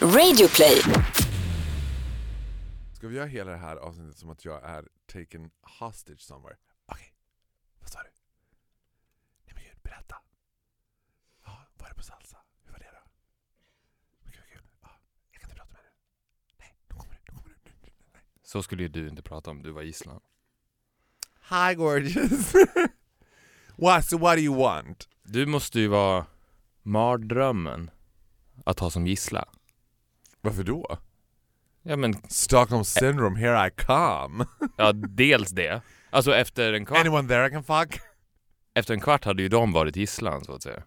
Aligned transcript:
Radioplay. 0.00 0.80
Ska 2.94 3.08
vi 3.08 3.16
göra 3.16 3.26
hela 3.26 3.50
det 3.50 3.56
här 3.56 3.76
avsnittet 3.76 4.18
som 4.18 4.30
att 4.30 4.44
jag 4.44 4.64
är 4.64 4.88
taken 5.12 5.50
hostage 5.80 6.20
somewhere? 6.20 6.56
Okej, 6.86 7.14
vad 7.80 7.88
sa 7.90 7.98
du? 8.02 8.08
Nej 9.44 9.52
men 9.54 9.62
gud, 9.64 9.78
berätta. 9.82 10.16
Ja, 11.44 11.58
var 11.78 11.88
det 11.88 11.94
på 11.94 12.02
salsa? 12.02 12.36
Hur 12.64 12.72
var 12.72 12.78
det 12.78 12.90
då? 12.92 13.10
Men 14.22 14.32
Gud, 14.32 14.40
vad 14.40 14.48
kul. 14.50 14.68
Ja, 14.82 14.90
jag 15.32 15.40
kan 15.40 15.50
inte 15.50 15.56
prata 15.56 15.72
med 15.72 15.82
dig. 15.82 15.92
Nej, 16.58 16.74
nu 16.88 16.94
kommer 16.96 17.12
du, 17.14 17.18
nu 17.32 17.36
kommer 17.38 17.48
du. 17.48 17.70
nu- 17.70 17.92
Nej. 18.12 18.22
Så 18.42 18.62
skulle 18.62 18.82
ju 18.82 18.88
du 18.88 19.08
inte 19.08 19.22
prata 19.22 19.50
om 19.50 19.62
du 19.62 19.70
var 19.70 19.82
gisslan. 19.82 20.20
Hi 21.50 21.74
gorgeous! 21.74 22.52
what, 23.76 24.04
so 24.04 24.18
what 24.18 24.36
do 24.36 24.40
you 24.42 24.56
want? 24.62 25.08
Du 25.22 25.46
måste 25.46 25.80
ju 25.80 25.88
vara 25.88 26.26
mardrömmen 26.82 27.90
att 28.64 28.78
ha 28.80 28.90
som 28.90 29.06
gissla. 29.06 29.48
Varför 30.46 30.64
då? 30.64 30.98
Ja 31.82 31.96
men, 31.96 32.14
Stockholm 32.28 32.84
syndrome, 32.84 33.40
here 33.40 33.66
I 33.68 33.70
come. 33.70 34.44
ja 34.76 34.92
dels 34.92 35.50
det. 35.50 35.82
Alltså 36.10 36.34
efter 36.34 36.72
en 36.72 36.86
kvart, 36.86 36.98
Anyone 36.98 37.28
there 37.28 37.46
I 37.46 37.50
can 37.50 37.64
fuck? 37.64 38.00
efter 38.74 38.94
en 38.94 39.00
kvart 39.00 39.24
hade 39.24 39.42
ju 39.42 39.48
de 39.48 39.72
varit 39.72 39.96
gisslan 39.96 40.44
så 40.44 40.52
att 40.52 40.62
säga. 40.62 40.82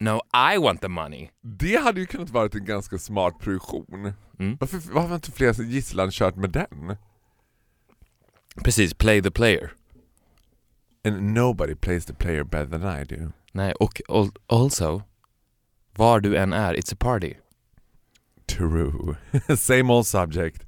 No, 0.00 0.20
I 0.54 0.58
want 0.58 0.80
the 0.80 0.88
money. 0.88 1.28
Det 1.42 1.76
hade 1.76 2.00
ju 2.00 2.06
kunnat 2.06 2.30
vara 2.30 2.48
en 2.52 2.64
ganska 2.64 2.98
smart 2.98 3.38
produktion. 3.40 4.12
Mm. 4.38 4.56
Varför, 4.60 4.76
varför 4.92 5.08
har 5.08 5.14
inte 5.14 5.32
fler 5.32 5.62
gisslan 5.62 6.10
kört 6.10 6.36
med 6.36 6.50
den? 6.50 6.96
Precis, 8.64 8.94
play 8.94 9.22
the 9.22 9.30
player. 9.30 9.72
And 11.04 11.22
nobody 11.22 11.74
plays 11.74 12.06
the 12.06 12.14
player 12.14 12.44
better 12.44 12.78
than 12.78 13.00
I 13.00 13.04
do. 13.04 13.32
Nej, 13.52 13.72
och 13.72 14.00
al- 14.08 14.32
also, 14.46 15.02
var 15.96 16.20
du 16.20 16.36
än 16.36 16.52
är, 16.52 16.74
it's 16.74 16.92
a 16.94 16.96
party. 17.00 17.34
True. 18.48 19.16
Same 19.56 19.92
old 19.92 20.06
subject. 20.06 20.64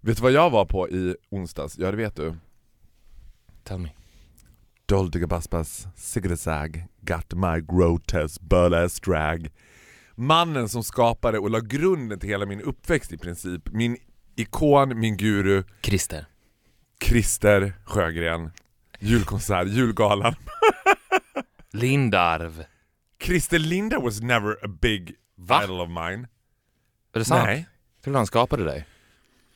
Vet 0.00 0.16
du 0.16 0.22
vad 0.22 0.32
jag 0.32 0.50
var 0.50 0.64
på 0.64 0.88
i 0.88 1.16
onsdags? 1.30 1.78
Ja 1.78 1.90
det 1.90 1.96
vet 1.96 2.16
du. 2.16 2.34
Tell 3.64 3.78
me. 3.78 3.88
Dolce 4.86 5.18
Gabbaspas 5.18 5.86
Sigridesag 5.96 6.84
got 7.00 7.34
my 7.34 7.60
grotesque 7.60 8.42
burlesque 8.44 9.10
drag. 9.10 9.48
Mannen 10.14 10.68
som 10.68 10.82
skapade 10.84 11.38
och 11.38 11.50
la 11.50 11.60
grunden 11.60 12.20
till 12.20 12.28
hela 12.28 12.46
min 12.46 12.60
uppväxt 12.60 13.12
i 13.12 13.18
princip. 13.18 13.62
Min 13.72 13.96
ikon, 14.36 15.00
min 15.00 15.16
guru, 15.16 15.62
Christer. 15.82 16.26
Christer 17.04 17.72
Sjögren. 17.84 18.50
Julkonsert, 18.98 19.68
julgalan. 19.68 20.34
Lindarv. 21.72 22.64
Christer 23.20 23.58
Linda 23.58 24.00
was 24.00 24.20
never 24.20 24.64
a 24.64 24.68
big 24.68 25.14
Va? 25.36 25.64
idol 25.64 25.80
of 25.80 25.88
mine. 25.88 26.28
Är 27.16 27.18
det 27.18 27.24
sant? 27.24 27.44
Nej. 27.44 27.66
Tror 28.04 28.12
du 28.12 28.18
han 28.18 28.26
skapade 28.26 28.64
dig? 28.64 28.86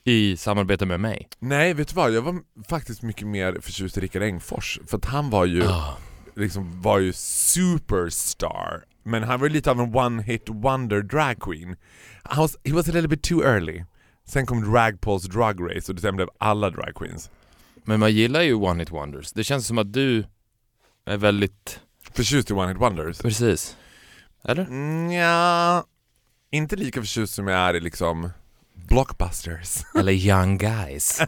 I 0.05 0.37
samarbete 0.37 0.87
med 0.87 1.01
mig? 1.01 1.29
Nej, 1.39 1.75
vet 1.75 1.89
du 1.89 1.95
vad? 1.95 2.13
Jag 2.13 2.23
var 2.23 2.41
faktiskt 2.69 3.03
mycket 3.03 3.27
mer 3.27 3.59
förtjust 3.61 3.97
i 3.97 4.01
Rickard 4.01 4.23
Engfors. 4.23 4.81
För 4.87 4.97
att 4.97 5.05
han 5.05 5.31
var 5.31 5.45
ju, 5.45 5.65
Ah. 5.65 5.97
liksom, 6.37 6.83
var 6.83 6.99
ju 6.99 7.13
superstar. 7.13 8.85
Men 9.03 9.23
han 9.23 9.41
var 9.41 9.49
lite 9.49 9.71
av 9.71 9.81
en 9.81 9.95
one 9.95 10.23
hit 10.23 10.43
wonder 10.49 11.03
drag 11.03 11.41
queen. 11.41 11.77
Han 12.23 12.39
was, 12.43 12.57
he 12.65 12.73
was 12.73 12.89
a 12.89 12.93
little 12.93 13.09
bit 13.09 13.23
too 13.23 13.43
early. 13.45 13.85
Sen 14.25 14.47
kom 14.47 14.65
RagPaul's 14.77 15.29
Drug 15.29 15.77
Race 15.77 15.93
och 15.93 15.99
sen 15.99 16.17
blev 16.17 16.29
alla 16.39 16.71
drag 16.71 16.95
queens. 16.95 17.31
Men 17.85 18.01
man 18.01 18.13
gillar 18.13 18.41
ju 18.43 18.55
One 18.55 18.83
Hit 18.83 18.91
Wonders. 18.91 19.33
Det 19.33 19.45
känns 19.45 19.67
som 19.67 19.79
att 19.79 19.93
du 19.93 20.25
är 21.07 21.17
väldigt... 21.17 21.81
Förtjust 22.13 22.51
i 22.51 22.53
one 22.53 22.69
hit 22.69 22.81
wonders? 22.81 23.19
Precis. 23.19 23.77
Eller? 24.45 24.63
Mm, 24.65 25.11
ja, 25.13 25.85
inte 26.51 26.77
lika 26.77 27.01
förtjust 27.01 27.35
som 27.35 27.49
jag 27.49 27.59
är 27.59 27.75
i 27.75 27.81
liksom 27.81 28.31
blockbusters. 28.75 29.85
Eller 29.95 30.13
Young 30.13 30.59
Guys. 30.59 31.21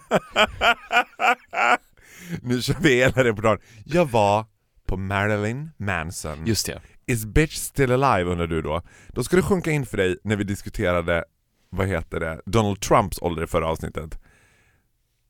nu 2.43 2.63
kör 2.63 2.77
vi 2.81 2.95
hela 2.97 3.25
repertoaren. 3.25 3.59
Jag 3.85 4.11
var 4.11 4.47
på 4.87 4.97
Marilyn 4.97 5.71
Manson. 5.77 6.47
Just 6.47 6.67
det. 6.67 6.81
Is 7.07 7.25
bitch 7.25 7.57
still 7.57 7.93
alive 7.93 8.31
undrar 8.31 8.47
du 8.47 8.63
då? 8.63 8.83
Då 9.09 9.25
ska 9.25 9.37
det 9.37 9.43
sjunka 9.43 9.71
in 9.71 9.87
för 9.87 9.97
dig 9.97 10.19
när 10.25 10.37
vi 10.37 10.45
diskuterade, 10.45 11.25
vad 11.71 11.89
heter 11.89 12.21
det, 12.21 12.41
Donald 12.47 12.81
Trumps 12.81 13.19
ålder 13.23 13.43
i 13.45 13.47
förra 13.47 13.69
avsnittet. 13.69 14.19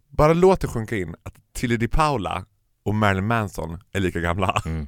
Bara 0.08 0.32
låt 0.34 0.60
det 0.60 0.68
sjunka 0.68 0.96
in 0.96 1.14
att 1.22 1.34
Tilly 1.52 1.76
Di 1.76 1.88
Paula 1.88 2.44
och 2.84 2.94
Marilyn 2.94 3.26
Manson 3.26 3.78
är 3.92 4.00
lika 4.00 4.20
gamla. 4.20 4.62
Mm. 4.64 4.86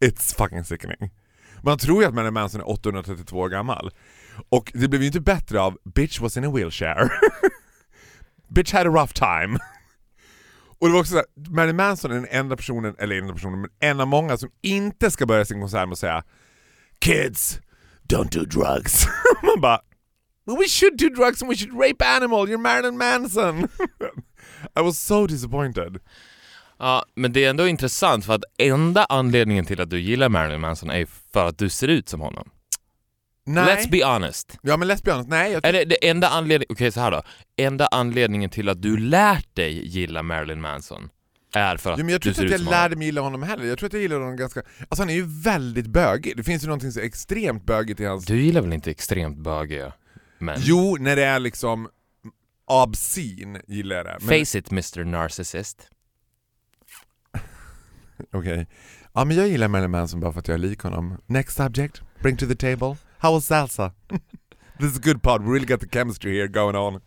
It's 0.00 0.36
fucking 0.36 0.64
sickening. 0.64 1.10
Man 1.62 1.78
tror 1.78 2.02
ju 2.02 2.08
att 2.08 2.14
Marilyn 2.14 2.34
Manson 2.34 2.60
är 2.60 2.70
832 2.70 3.38
år 3.38 3.48
gammal. 3.48 3.90
Och 4.48 4.72
det 4.74 4.88
blev 4.88 5.00
ju 5.02 5.06
inte 5.06 5.20
bättre 5.20 5.60
av 5.60 5.78
Bitch 5.94 6.20
was 6.20 6.36
in 6.36 6.44
a 6.44 6.50
wheelchair. 6.50 7.10
Bitch 8.48 8.72
had 8.72 8.86
a 8.86 8.90
rough 8.90 9.12
time. 9.12 9.58
Och 10.78 10.86
det 10.86 10.92
var 10.92 11.00
också 11.00 11.10
såhär, 11.10 11.26
Marilyn 11.50 11.76
Manson 11.76 12.10
är 12.10 12.14
den 12.14 12.26
enda 12.30 12.56
personen, 12.56 12.94
eller 12.98 13.18
enda 13.18 13.34
personen, 13.34 13.60
men 13.60 13.70
en 13.80 14.00
av 14.00 14.08
många 14.08 14.36
som 14.36 14.50
inte 14.62 15.10
ska 15.10 15.26
börja 15.26 15.44
sin 15.44 15.60
konsert 15.60 15.88
med 15.88 15.92
att 15.92 15.98
säga 15.98 16.24
Kids, 17.00 17.60
don't 18.08 18.30
do 18.30 18.44
drugs. 18.44 19.06
Man 19.42 19.60
bara 19.60 19.80
well, 20.46 20.56
We 20.56 20.68
should 20.68 20.96
do 20.96 21.08
drugs 21.08 21.42
and 21.42 21.48
we 21.48 21.56
should 21.56 21.80
rape 21.80 22.02
animal, 22.02 22.48
you're 22.48 22.58
Marilyn 22.58 22.98
Manson. 22.98 23.68
I 24.76 24.82
was 24.82 24.98
so 24.98 25.26
disappointed. 25.26 25.98
Ja, 26.78 27.04
men 27.14 27.32
det 27.32 27.44
är 27.44 27.50
ändå 27.50 27.68
intressant 27.68 28.24
för 28.24 28.34
att 28.34 28.44
enda 28.58 29.04
anledningen 29.04 29.64
till 29.64 29.80
att 29.80 29.90
du 29.90 30.00
gillar 30.00 30.28
Marilyn 30.28 30.60
Manson 30.60 30.90
är 30.90 31.06
för 31.32 31.48
att 31.48 31.58
du 31.58 31.68
ser 31.68 31.88
ut 31.88 32.08
som 32.08 32.20
honom. 32.20 32.50
Nej. 33.46 33.76
Let's 33.76 33.90
be 33.90 34.04
honest. 34.04 34.58
Ja 34.62 34.76
men 34.76 34.90
let's 34.90 35.04
be 35.04 35.12
honest, 35.12 35.28
nej. 35.28 35.52
Jag 35.52 35.64
Är 35.64 35.84
det, 35.84 36.08
enda 36.08 36.28
anledningen, 36.28 36.66
okej 36.70 36.92
så 36.92 37.00
här 37.00 37.10
då. 37.10 37.22
Enda 37.56 37.86
anledningen 37.86 38.50
till 38.50 38.68
att 38.68 38.82
du 38.82 38.96
lärt 38.96 39.54
dig 39.54 39.86
gilla 39.88 40.22
Marilyn 40.22 40.60
Manson 40.60 41.08
är 41.54 41.76
för 41.76 41.92
att 41.92 41.98
Jo, 41.98 42.04
men 42.04 42.12
jag 42.12 42.22
tror 42.22 42.32
inte 42.32 42.54
att 42.54 42.60
jag 42.60 42.70
lärde 42.70 42.96
mig 42.96 43.06
gilla 43.06 43.20
honom 43.20 43.42
heller. 43.42 43.64
Jag 43.64 43.78
tror 43.78 43.86
att 43.86 43.92
jag 43.92 44.02
gillar 44.02 44.20
honom 44.20 44.36
ganska... 44.36 44.60
Alltså 44.60 45.02
han 45.02 45.10
är 45.10 45.14
ju 45.14 45.26
väldigt 45.26 45.86
bögig. 45.86 46.36
Det 46.36 46.42
finns 46.42 46.62
ju 46.62 46.66
någonting 46.66 46.92
så 46.92 47.00
extremt 47.00 47.66
bögigt 47.66 48.00
i 48.00 48.04
hans... 48.04 48.24
Du 48.24 48.42
gillar 48.42 48.60
väl 48.60 48.72
inte 48.72 48.90
extremt 48.90 49.38
bögiga 49.38 49.92
män? 50.38 50.56
Jo, 50.60 50.96
när 51.00 51.16
det 51.16 51.24
är 51.24 51.38
liksom 51.38 51.88
obscene 52.66 53.60
gillar 53.66 53.96
jag 53.96 54.06
det. 54.06 54.16
Men... 54.20 54.28
Face 54.46 54.58
it 54.58 54.70
Mr 54.72 55.04
Narcissist. 55.04 55.88
Okej. 58.32 58.66
Ja 59.14 59.24
men 59.24 59.36
jag 59.36 59.48
gillar 59.48 59.68
Marilyn 59.68 59.90
Manson 59.90 60.20
bara 60.20 60.32
för 60.32 60.40
att 60.40 60.48
jag 60.48 60.54
är 60.54 60.58
lik 60.58 60.80
honom. 60.80 61.18
Next 61.26 61.56
subject, 61.56 62.02
bring 62.22 62.36
to 62.36 62.46
the 62.46 62.56
table. 62.56 62.96
How 63.18 63.32
was 63.32 63.46
salsa? 63.46 63.92
This 64.78 64.90
is 64.92 64.96
a 64.98 65.00
good 65.00 65.22
pod, 65.22 65.42
we 65.42 65.52
really 65.52 65.66
got 65.66 65.80
the 65.80 65.88
chemistry 65.88 66.32
here 66.36 66.48
going 66.48 66.76
on. 66.76 67.00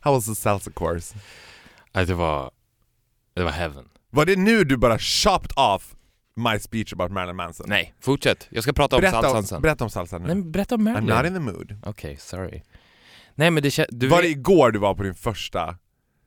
How 0.00 0.12
was 0.14 0.26
the 0.26 0.34
salsa 0.34 0.70
course? 0.72 1.14
Nej, 1.94 2.06
det 2.06 2.14
var... 2.14 2.50
Det 3.34 3.42
var 3.44 3.50
heaven. 3.50 3.84
Var 4.10 4.24
det 4.26 4.36
nu 4.38 4.64
du 4.64 4.76
bara 4.76 4.98
chopped 4.98 5.52
off 5.56 5.94
my 6.36 6.58
speech 6.58 6.92
about 6.92 7.10
Marilyn 7.12 7.36
Manson? 7.36 7.66
Nej, 7.68 7.94
fortsätt. 8.00 8.46
Jag 8.50 8.62
ska 8.62 8.72
prata 8.72 8.96
om 8.96 9.00
berätta, 9.00 9.22
salsan 9.22 9.44
sen. 9.46 9.62
berätta 9.62 9.84
om 9.84 9.90
salsa 9.90 10.18
nu. 10.18 10.26
Nej, 10.26 10.34
men 10.34 10.52
berätta 10.52 10.74
om 10.74 10.80
I'm 10.88 10.92
Marilyn. 10.92 11.16
not 11.16 11.26
in 11.26 11.34
the 11.34 11.40
mood. 11.58 11.76
Okej, 11.82 12.16
sorry. 12.16 12.62
Nej 13.34 13.50
men 13.50 13.62
det 13.62 13.86
du 13.90 14.08
Var 14.08 14.22
det 14.22 14.28
igår 14.28 14.70
du 14.70 14.78
var 14.78 14.94
på 14.94 15.02
din 15.02 15.14
första, 15.14 15.76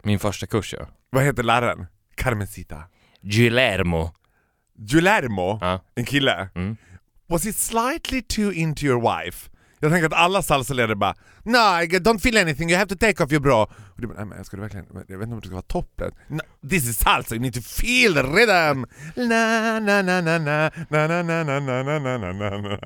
min 0.03 0.19
första 0.19 0.47
kurs 0.47 0.73
ja. 0.79 0.87
vad 1.09 1.23
heter 1.23 1.43
läraren? 1.43 1.85
Carmencita. 2.15 2.83
Guillermo. 3.21 4.11
Guillermo, 4.77 5.57
Ja. 5.61 5.81
en 5.95 6.05
kille. 6.05 6.49
Mm. 6.55 6.77
Was 7.29 7.45
he 7.45 7.53
slightly 7.53 8.21
too 8.21 8.51
into 8.51 8.85
your 8.85 9.01
wife? 9.01 9.49
Jag 9.79 9.91
tänker 9.91 10.05
att 10.05 10.13
alla 10.13 10.41
salsaledare 10.41 10.95
bara 10.95 11.15
No, 11.43 11.57
I 11.57 11.87
don't 11.87 12.19
feel 12.19 12.37
anything, 12.37 12.69
you 12.69 12.77
have 12.79 12.89
to 12.89 12.95
take 12.95 13.23
off 13.23 13.31
your 13.31 13.41
bra. 13.41 13.63
Och 13.63 14.01
du 14.01 14.07
bara, 14.07 14.17
nej 14.17 14.25
men 14.25 14.45
ska 14.45 14.57
du 14.57 14.61
verkligen, 14.61 14.85
jag 15.07 15.17
vet 15.17 15.23
inte 15.27 15.33
om 15.33 15.39
det 15.39 15.47
ska 15.47 15.55
vara 15.55 15.61
topplet. 15.67 16.13
No, 16.27 16.39
this 16.69 16.87
is 16.89 16.97
salsa, 16.99 17.35
you 17.35 17.41
need 17.41 17.53
to 17.53 17.61
feel 17.61 18.13
the 18.13 18.23
rhythm! 18.23 18.85
Na 19.15 19.79
na 19.79 20.01
na 20.01 20.21
na 20.21 20.37
na 20.37 20.69
na 20.89 21.07
na 21.07 21.23
na 21.23 21.43
na 21.43 21.59
na 21.59 21.79
na 21.79 22.17
na 22.17 22.33
na 22.33 22.57
na 22.57 22.79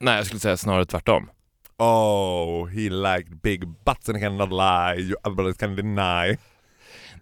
Nej 0.00 0.16
jag 0.16 0.26
skulle 0.26 0.40
säga 0.40 0.56
snarare 0.56 0.84
tvärtom. 0.86 1.30
Oh, 1.78 2.66
he 2.66 2.90
liked 2.90 3.42
big 3.42 3.68
butts 3.84 4.08
and 4.08 4.18
he 4.18 4.24
cannot 4.24 4.50
lie, 4.50 5.02
you 5.02 5.16
other 5.24 5.34
brothers 5.36 5.56
can 5.56 5.76
deny. 5.76 6.36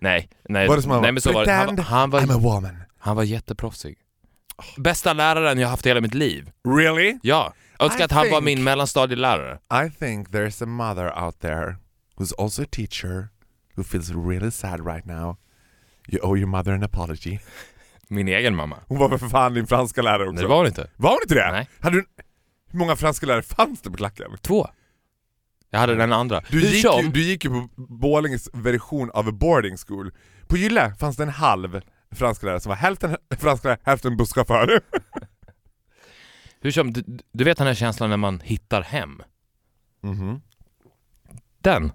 Nej, 0.00 0.28
nej, 0.48 0.68
Var 0.68 0.76
det 0.76 0.82
som 0.82 0.90
han 0.90 1.00
nej 1.02 1.08
var? 1.08 1.12
men 1.12 1.20
så 1.22 1.32
var 1.32 1.44
det. 1.44 1.52
Han, 1.52 1.78
han, 1.78 2.10
var, 2.10 2.20
I'm 2.20 2.32
a 2.34 2.38
woman. 2.38 2.76
han 2.98 3.16
var 3.16 3.22
jätteproffsig. 3.22 3.96
Bästa 4.76 5.12
läraren 5.12 5.58
jag 5.58 5.68
haft 5.68 5.86
i 5.86 5.88
hela 5.88 6.00
mitt 6.00 6.14
liv. 6.14 6.50
Really? 6.68 7.18
Ja. 7.22 7.54
Önskar 7.78 8.00
I 8.00 8.02
att 8.04 8.12
han 8.12 8.30
var 8.30 8.40
think- 8.40 8.44
min 8.44 8.64
mellanstadielärare. 8.64 9.58
I 9.86 9.90
think 9.90 10.28
there's 10.28 10.62
a 10.62 10.66
mother 10.66 11.24
out 11.24 11.40
there 11.40 11.76
who's 12.16 12.32
also 12.42 12.62
a 12.62 12.66
teacher 12.70 13.28
who 13.76 13.84
feels 13.84 14.10
really 14.10 14.50
sad 14.50 14.86
right 14.86 15.04
now. 15.06 15.36
You 16.08 16.20
owe 16.22 16.38
your 16.38 16.48
mother 16.48 16.72
an 16.72 16.82
apology. 16.82 17.38
Min 18.08 18.28
egen 18.28 18.54
mamma. 18.56 18.76
Hon 18.88 18.98
var 18.98 19.08
väl 19.08 19.18
för 19.18 19.28
fan 19.28 19.54
din 19.54 19.66
franska 19.66 20.02
lärare 20.02 20.22
också? 20.22 20.32
Nej 20.32 20.42
det 20.42 20.48
var 20.48 20.56
hon 20.56 20.66
inte. 20.66 20.90
Var 20.96 21.10
hon 21.10 21.18
inte 21.22 21.34
det? 21.34 21.52
Nej. 21.52 21.68
Hade 21.80 21.96
du... 21.96 22.04
Hur 22.70 22.78
många 22.78 22.96
franska 22.96 23.26
lärare 23.26 23.42
fanns 23.42 23.82
det 23.82 23.90
på 23.90 23.96
klacken? 23.96 24.26
Två. 24.40 24.68
Jag 25.70 25.78
hade 25.78 25.94
den 25.94 26.12
andra. 26.12 26.40
Du 26.50 26.60
Hur 26.60 26.66
gick, 26.68 26.86
som- 26.86 27.00
ju, 27.04 27.08
du 27.10 27.22
gick 27.22 27.44
ju 27.44 27.50
på 27.50 27.68
Borlänges 27.76 28.48
version 28.52 29.10
av 29.10 29.28
a 29.28 29.32
boarding 29.32 29.76
school. 29.86 30.12
På 30.48 30.56
Gylle 30.56 30.94
fanns 31.00 31.16
det 31.16 31.22
en 31.22 31.28
halv 31.28 31.80
franska 32.12 32.46
lärare 32.46 32.60
som 32.60 32.70
var 32.70 32.76
hälften 32.76 33.16
franska 33.38 33.68
lärare, 33.68 33.80
hälften 33.84 34.16
busschaufför. 34.16 34.80
Hur 36.60 36.70
som, 36.70 36.92
du, 36.92 37.02
du 37.32 37.44
vet 37.44 37.58
den 37.58 37.66
här 37.66 37.74
känslan 37.74 38.10
när 38.10 38.16
man 38.16 38.40
hittar 38.40 38.82
hem? 38.82 39.22
Mhm. 40.00 40.40
Den. 41.58 41.92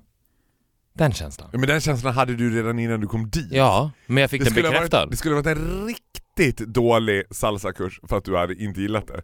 Den 0.93 1.13
känslan. 1.13 1.49
Men 1.51 1.61
den 1.61 1.81
känslan 1.81 2.13
hade 2.13 2.35
du 2.35 2.57
redan 2.57 2.79
innan 2.79 3.01
du 3.01 3.07
kom 3.07 3.29
dit. 3.29 3.51
Ja, 3.51 3.91
men 4.05 4.21
jag 4.21 4.29
fick 4.29 4.41
den 4.41 4.51
skulle 4.51 4.67
ha 4.67 4.73
bekräftad. 4.73 4.99
varit, 4.99 5.11
det 5.11 5.17
skulle 5.17 5.35
ha 5.35 5.41
varit 5.41 5.57
en 5.57 5.85
riktigt 5.87 6.57
dålig 6.57 7.23
salsakurs 7.31 7.99
för 8.03 8.17
att 8.17 8.25
du 8.25 8.37
hade 8.37 8.55
inte 8.55 8.81
gillat 8.81 9.07
det. 9.07 9.21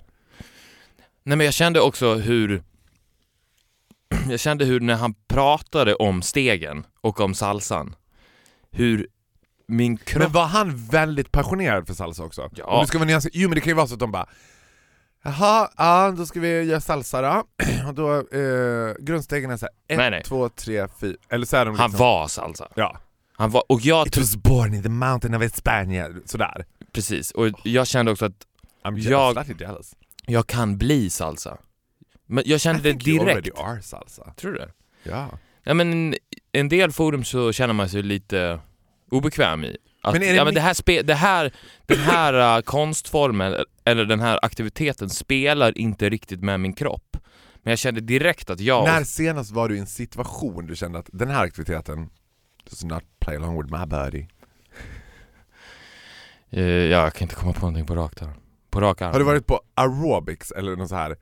Nej 1.24 1.38
men 1.38 1.46
jag 1.46 1.54
kände 1.54 1.82
också 1.82 2.16
hur 2.16 2.64
Jag 4.30 4.40
kände 4.40 4.66
hur 4.66 4.80
när 4.80 4.96
han 4.96 5.14
pratade 5.28 5.96
om 5.96 6.22
stegen 6.22 6.86
och 7.02 7.20
om 7.20 7.34
salsan 7.34 7.96
Hur 8.72 9.08
min 9.68 9.98
kropp... 9.98 10.24
Men 10.24 10.32
var 10.32 10.46
han 10.46 10.76
väldigt 10.88 11.32
passionerad 11.32 11.88
för 11.88 11.94
salsa 11.94 12.24
också? 12.24 12.50
Ja. 12.56 12.66
Om 12.66 12.82
det 12.82 12.88
ska 12.88 12.98
vara 12.98 13.08
nyanser, 13.08 13.32
jo 13.34 13.50
men 13.50 13.56
det 13.56 13.62
kan 13.62 13.72
ju 13.72 13.76
vara 13.76 13.88
så 13.88 13.94
att 13.94 14.00
de 14.00 14.12
bara 14.12 14.30
Jaha, 15.26 15.70
ja 15.78 16.14
då 16.18 16.26
ska 16.26 16.40
vi 16.40 16.62
göra 16.64 16.82
salsa 16.82 17.22
då. 17.22 17.44
Och 17.88 17.94
då 17.94 18.16
eh, 18.18 18.94
grundstegen 19.00 19.52
är 19.52 19.58
såhär, 19.58 19.74
Nej, 19.90 20.06
ett, 20.08 20.12
nej. 20.12 20.24
två, 20.24 20.50
tre, 20.50 20.88
fyra. 21.00 21.16
Eller 21.30 21.46
så 21.46 21.58
är 21.58 21.66
de 21.66 21.76
Han 21.78 21.90
liksom, 21.90 22.06
var 22.06 22.28
salsa. 22.28 22.68
Ja. 22.76 22.98
Han 23.34 23.52
var, 23.52 23.64
och 23.70 23.82
jag 23.82 24.08
It 24.08 24.18
was 24.18 24.36
born 24.36 24.74
in 24.74 24.84
the 24.84 24.90
mountain 24.90 25.34
of 25.34 25.42
España. 25.42 26.22
Sådär. 26.26 26.66
precis, 26.94 27.32
och 27.32 27.48
jag 27.64 27.88
kände 27.88 28.12
också 28.12 28.26
att 28.26 28.46
I'm 28.84 28.98
Jag- 29.00 29.84
jag, 30.26 30.48
kan 30.48 30.78
bli 30.78 31.10
salsa. 31.10 31.58
Men 32.26 32.44
jag 32.48 32.56
I 32.56 32.60
kände 32.60 32.82
det 32.82 32.90
think 32.90 33.08
you 33.08 33.20
already 33.20 33.42
direkt. 33.42 33.60
are 33.60 33.82
salsa. 33.82 34.34
Tror 34.38 34.52
du 34.52 34.58
det? 34.58 34.72
Ja. 35.04 35.30
Ja 35.64 35.74
men 35.74 36.16
en 36.52 36.70
del 36.70 36.92
forum 36.92 37.24
så 37.24 37.52
känner 37.52 37.74
man 37.74 37.90
sig 37.90 38.04
lite 38.04 38.60
obekväm 39.14 39.64
i. 39.64 39.78
Att, 40.02 40.14
Men 40.14 40.24
är 40.24 40.28
det 40.28 40.36
ja, 40.36 40.46
men 40.46 40.54
det 40.54 40.62
här 40.62 40.74
spe, 40.74 41.02
det 41.02 41.14
här, 41.14 41.54
den 41.86 42.00
här 42.00 42.58
uh, 42.58 42.62
konstformen, 42.62 43.56
eller 43.86 44.06
den 44.06 44.20
här 44.20 44.40
aktiviteten 44.42 45.10
spelar 45.10 45.78
inte 45.78 46.10
riktigt 46.10 46.44
med 46.44 46.60
min 46.60 46.74
kropp. 46.74 47.18
Men 47.64 47.72
jag 47.72 47.80
kände 47.80 48.02
direkt 48.02 48.50
att 48.50 48.60
jag... 48.60 48.86
När 48.86 49.04
senast 49.04 49.52
var 49.52 49.70
du 49.70 49.76
i 49.76 49.80
en 49.80 49.88
situation 49.88 50.66
du 50.66 50.76
kände 50.76 51.00
att 51.00 51.10
den 51.12 51.30
här 51.30 51.44
aktiviteten 51.44 52.10
does 52.70 52.84
not 52.84 53.04
play 53.20 53.36
along 53.36 53.62
with 53.62 53.80
my 53.80 53.86
body? 53.86 54.28
Eh, 56.50 56.64
jag 56.64 57.14
kan 57.14 57.26
inte 57.26 57.36
komma 57.36 57.54
på 57.54 57.60
någonting 57.60 57.86
på 57.86 57.96
rakt 57.96 58.20
här. 58.20 58.34
På 58.70 58.82
rak 58.82 59.02
arm. 59.02 59.12
Har 59.12 59.20
du 59.20 59.26
varit 59.26 59.48
på 59.48 59.62
aerobics 59.76 60.52
eller 60.52 60.76
någon 60.76 60.88
så 60.88 60.96
här 60.96 61.18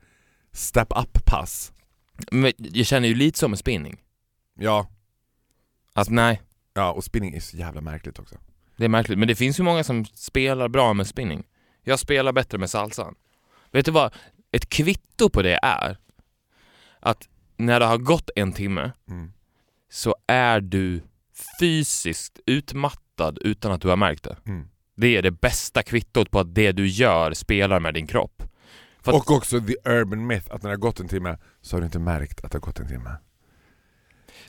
step 0.52 0.92
up 0.96 1.24
pass? 1.24 1.72
Men 2.30 2.52
jag 2.56 2.86
känner 2.86 3.08
ju 3.08 3.14
lite 3.14 3.38
som 3.38 3.52
en 3.52 3.58
spinning. 3.58 4.00
Ja, 4.58 4.88
Att 5.94 6.08
nej, 6.08 6.42
ja 6.74 6.92
och 6.92 7.04
spinning 7.04 7.34
är 7.34 7.40
så 7.40 7.56
jävla 7.56 7.80
märkligt 7.80 8.18
också. 8.18 8.36
det 8.76 8.84
är 8.84 8.88
märkligt. 8.88 9.18
Men 9.18 9.28
det 9.28 9.34
finns 9.34 9.58
ju 9.60 9.62
många 9.62 9.84
som 9.84 10.04
spelar 10.04 10.68
bra 10.68 10.94
med 10.94 11.06
spinning. 11.06 11.44
Jag 11.84 11.98
spelar 11.98 12.32
bättre 12.32 12.58
med 12.58 12.70
salsan. 12.70 13.14
Vet 13.70 13.84
du 13.86 13.90
vad? 13.92 14.14
Ett 14.52 14.68
kvitto 14.68 15.28
på 15.28 15.42
det 15.42 15.58
är 15.62 15.98
att 17.00 17.28
när 17.56 17.80
det 17.80 17.86
har 17.86 17.98
gått 17.98 18.30
en 18.36 18.52
timme 18.52 18.92
Mm. 19.08 19.32
så 19.90 20.16
är 20.26 20.60
du 20.60 21.02
fysiskt 21.60 22.40
utmattad 22.46 23.38
utan 23.40 23.72
att 23.72 23.80
du 23.80 23.88
har 23.88 23.96
märkt 23.96 24.22
det. 24.22 24.36
Mm. 24.46 24.68
Det 24.96 25.16
är 25.16 25.22
det 25.22 25.30
bästa 25.30 25.82
kvittot 25.82 26.30
på 26.30 26.40
att 26.40 26.54
det 26.54 26.72
du 26.72 26.86
gör 26.86 27.34
spelar 27.34 27.80
med 27.80 27.94
din 27.94 28.06
kropp. 28.06 28.42
För 29.00 29.12
Och 29.14 29.30
också 29.30 29.60
the 29.60 29.74
urban 29.90 30.26
myth 30.26 30.54
att 30.54 30.62
när 30.62 30.70
det 30.70 30.76
har 30.76 30.80
gått 30.80 31.00
en 31.00 31.08
timme 31.08 31.38
så 31.60 31.76
har 31.76 31.80
du 31.80 31.84
inte 31.86 31.98
märkt 31.98 32.44
att 32.44 32.52
det 32.52 32.56
har 32.56 32.60
gått 32.60 32.78
en 32.78 32.88
timme. 32.88 33.10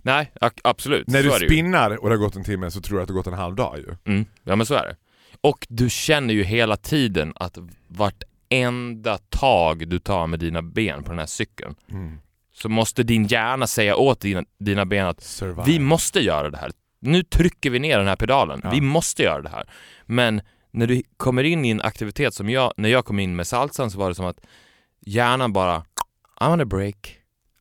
Nej, 0.06 0.32
absolut. 0.64 1.08
När 1.08 1.24
så 1.24 1.38
du 1.38 1.46
spinnar 1.46 1.98
och 2.04 2.10
det 2.10 2.16
har 2.16 2.20
gått 2.20 2.36
en 2.36 2.44
timme 2.44 2.72
så 2.72 2.82
tror 2.82 2.98
du 2.98 3.02
att 3.02 3.08
det 3.08 3.14
har 3.14 3.18
gått 3.20 3.28
en 3.28 3.34
halv 3.34 3.56
dag 3.56 3.78
ju. 3.78 3.96
Mm, 4.14 4.26
ja 4.44 4.56
men 4.56 4.66
så 4.66 4.74
är 4.74 4.84
det. 4.86 4.96
Och 5.42 5.68
du 5.70 5.90
känner 5.90 6.34
ju 6.34 6.44
hela 6.44 6.78
tiden 6.78 7.34
att 7.36 7.58
vartenda 7.88 9.18
tag 9.30 9.88
du 9.88 10.00
tar 10.00 10.28
med 10.28 10.40
dina 10.40 10.62
ben 10.62 11.04
på 11.04 11.10
den 11.10 11.20
här 11.20 11.26
cykeln 11.26 11.76
Mm. 11.92 12.18
så 12.54 12.70
måste 12.70 13.04
din 13.04 13.28
hjärna 13.28 13.68
säga 13.68 13.96
åt 13.96 14.20
dina, 14.22 14.44
dina 14.60 14.86
ben 14.86 15.08
att 15.08 15.24
Survive. 15.24 15.64
vi 15.66 15.80
måste 15.80 16.20
göra 16.20 16.50
det 16.50 16.58
här. 16.58 16.72
Nu 17.00 17.24
trycker 17.24 17.70
vi 17.70 17.80
ner 17.80 17.98
den 17.98 18.08
här 18.08 18.16
pedalen. 18.16 18.62
Ja. 18.64 18.70
Vi 18.72 18.82
måste 18.82 19.24
göra 19.24 19.42
det 19.42 19.50
här. 19.50 19.70
Men 20.06 20.42
när 20.72 20.88
du 20.88 21.02
kommer 21.18 21.44
in 21.44 21.66
i 21.66 21.70
en 21.70 21.82
aktivitet 21.82 22.34
som 22.34 22.50
jag, 22.50 22.74
när 22.78 22.90
jag 22.90 23.06
kom 23.06 23.20
in 23.20 23.36
med 23.36 23.48
salsan 23.48 23.92
så 23.92 24.00
var 24.00 24.10
det 24.10 24.16
som 24.16 24.26
att 24.26 24.40
hjärnan 25.06 25.54
bara 25.54 25.78
I 26.42 26.44
want 26.46 26.62
a 26.62 26.66
break. 26.66 27.18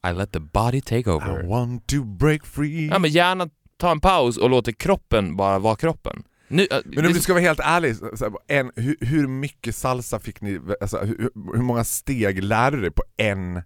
I 0.06 0.12
let 0.12 0.32
the 0.32 0.40
body 0.40 0.80
take 0.80 1.10
I 1.10 1.12
over. 1.12 1.42
want 1.42 1.86
to 1.86 2.04
break 2.04 2.46
free. 2.46 2.88
Ja 2.88 2.98
men 2.98 3.10
hjärnan 3.10 3.50
tar 3.76 3.90
en 3.90 4.00
paus 4.00 4.36
och 4.36 4.50
låter 4.50 4.72
kroppen 4.72 5.36
bara 5.36 5.58
vara 5.58 5.76
kroppen. 5.76 6.22
Nu, 6.48 6.66
äh, 6.70 6.78
Men 6.84 7.06
om 7.06 7.12
du 7.12 7.20
ska 7.20 7.32
vara 7.32 7.42
helt 7.42 7.60
ärlig, 7.62 7.94
här, 8.20 8.32
en, 8.48 8.70
hur, 8.76 8.96
hur 9.00 9.26
mycket 9.26 9.76
salsa 9.76 10.18
fick 10.18 10.40
ni, 10.40 10.60
alltså, 10.80 10.98
hur, 10.98 11.30
hur 11.34 11.62
många 11.62 11.84
steg 11.84 12.42
lärde 12.42 12.76
du 12.76 12.82
dig 12.82 12.90
på 12.90 13.02
en, 13.16 13.62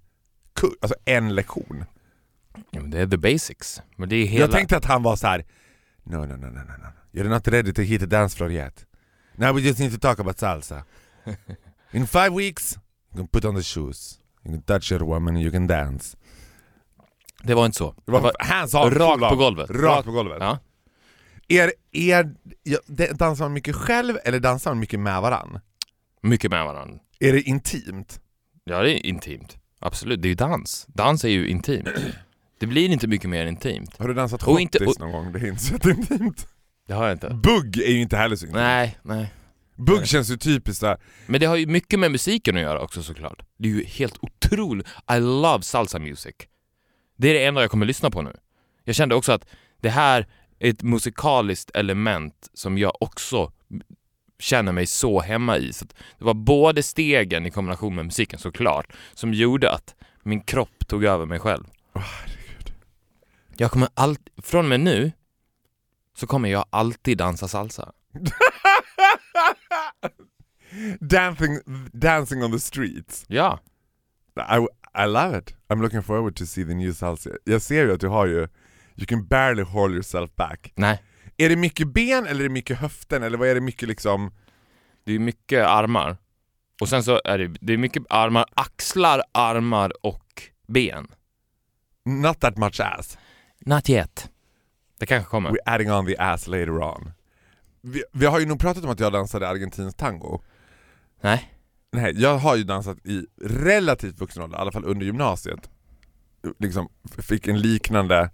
alltså 0.81 0.95
en 1.05 1.35
lektion? 1.35 1.85
Ja, 2.71 2.81
det 2.81 3.01
är 3.01 3.07
the 3.07 3.17
basics. 3.17 3.83
Men 3.97 4.09
det 4.09 4.17
är 4.17 4.27
hela... 4.27 4.41
Jag 4.45 4.51
tänkte 4.51 4.77
att 4.77 4.85
han 4.85 5.03
var 5.03 5.17
så 5.17 5.27
här. 5.27 5.45
No, 6.05 6.17
no, 6.17 6.27
no, 6.27 6.37
no, 6.37 6.47
no, 6.47 6.77
no. 6.79 7.21
You're 7.21 7.29
not 7.29 7.49
ready 7.49 7.73
to 7.73 7.83
hit 7.83 8.01
the 8.01 8.07
dance 8.07 8.37
floor 8.37 8.53
yet. 8.53 8.87
Now 9.35 9.55
we 9.55 9.61
just 9.63 9.79
need 9.79 9.93
to 9.93 9.99
talk 9.99 10.21
about 10.21 10.39
salsa. 10.39 10.85
In 11.93 12.07
five 12.07 12.31
weeks, 12.31 12.79
you 13.13 13.17
can 13.19 13.29
put 13.29 13.45
on 13.45 13.55
the 13.55 13.63
shoes. 13.63 14.21
You 14.45 14.53
can 14.53 14.63
touch 14.63 14.91
your 14.91 15.05
woman 15.05 15.35
and 15.37 15.45
you 15.45 15.51
can 15.51 15.67
dance. 15.67 16.17
Det 17.47 17.55
var 17.55 17.67
inte 17.67 17.79
så. 17.79 17.95
Det 18.05 18.13
var, 18.13 18.19
Det 18.19 18.23
var 18.25 18.35
hands 18.39 18.75
on, 18.75 18.91
rakt 18.91 19.29
på 19.31 19.37
golvet. 19.37 19.71
Rakt 19.71 20.05
på 20.05 20.13
golvet. 20.13 20.37
Ja. 20.41 20.59
Ja, 21.91 22.23
det- 22.87 23.19
dansar 23.19 23.45
man 23.45 23.53
mycket 23.53 23.75
själv 23.77 24.19
eller 24.25 24.41
dansar 24.41 24.71
man 24.71 24.79
mycket 24.79 25.01
med 25.01 25.23
varann? 25.23 25.61
Mycket 26.23 26.51
med 26.51 26.65
varandra. 26.65 26.99
Är 27.21 27.33
det 27.33 27.41
intimt? 27.43 28.21
Ja, 28.65 28.83
det 28.83 28.91
är 28.93 29.07
intimt. 29.07 29.57
Absolut, 29.79 30.23
det 30.23 30.27
är 30.29 30.31
ju 30.31 30.35
dans. 30.35 30.87
Dans 30.89 31.25
är 31.25 31.29
ju 31.29 31.49
intimt. 31.49 31.89
Det 32.59 32.67
blir 32.67 32.89
inte 32.89 33.07
mycket 33.07 33.31
mer 33.31 33.47
intimt. 33.47 33.99
Har 33.99 34.09
du 34.09 34.15
dansat 34.15 34.43
Och 34.43 34.61
inte- 34.61 34.79
hottis 34.85 34.99
någon 34.99 35.13
gång? 35.13 35.33
Det 35.33 35.39
är 35.39 35.47
inte 35.47 35.63
så 35.63 35.75
intimt. 35.91 36.47
Det 36.87 36.93
har 36.95 37.05
jag 37.05 37.13
inte. 37.15 37.31
Bugg 37.31 37.79
är 37.79 37.91
ju 37.91 38.01
inte 38.01 38.17
heller 38.17 38.37
så 38.37 38.45
intimt. 38.47 38.57
Nej, 38.57 38.99
nej. 39.03 39.33
Bugg 39.77 39.99
Nej. 39.99 40.07
känns 40.07 40.31
ju 40.31 40.37
typiskt 40.37 40.81
såhär, 40.81 40.97
Men 41.27 41.41
det 41.41 41.47
har 41.47 41.57
ju 41.57 41.67
mycket 41.67 41.99
med 42.01 42.11
musiken 42.11 42.57
att 42.57 42.63
göra 42.63 42.81
också 42.81 43.03
såklart. 43.03 43.43
Det 43.59 43.69
är 43.69 43.73
ju 43.73 43.85
helt 43.85 44.19
otroligt. 44.21 44.87
I 45.13 45.21
love 45.21 45.63
salsa 45.63 45.99
music. 45.99 46.35
Det 47.17 47.29
är 47.29 47.35
det 47.35 47.45
enda 47.45 47.61
jag 47.61 47.71
kommer 47.71 47.87
lyssna 47.87 48.11
på 48.11 48.23
nu. 48.23 48.37
Jag 48.85 48.95
kände 48.95 49.15
också 49.15 49.33
att 49.33 49.47
det 49.81 49.91
här 49.91 50.27
är 50.59 50.71
ett 50.71 50.83
musikaliskt 50.83 51.77
element 51.77 52.51
som 52.55 52.79
jag 52.79 53.03
också 53.03 53.53
känner 54.39 54.73
mig 54.73 54.87
så 54.87 55.21
hemma 55.21 55.59
i. 55.59 55.73
Så 55.73 55.85
det 56.19 56.25
var 56.25 56.35
både 56.35 56.83
stegen 56.83 57.47
i 57.47 57.51
kombination 57.51 57.95
med 57.95 58.05
musiken 58.05 58.39
såklart 58.39 58.93
som 59.15 59.35
gjorde 59.35 59.73
att 59.73 59.95
min 60.23 60.41
kropp 60.41 60.89
tog 60.89 61.05
över 61.05 61.27
mig 61.27 61.39
själv. 61.39 61.65
Åh, 61.95 62.03
herregud. 62.03 62.75
Jag 63.57 63.71
kommer 63.71 63.89
alltid, 63.95 64.45
från 64.45 64.65
och 64.65 64.69
med 64.69 64.81
nu 64.81 65.13
så 66.17 66.27
kommer 66.27 66.49
jag 66.49 66.65
alltid 66.71 67.19
dansa 67.19 67.49
salsa. 67.49 67.93
dancing, 71.01 71.59
dancing 71.93 72.45
on 72.45 72.53
the 72.53 72.61
streets. 72.61 73.25
Ja, 73.29 73.61
I, 74.37 74.67
I 74.99 75.07
love 75.07 75.39
it. 75.39 75.55
I'm 75.69 75.83
looking 75.83 76.03
forward 76.03 76.37
to 76.37 76.47
see 76.47 76.65
the 76.65 76.75
new 76.75 76.93
salsa. 76.93 77.31
Jag 77.45 77.63
ser 77.63 77.85
ju 77.85 77.93
att 77.93 78.01
du 78.01 78.09
har 78.09 78.27
ju, 78.27 78.49
you 78.97 79.07
can 79.09 79.27
barely 79.27 79.63
hold 79.63 79.95
yourself 79.95 80.31
back. 80.37 80.73
nej. 80.77 81.03
Är 81.39 81.49
det 81.49 81.57
mycket 81.57 81.89
ben 81.89 82.27
eller 82.27 82.41
är 82.41 82.49
det 82.49 82.53
mycket 82.53 82.79
höften 82.79 83.23
eller 83.23 83.39
vad 83.39 83.49
är 83.49 83.55
det 83.55 83.61
mycket 83.61 83.89
liksom? 83.89 84.33
Det 85.05 85.13
är 85.13 85.19
mycket 85.19 85.67
armar. 85.67 86.17
Och 86.81 86.89
sen 86.89 87.03
så 87.03 87.21
är 87.25 87.39
det, 87.39 87.57
det 87.61 87.73
är 87.73 87.77
mycket 87.77 88.03
armar, 88.11 88.45
axlar, 88.55 89.23
armar 89.33 89.93
och 90.07 90.43
ben. 90.69 91.07
Not 92.05 92.41
that 92.41 92.57
much 92.57 92.81
ass. 92.81 93.19
Not 93.59 93.91
yet. 93.91 94.31
Det 94.99 95.07
kanske 95.07 95.31
kommer. 95.31 95.51
We're 95.51 95.59
adding 95.67 95.93
on 95.93 96.07
the 96.07 96.17
ass 96.19 96.47
later 96.47 96.83
on. 96.83 97.13
Vi, 97.81 98.05
vi 98.13 98.27
har 98.27 98.41
ju 98.41 98.47
nog 98.47 98.61
pratat 98.61 98.85
om 98.85 98.91
att 98.91 99.01
jag 99.01 99.13
dansade 99.13 99.49
argentinsk 99.49 99.97
tango. 99.97 100.43
Nej. 101.21 101.53
Nej, 101.97 102.13
jag 102.17 102.39
har 102.39 102.57
ju 102.57 102.65
dansat 102.65 103.07
i 103.07 103.27
relativt 103.43 104.21
vuxen 104.21 104.43
ålder, 104.43 104.59
i 104.59 104.61
alla 104.61 104.73
fall 104.73 104.85
under 104.85 105.07
gymnasiet. 105.07 105.71
Liksom 106.59 106.89
fick 107.19 107.47
en 107.47 107.59
liknande 107.59 108.31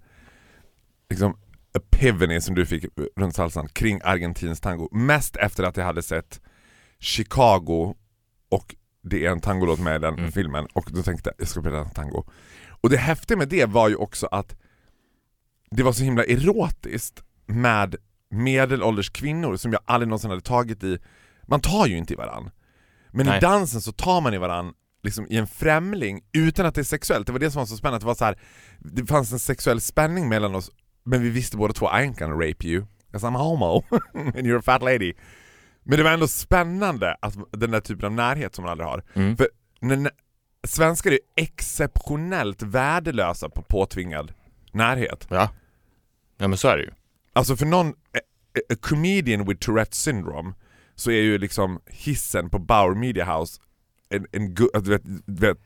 liksom, 1.11 1.37
epiphany 1.75 2.41
som 2.41 2.55
du 2.55 2.67
fick 2.67 2.85
runt 3.17 3.35
salsan 3.35 3.69
kring 3.69 4.01
argentinsk 4.05 4.63
tango. 4.63 4.89
Mest 4.93 5.37
efter 5.37 5.65
att 5.65 5.77
jag 5.77 5.85
hade 5.85 6.03
sett 6.03 6.41
Chicago 6.99 7.95
och 8.51 8.75
det 9.03 9.27
är 9.27 9.31
en 9.31 9.41
tangolåt 9.41 9.81
med 9.81 9.97
i 9.97 9.99
den 9.99 10.19
Mm. 10.19 10.33
filmen 10.33 10.67
och 10.73 10.89
då 10.93 11.03
tänkte 11.03 11.31
jag 11.31 11.35
jag 11.41 11.49
ska 11.49 11.61
dansa 11.61 11.95
tango. 11.95 12.25
Och 12.69 12.91
det 12.91 12.97
häftiga 12.97 13.37
med 13.39 13.49
det 13.49 13.67
var 13.67 13.89
ju 13.89 13.97
också 13.97 14.27
att 14.27 14.57
det 15.71 15.83
var 15.83 15.93
så 15.93 16.05
himla 16.05 16.25
erotiskt 16.25 17.23
med 17.47 17.97
medelålders 18.31 19.11
kvinnor 19.11 19.57
som 19.57 19.73
jag 19.73 19.81
aldrig 19.85 20.09
någonsin 20.09 20.31
hade 20.31 20.43
tagit 20.43 20.85
i. 20.85 20.99
Man 21.43 21.61
tar 21.61 21.87
ju 21.87 21.97
inte 21.97 22.13
i 22.13 22.17
varann. 22.17 22.51
Men 23.13 23.27
i 23.27 23.31
Nej. 23.31 23.41
dansen 23.41 23.81
så 23.81 23.93
tar 23.93 24.21
man 24.21 24.35
i 24.35 24.39
varann 24.39 24.75
liksom 25.03 25.27
i 25.31 25.37
en 25.37 25.47
främling 25.47 26.21
utan 26.33 26.67
att 26.67 26.75
det 26.75 26.81
är 26.81 26.85
sexuellt. 26.85 27.27
Det 27.27 27.33
var 27.33 27.39
det 27.41 27.51
som 27.51 27.59
var 27.59 27.67
så 27.67 27.77
spännande. 27.77 28.05
Det, 28.05 28.07
var 28.07 28.15
så 28.15 28.25
här, 28.25 28.39
det 28.79 29.07
fanns 29.07 29.33
en 29.33 29.39
sexuell 29.39 29.81
spänning 29.81 30.29
mellan 30.29 30.55
oss 30.55 30.71
men 31.05 31.23
vi 31.23 31.31
visste 31.31 31.57
båda 31.57 31.73
två 31.75 31.87
I 31.87 31.91
ain't 31.91 32.19
gonna 32.19 32.35
rape 32.35 32.67
you, 32.67 32.87
'cause 33.13 33.27
I'm 33.27 33.37
homo 33.37 33.83
and 34.15 34.47
you're 34.47 34.59
a 34.59 34.63
fat 34.63 34.83
lady. 34.83 35.15
Men 35.83 35.99
det 35.99 36.05
var 36.05 36.11
ändå 36.11 36.29
spännande 36.29 37.17
att 37.21 37.35
den 37.51 37.71
där 37.71 37.81
typen 37.81 38.05
av 38.05 38.13
närhet 38.13 38.55
som 38.55 38.63
man 38.65 38.71
aldrig 38.73 38.89
har. 38.89 39.05
Mm. 39.15 39.37
För 39.37 39.49
när, 39.81 40.11
svenskar 40.67 41.11
är 41.13 41.19
exceptionellt 41.37 42.63
värdelösa 42.63 43.49
på 43.49 43.63
påtvingad 43.63 44.33
närhet. 44.73 45.27
Ja. 45.31 45.51
Ja 46.39 46.49
men 46.49 46.59
så 46.59 46.69
är 46.69 46.77
det 46.77 46.83
ju. 46.83 46.91
Alltså 47.33 47.57
för 47.57 47.67
någon, 47.67 47.89
a, 47.89 48.19
a 48.73 48.77
comedian 48.81 49.47
with 49.47 49.61
Tourettes 49.67 49.99
syndrome, 49.99 50.55
så 50.95 51.11
är 51.11 51.23
ju 51.23 51.39
liksom 51.39 51.81
hissen 51.87 52.51
på 52.51 52.59
Bauer 52.59 52.95
Media 52.95 53.39
House 53.39 53.61
en, 54.13 54.27
en 54.33 54.57
alltså, 54.75 54.81
du 54.81 54.91
vet, 54.91 55.03
du 55.27 55.47
vet, 55.47 55.59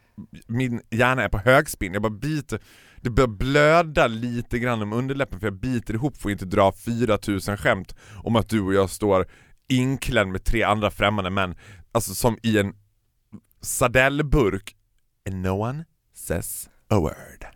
min 0.47 0.81
hjärna 0.91 1.23
är 1.23 1.29
på 1.29 1.39
högspinn, 1.39 1.93
jag 1.93 2.03
bara 2.03 2.11
biter, 2.11 2.61
det 3.01 3.11
börjar 3.11 3.29
blöda 3.29 4.07
lite 4.07 4.59
grann 4.59 4.83
om 4.83 4.93
underläppen 4.93 5.41
för 5.41 5.47
jag 5.47 5.61
biter 5.61 5.95
ihop 5.95 6.17
för 6.17 6.29
att 6.29 6.33
inte 6.33 6.45
dra 6.45 6.73
4000 6.73 7.57
skämt 7.57 7.95
om 8.25 8.37
att 8.37 8.49
du 8.49 8.61
och 8.61 8.75
jag 8.75 8.91
står 8.91 9.27
inklädd 9.69 10.29
med 10.29 10.45
tre 10.45 10.63
andra 10.63 10.91
främmande 10.91 11.31
män, 11.31 11.55
alltså 11.93 12.15
som 12.15 12.39
i 12.43 12.59
en 12.59 12.75
sardellburk 13.61 14.77
and 15.29 15.43
no 15.43 15.49
one 15.49 15.85
says 16.15 16.69
a 16.89 16.99
word. 17.01 17.56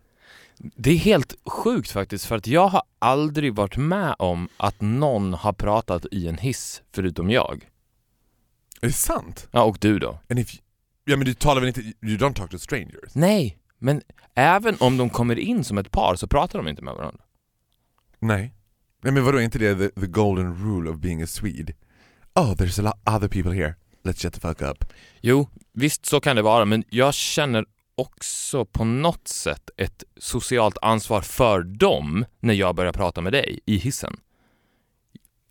Det 0.62 0.90
är 0.90 0.96
helt 0.96 1.34
sjukt 1.46 1.90
faktiskt 1.90 2.24
för 2.24 2.36
att 2.36 2.46
jag 2.46 2.68
har 2.68 2.82
aldrig 2.98 3.54
varit 3.54 3.76
med 3.76 4.14
om 4.18 4.48
att 4.56 4.80
någon 4.80 5.34
har 5.34 5.52
pratat 5.52 6.06
i 6.10 6.28
en 6.28 6.38
hiss 6.38 6.82
förutom 6.92 7.30
jag. 7.30 7.68
Är 8.80 8.86
det 8.86 8.92
sant? 8.92 9.48
Ja, 9.50 9.62
och 9.62 9.78
du 9.80 9.98
då? 9.98 10.20
And 10.30 10.38
if 10.38 10.54
you, 10.54 10.62
ja 11.04 11.16
men 11.16 11.26
du 11.26 11.34
talar 11.34 11.60
väl 11.60 11.68
inte, 11.68 11.80
you 11.80 12.16
don't 12.18 12.34
talk 12.34 12.50
to 12.50 12.58
strangers? 12.58 13.14
Nej, 13.14 13.58
men 13.78 14.02
även 14.34 14.76
om 14.80 14.96
de 14.96 15.10
kommer 15.10 15.38
in 15.38 15.64
som 15.64 15.78
ett 15.78 15.90
par 15.90 16.16
så 16.16 16.26
pratar 16.26 16.58
de 16.58 16.68
inte 16.68 16.82
med 16.82 16.94
varandra. 16.94 17.20
Nej. 18.18 18.54
Nej 19.02 19.12
men 19.12 19.24
vadå, 19.24 19.38
är 19.38 19.42
inte 19.42 19.58
det 19.58 19.74
the, 19.74 20.00
the 20.00 20.06
golden 20.06 20.56
rule 20.64 20.90
of 20.90 20.96
being 20.96 21.22
a 21.22 21.26
Swede? 21.26 21.72
Oh, 22.34 22.54
there's 22.54 22.80
a 22.80 22.82
lot 22.82 23.14
other 23.16 23.28
people 23.28 23.52
here. 23.52 23.74
Let's 24.02 24.22
shut 24.22 24.32
the 24.32 24.40
fuck 24.40 24.62
up. 24.62 24.84
Jo, 25.20 25.48
visst 25.72 26.06
så 26.06 26.20
kan 26.20 26.36
det 26.36 26.42
vara, 26.42 26.64
men 26.64 26.84
jag 26.90 27.14
känner 27.14 27.64
också 27.94 28.64
på 28.64 28.84
något 28.84 29.28
sätt 29.28 29.70
ett 29.76 30.04
socialt 30.16 30.78
ansvar 30.82 31.20
för 31.20 31.62
dem 31.62 32.24
när 32.40 32.54
jag 32.54 32.74
börjar 32.74 32.92
prata 32.92 33.20
med 33.20 33.32
dig 33.32 33.60
i 33.66 33.76
hissen. 33.76 34.16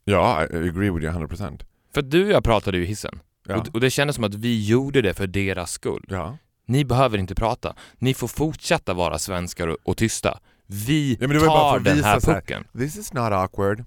Ja, 0.03 0.41
I 0.43 0.45
agree 0.45 0.89
with 0.89 1.05
you 1.05 1.13
100%. 1.27 1.65
För 1.93 2.01
du 2.01 2.25
och 2.25 2.31
jag 2.31 2.43
pratade 2.43 2.77
ju 2.77 2.83
i 2.83 2.87
hissen. 2.87 3.19
Ja. 3.47 3.55
Och, 3.57 3.67
och 3.73 3.79
det 3.81 3.89
kändes 3.89 4.15
som 4.15 4.23
att 4.25 4.35
vi 4.35 4.65
gjorde 4.65 5.01
det 5.01 5.13
för 5.13 5.27
deras 5.27 5.71
skull. 5.71 6.05
ja. 6.09 6.37
Ni 6.65 6.85
behöver 6.85 7.17
inte 7.17 7.35
prata. 7.35 7.75
Ni 7.97 8.13
får 8.13 8.27
fortsätta 8.27 8.93
vara 8.93 9.19
svenskar 9.19 9.67
och, 9.67 9.77
och 9.83 9.97
tysta. 9.97 10.39
Vi 10.65 11.17
Ja, 11.21 11.27
tar 11.27 11.79
den 11.79 12.03
här 12.03 12.19
så 12.19 12.31
här. 12.31 12.41
pucken. 12.41 12.63
This 12.77 12.97
is 12.97 13.13
not 13.13 13.31
awkward. 13.31 13.83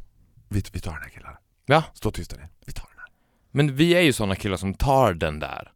Vi, 0.49 0.63
vi 0.73 0.81
tar 0.81 0.93
den 0.93 1.03
här 1.03 1.09
killen. 1.11 1.31
Ja. 1.67 1.83
Stå 1.95 2.11
tysta 2.11 2.37
nu. 2.37 2.43
Vi 2.67 2.73
tar 2.73 2.87
den 2.91 2.99
här. 2.99 3.09
Men 3.51 3.77
vi 3.77 3.95
är 3.95 4.01
ju 4.01 4.13
såna 4.13 4.37
killar 4.37 4.57
som 4.57 4.75
tar 4.75 5.15
den 5.15 5.39
där. 5.39 5.71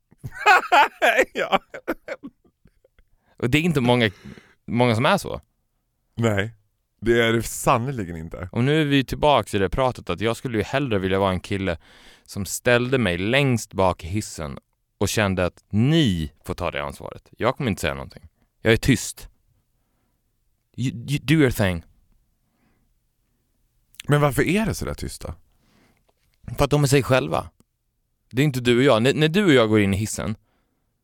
ja. 1.35 1.61
Och 3.37 3.51
det 3.51 3.59
är 3.59 3.63
inte 3.63 3.81
många, 3.81 4.11
många 4.67 4.95
som 4.95 5.07
är 5.07 5.19
så. 5.19 5.41
Nej, 6.15 6.51
det 7.01 7.21
är 7.23 7.33
det 7.33 7.43
sannerligen 7.43 8.17
inte. 8.17 8.49
Och 8.53 8.65
nu 8.65 8.81
är 8.81 8.85
vi 8.85 9.05
tillbaka 9.05 9.57
i 9.57 9.61
det 9.61 9.69
pratet 9.69 10.11
att 10.11 10.21
jag 10.21 10.37
skulle 10.37 10.59
ju 10.59 10.65
hellre 10.65 10.99
vilja 10.99 11.19
vara 11.19 11.31
en 11.31 11.41
kille 11.41 11.79
som 12.25 12.47
ställde 12.47 12.99
mig 12.99 13.19
längst 13.19 13.73
bak 13.73 14.05
i 14.05 14.07
hissen 14.07 14.59
och 14.99 15.09
kände 15.09 15.45
att 15.45 15.65
ni 15.71 16.33
får 16.45 16.55
ta 16.55 16.71
det 16.71 16.83
ansvaret. 16.83 17.29
Jag 17.39 17.57
kommer 17.57 17.71
inte 17.71 17.81
säga 17.81 17.95
någonting. 17.95 18.29
Jag 18.63 18.73
är 18.73 18.77
tyst. 18.77 19.29
You, 20.77 20.95
you 20.95 21.19
do 21.23 21.35
your 21.35 21.51
thing. 21.51 21.85
Men 24.09 24.21
varför 24.21 24.43
är 24.43 24.67
det 24.67 24.75
så 24.75 24.85
där 24.85 24.95
tysta? 24.95 25.35
För 26.57 26.65
att 26.65 26.71
de 26.71 26.83
är 26.83 26.87
sig 26.87 27.03
själva. 27.03 27.51
Det 28.31 28.43
är 28.43 28.45
inte 28.45 28.61
du 28.61 28.77
och 28.77 28.83
jag. 28.83 29.03
När, 29.03 29.15
när 29.15 29.29
du 29.29 29.45
och 29.45 29.53
jag 29.53 29.69
går 29.69 29.81
in 29.81 29.95
i 29.95 29.97
hissen 29.97 30.37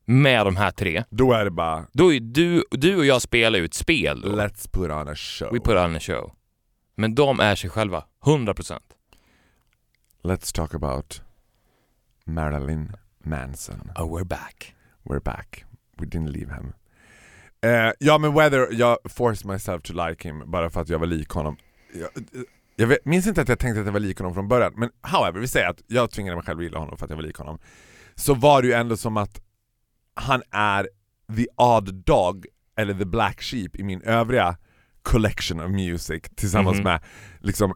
med 0.05 0.45
de 0.45 0.55
här 0.55 0.71
tre, 0.71 1.03
Då 1.09 1.33
är 1.33 1.45
det 1.45 1.51
bara 1.51 1.85
då 1.91 2.13
är 2.13 2.19
du, 2.19 2.63
du 2.71 2.95
och 2.95 3.05
jag 3.05 3.21
spelar 3.21 3.59
ju 3.59 3.65
ett 3.65 3.73
spel 3.73 4.21
då. 4.21 4.29
Let's 4.29 4.69
put 4.71 4.91
on 4.91 5.07
a 5.07 5.15
show. 5.15 5.53
We 5.53 5.59
put 5.59 5.77
on 5.77 5.95
a 5.95 5.99
show. 5.99 6.31
Men 6.95 7.15
de 7.15 7.39
är 7.39 7.55
sig 7.55 7.69
själva, 7.69 8.03
100%. 8.23 8.79
Let's 10.23 10.55
talk 10.55 10.73
about 10.73 11.21
Marilyn 12.25 12.93
Manson. 13.23 13.91
Oh, 13.95 14.17
we're 14.17 14.27
back. 14.27 14.75
We're 15.03 15.23
back. 15.23 15.65
We 15.97 16.05
didn't 16.05 16.31
leave 16.31 16.55
him. 16.55 16.73
Eh, 17.61 17.91
ja 17.99 18.17
men 18.17 18.33
whether 18.33 18.67
jag 18.71 18.97
forced 19.05 19.45
myself 19.45 19.83
to 19.83 19.93
like 20.07 20.29
him 20.29 20.51
bara 20.51 20.69
för 20.69 20.81
att 20.81 20.89
jag 20.89 20.99
var 20.99 21.07
lik 21.07 21.29
honom. 21.29 21.57
Jag, 21.93 22.09
jag 22.75 22.87
vet, 22.87 23.05
minns 23.05 23.27
inte 23.27 23.41
att 23.41 23.49
jag 23.49 23.59
tänkte 23.59 23.79
att 23.79 23.85
jag 23.85 23.93
var 23.93 23.99
lik 23.99 24.17
honom 24.17 24.33
från 24.33 24.47
början, 24.47 24.73
men 24.75 24.89
however, 25.01 25.39
vi 25.39 25.47
säger 25.47 25.69
att 25.69 25.83
jag 25.87 26.11
tvingade 26.11 26.35
mig 26.35 26.45
själv 26.45 26.59
att 26.59 26.63
gilla 26.63 26.79
honom 26.79 26.97
för 26.97 27.05
att 27.05 27.09
jag 27.09 27.17
var 27.17 27.23
lik 27.23 27.37
honom. 27.37 27.59
Så 28.15 28.33
var 28.33 28.61
det 28.61 28.67
ju 28.67 28.73
ändå 28.73 28.97
som 28.97 29.17
att 29.17 29.41
han 30.15 30.41
är 30.51 30.87
the 31.35 31.45
odd 31.57 31.93
dog, 32.05 32.45
eller 32.77 32.93
the 32.93 33.05
black 33.05 33.41
sheep 33.41 33.69
i 33.73 33.83
min 33.83 34.01
övriga 34.01 34.57
collection 35.01 35.59
of 35.59 35.69
music 35.71 36.23
tillsammans 36.35 36.75
Mhm. 36.77 36.83
med 36.83 37.01
liksom 37.39 37.73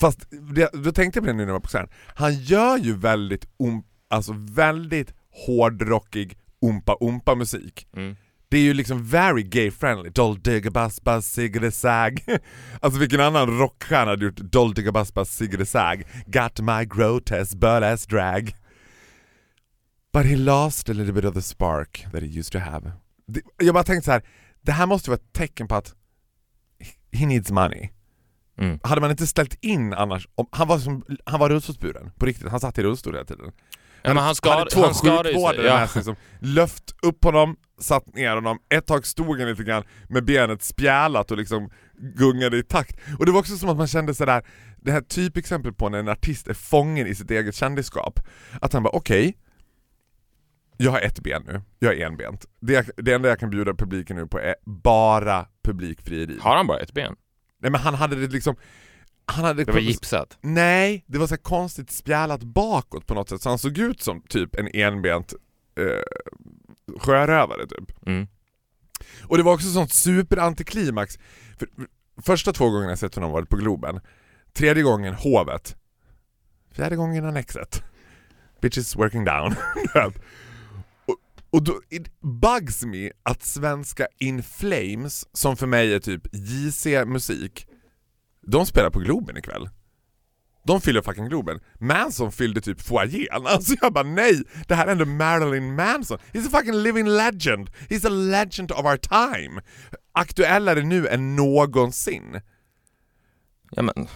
Fast 0.00 0.26
det, 0.54 0.70
då 0.72 0.92
tänkte 0.92 1.18
jag 1.18 1.24
på 1.24 1.26
det 1.26 1.32
nu 1.32 1.42
när 1.42 1.46
jag 1.46 1.52
var 1.52 1.60
på 1.60 1.68
scen. 1.68 1.88
Han 2.14 2.34
gör 2.34 2.76
ju 2.78 2.96
väldigt, 2.96 3.44
um, 3.58 3.82
alltså 4.08 4.32
väldigt 4.36 5.14
hårdrockig 5.46 6.38
umpa-umpa 6.66 7.34
musik. 7.34 7.86
Mm. 7.96 8.16
Det 8.48 8.56
är 8.56 8.62
ju 8.62 8.74
liksom 8.74 9.04
very 9.04 9.42
gay 9.42 9.70
friendly. 9.70 10.10
Doll 10.10 10.40
digga 10.42 10.70
bass 10.70 11.02
bass 11.02 11.26
siggade 11.26 11.72
sag. 11.72 12.24
Alltså 12.80 13.00
vilken 13.00 13.20
annan 13.20 13.58
rockstjärna 13.58 14.10
hade 14.10 14.24
gjort 14.24 14.36
Doll 14.36 14.74
digga 14.74 14.92
bass 14.92 15.14
bass 15.14 15.36
siggade 15.36 15.66
sag? 15.66 16.02
Got 16.26 16.60
my 16.60 16.84
grotesque 16.84 17.56
butt 17.58 17.82
ass 17.82 18.06
drag. 18.06 18.54
But 20.12 20.26
he 20.26 20.36
lost 20.36 20.88
a 20.88 20.92
little 20.92 21.12
bit 21.12 21.24
of 21.24 21.34
the 21.34 21.42
spark 21.42 22.06
that 22.12 22.22
he 22.22 22.38
used 22.38 22.52
to 22.52 22.58
have. 22.58 22.92
Det, 23.26 23.40
jag 23.56 23.74
bara 23.74 23.84
tänkte 23.84 24.04
så 24.04 24.12
här. 24.12 24.22
det 24.60 24.72
här 24.72 24.86
måste 24.86 25.10
vara 25.10 25.18
ett 25.18 25.32
tecken 25.32 25.68
på 25.68 25.74
att 25.74 25.94
he 27.12 27.26
needs 27.26 27.50
money. 27.50 27.88
Mm. 28.58 28.78
Hade 28.82 29.00
man 29.00 29.10
inte 29.10 29.26
ställt 29.26 29.54
in 29.60 29.92
annars, 29.92 30.28
om, 30.34 30.46
han 30.52 30.68
var 30.68 30.78
som, 30.78 31.04
han 31.24 31.40
var 31.40 31.48
rullstolsburen 31.48 32.10
på 32.18 32.26
riktigt, 32.26 32.48
han 32.48 32.60
satt 32.60 32.78
i 32.78 32.82
rullstol 32.82 33.14
hela 33.14 33.24
tiden. 33.24 33.52
Ja, 34.02 34.08
han 34.08 34.16
hade 34.16 34.34
skar, 34.34 34.68
två 34.72 34.80
han 34.80 34.94
sjukvårdare. 34.94 35.66
Ja. 35.66 35.74
med 35.74 35.90
sig 35.90 36.04
som 36.04 36.16
löft 36.38 36.94
upp 37.02 37.24
honom, 37.24 37.56
satt 37.80 38.14
ner 38.14 38.34
honom, 38.34 38.58
ett 38.68 38.86
tag 38.86 39.06
stod 39.06 39.38
han 39.38 39.48
lite 39.48 39.64
grann 39.64 39.82
med 40.08 40.24
benet 40.24 40.62
spjälat 40.62 41.30
och 41.30 41.36
liksom 41.36 41.70
gungade 42.16 42.58
i 42.58 42.62
takt. 42.62 42.96
Och 43.18 43.26
det 43.26 43.32
var 43.32 43.40
också 43.40 43.56
som 43.56 43.68
att 43.68 43.76
man 43.76 43.86
kände 43.86 44.14
sådär, 44.14 44.42
det 44.76 44.92
här 44.92 45.00
typexempel 45.00 45.72
på 45.72 45.88
när 45.88 45.98
en 45.98 46.08
artist 46.08 46.48
är 46.48 46.54
fången 46.54 47.06
i 47.06 47.14
sitt 47.14 47.30
eget 47.30 47.54
kändisskap. 47.54 48.20
Att 48.60 48.72
han 48.72 48.82
bara 48.82 48.96
okej, 48.96 49.36
jag 50.82 50.90
har 50.90 51.00
ett 51.00 51.20
ben 51.20 51.42
nu, 51.46 51.62
jag 51.78 51.98
är 51.98 52.06
enbent. 52.06 52.46
Det, 52.60 52.90
det 52.96 53.12
enda 53.12 53.28
jag 53.28 53.40
kan 53.40 53.50
bjuda 53.50 53.74
publiken 53.74 54.16
nu 54.16 54.26
på 54.26 54.38
är 54.38 54.54
bara 54.64 55.46
publikfrieri. 55.62 56.38
Har 56.40 56.56
han 56.56 56.66
bara 56.66 56.78
ett 56.78 56.92
ben? 56.92 57.16
Nej 57.58 57.70
men 57.70 57.80
han 57.80 57.94
hade 57.94 58.16
det 58.16 58.26
liksom, 58.26 58.56
han 59.26 59.44
hade 59.44 59.64
Det 59.64 59.72
var 59.72 59.80
gipsat. 59.80 60.38
Nej, 60.40 61.04
det 61.06 61.18
var 61.18 61.26
så 61.26 61.36
konstigt 61.36 61.90
spjälat 61.90 62.42
bakåt 62.42 63.06
på 63.06 63.14
något 63.14 63.28
sätt 63.28 63.42
så 63.42 63.48
han 63.48 63.58
såg 63.58 63.78
ut 63.78 64.02
som 64.02 64.22
typ 64.22 64.56
en 64.56 64.68
enbent 64.74 65.34
eh, 65.78 66.98
sjörövare 66.98 67.66
typ. 67.66 68.06
Mm. 68.06 68.28
Och 69.22 69.36
det 69.36 69.42
var 69.42 69.54
också 69.54 69.68
sånt 69.68 69.92
superantiklimax. 69.92 71.18
För, 71.58 71.68
första 72.22 72.52
två 72.52 72.70
gångerna 72.70 72.90
jag 72.90 72.98
sett 72.98 73.14
honom 73.14 73.32
varit 73.32 73.48
på 73.48 73.56
Globen, 73.56 74.00
tredje 74.52 74.82
gången 74.82 75.14
Hovet, 75.14 75.76
fjärde 76.72 76.96
gången 76.96 77.24
Annexet. 77.24 77.82
Bitches 78.60 78.96
working 78.96 79.24
down. 79.24 79.54
och, 81.50 81.62
då, 81.64 81.80
it 81.90 82.20
bugs 82.20 82.84
me 82.84 83.10
att 83.22 83.42
svenska 83.42 84.06
In 84.18 84.42
Flames, 84.42 85.26
som 85.32 85.56
för 85.56 85.66
mig 85.66 85.94
är 85.94 85.98
typ 85.98 86.22
JC 86.32 86.86
musik, 87.06 87.66
de 88.46 88.66
spelar 88.66 88.90
på 88.90 88.98
Globen 88.98 89.36
ikväll. 89.36 89.68
De 90.64 90.80
fyller 90.80 91.02
fucking 91.02 91.28
Globen. 91.28 91.60
Manson 91.78 92.32
fyllde 92.32 92.60
typ 92.60 92.80
foajén. 92.80 93.28
Alltså 93.46 93.74
jag 93.80 93.92
bara 93.92 94.04
nej, 94.04 94.42
det 94.68 94.74
här 94.74 94.86
är 94.86 94.92
ändå 94.92 95.04
Marilyn 95.04 95.74
Manson. 95.74 96.18
He's 96.32 96.46
a 96.46 96.50
fucking 96.50 96.82
living 96.82 97.08
legend. 97.08 97.70
He's 97.88 98.06
a 98.06 98.10
legend 98.10 98.72
of 98.72 98.84
our 98.84 98.96
time. 98.96 99.62
Aktuellare 100.12 100.82
nu 100.82 101.08
än 101.08 101.36
någonsin. 101.36 102.40
Ja, 103.70 103.82
men, 103.82 104.08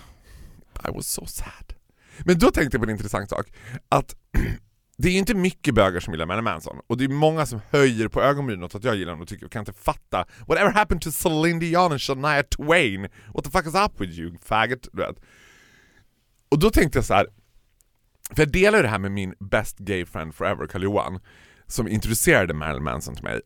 I 0.88 0.90
was 0.94 1.06
so 1.06 1.26
sad. 1.26 1.74
Men 2.18 2.38
då 2.38 2.50
tänkte 2.50 2.76
jag 2.76 2.82
på 2.82 2.90
en 2.90 2.96
intressant 2.96 3.30
sak. 3.30 3.46
Att 3.88 4.14
det 4.96 5.08
är 5.08 5.12
inte 5.12 5.34
mycket 5.34 5.74
bögar 5.74 6.00
som 6.00 6.12
gillar 6.12 6.26
Marilyn 6.26 6.44
Manson. 6.44 6.80
Och 6.86 6.96
det 6.96 7.04
är 7.04 7.08
många 7.08 7.46
som 7.46 7.60
höjer 7.70 8.08
på 8.08 8.22
ögonbrynen 8.22 8.64
åt 8.64 8.74
att 8.74 8.84
jag 8.84 8.96
gillar 8.96 9.12
honom 9.12 9.22
och 9.22 9.28
tycker 9.28 9.44
jag 9.44 9.52
kan 9.52 9.60
inte 9.60 9.72
fatta. 9.72 10.26
Whatever 10.46 10.72
happened 10.72 11.02
to 11.02 11.10
Celine 11.10 11.58
Dion 11.58 11.92
and 11.92 12.00
Shania 12.00 12.42
Twain? 12.42 13.08
What 13.34 13.44
the 13.44 13.50
fuck 13.50 13.66
is 13.66 13.74
up 13.74 14.00
with 14.00 14.18
you 14.18 14.38
faggot? 14.42 14.88
Du 14.92 15.02
vet. 15.02 15.16
Och 16.48 16.58
då 16.58 16.70
tänkte 16.70 16.98
jag 16.98 17.04
så 17.04 17.14
här. 17.14 17.26
För 18.30 18.42
jag 18.42 18.52
delar 18.52 18.78
ju 18.78 18.82
det 18.82 18.88
här 18.88 18.98
med 18.98 19.12
min 19.12 19.34
best 19.40 19.78
gay 19.78 20.06
friend 20.06 20.34
forever, 20.34 20.66
Karl 20.66 20.82
Johan, 20.82 21.20
som 21.66 21.88
introducerade 21.88 22.54
Marilyn 22.54 22.84
Manson 22.84 23.14
till 23.14 23.24
mig. 23.24 23.40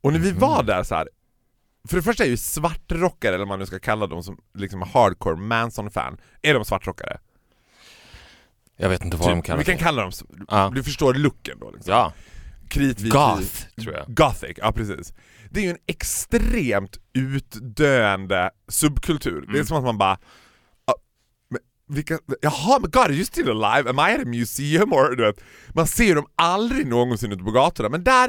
Och 0.00 0.12
när 0.12 0.20
vi 0.20 0.32
var 0.32 0.62
där 0.62 0.82
så 0.82 0.94
här. 0.94 1.08
För 1.88 1.96
det 1.96 2.02
första 2.02 2.24
är 2.24 2.28
ju 2.28 2.36
svartrockare, 2.36 3.34
eller 3.34 3.38
vad 3.38 3.48
man 3.48 3.58
nu 3.58 3.66
ska 3.66 3.78
kalla 3.78 4.06
dem 4.06 4.22
som 4.22 4.38
liksom 4.54 4.82
hardcore 4.82 5.36
Manson-fan, 5.36 6.18
är 6.42 6.54
de 6.54 6.64
svartrockare? 6.64 7.18
Jag 8.76 8.88
vet 8.88 9.04
inte 9.04 9.16
vad 9.16 9.28
de 9.30 9.38
Typ, 9.38 9.44
kallar 9.46 9.58
vi 9.58 9.64
kan 9.64 9.78
kalla 9.78 10.02
dem, 10.02 10.12
Ja. 10.48 10.72
du 10.74 10.82
förstår 10.82 11.14
looken 11.14 11.58
då 11.60 11.70
liksom. 11.70 11.92
Ja. 11.92 12.12
kritvit 12.68 13.12
Goth, 13.12 13.66
tror 13.82 13.94
jag. 13.94 14.04
Gothic, 14.14 14.56
ja 14.56 14.72
precis. 14.72 15.12
Det 15.50 15.60
är 15.60 15.64
ju 15.64 15.70
en 15.70 15.78
extremt 15.86 16.98
utdöende 17.12 18.50
subkultur. 18.68 19.40
Det 19.40 19.52
är 19.52 19.54
Mm. 19.54 19.66
som 19.66 19.76
att 19.76 19.84
man 19.84 19.98
bara... 19.98 20.18
ah, 20.84 20.94
vilka, 21.88 22.18
jaha, 22.42 22.78
men 22.80 22.90
God, 22.90 23.02
are 23.02 23.12
you 23.12 23.24
still 23.24 23.50
alive? 23.64 23.90
Am 23.90 23.98
I 23.98 24.14
at 24.14 24.20
a 24.20 24.24
museum? 24.28 24.92
Or, 24.92 25.16
du 25.16 25.22
vet, 25.26 25.40
man 25.74 25.86
ser 25.86 26.14
dem 26.14 26.26
aldrig 26.34 26.86
någonsin 26.86 27.32
ute 27.32 27.44
på 27.44 27.50
gatorna, 27.50 27.88
men 27.88 28.04
där, 28.04 28.28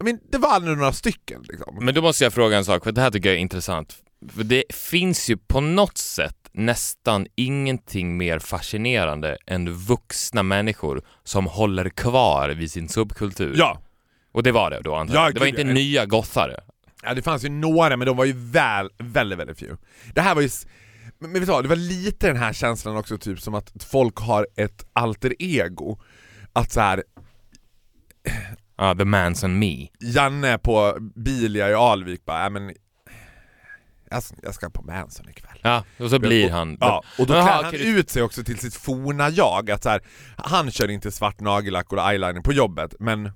I 0.00 0.04
mean, 0.04 0.18
det 0.32 0.38
var 0.38 0.48
aldrig 0.48 0.76
några 0.78 0.92
stycken 0.92 1.42
liksom. 1.48 1.78
Men 1.80 1.94
då 1.94 2.02
måste 2.02 2.24
jag 2.24 2.32
fråga 2.32 2.56
en 2.56 2.64
sak, 2.64 2.84
för 2.84 2.92
det 2.92 3.00
här 3.00 3.10
tycker 3.10 3.28
jag 3.28 3.36
är 3.36 3.40
intressant. 3.40 3.96
För 4.34 4.44
det 4.44 4.64
finns 4.74 5.30
ju 5.30 5.36
på 5.36 5.60
något 5.60 5.98
sätt 5.98 6.35
nästan 6.56 7.26
ingenting 7.34 8.16
mer 8.16 8.38
fascinerande 8.38 9.38
än 9.46 9.72
vuxna 9.72 10.42
människor 10.42 11.02
som 11.24 11.46
håller 11.46 11.88
kvar 11.88 12.48
vid 12.48 12.70
sin 12.72 12.88
subkultur. 12.88 13.54
Ja, 13.58 13.82
Och 14.32 14.42
det 14.42 14.52
var 14.52 14.70
det 14.70 14.80
då 14.80 14.94
antar 14.94 15.14
Ja, 15.14 15.24
jag? 15.24 15.34
Det 15.34 15.40
var 15.40 15.46
inte 15.46 15.60
ja. 15.60 15.72
nya 15.72 16.06
gothare? 16.06 16.56
Ja 17.02 17.14
det 17.14 17.22
fanns 17.22 17.44
ju 17.44 17.48
några 17.48 17.96
men 17.96 18.06
de 18.06 18.16
var 18.16 18.24
ju 18.24 18.32
väl, 18.36 18.90
väldigt 18.98 19.38
väldigt 19.38 19.58
few. 19.58 19.76
Det 20.14 20.20
här 20.20 20.34
var 20.34 20.42
ju, 20.42 20.48
men 21.18 21.32
vet 21.32 21.42
du 21.42 21.46
vad, 21.46 21.64
det 21.64 21.68
var 21.68 21.76
lite 21.76 22.26
den 22.26 22.36
här 22.36 22.52
känslan 22.52 22.96
också 22.96 23.18
typ 23.18 23.40
som 23.40 23.54
att 23.54 23.84
folk 23.84 24.16
har 24.18 24.46
ett 24.56 24.86
alter 24.92 25.34
ego. 25.38 25.98
Att 26.52 26.72
så 26.72 26.80
här, 26.80 27.02
Ja, 28.78 28.94
the 28.94 29.04
man's 29.04 29.48
me. 29.48 29.88
Janne 30.00 30.58
på 30.58 30.98
Bilia 31.14 31.70
i 31.70 31.74
Alvik 31.74 32.24
bara, 32.24 32.50
men 32.50 32.72
jag, 34.10 34.22
jag 34.42 34.54
ska 34.54 34.70
på 34.70 34.82
Manson 34.82 35.28
ikväll. 35.28 35.58
Ja, 35.62 35.84
och 35.98 36.10
så 36.10 36.18
blir 36.18 36.50
han... 36.50 36.76
Ja, 36.80 37.02
och 37.18 37.26
då 37.26 37.32
klär 37.32 37.62
han 37.62 37.74
ut 37.74 38.10
sig 38.10 38.22
också 38.22 38.44
till 38.44 38.58
sitt 38.58 38.74
forna 38.74 39.30
jag, 39.30 39.70
att 39.70 39.82
så 39.82 39.88
här, 39.88 40.00
han 40.36 40.70
kör 40.70 40.90
inte 40.90 41.12
svart 41.12 41.40
nagellack 41.40 41.92
och 41.92 42.10
eyeliner 42.10 42.40
på 42.40 42.52
jobbet, 42.52 42.94
men 43.00 43.30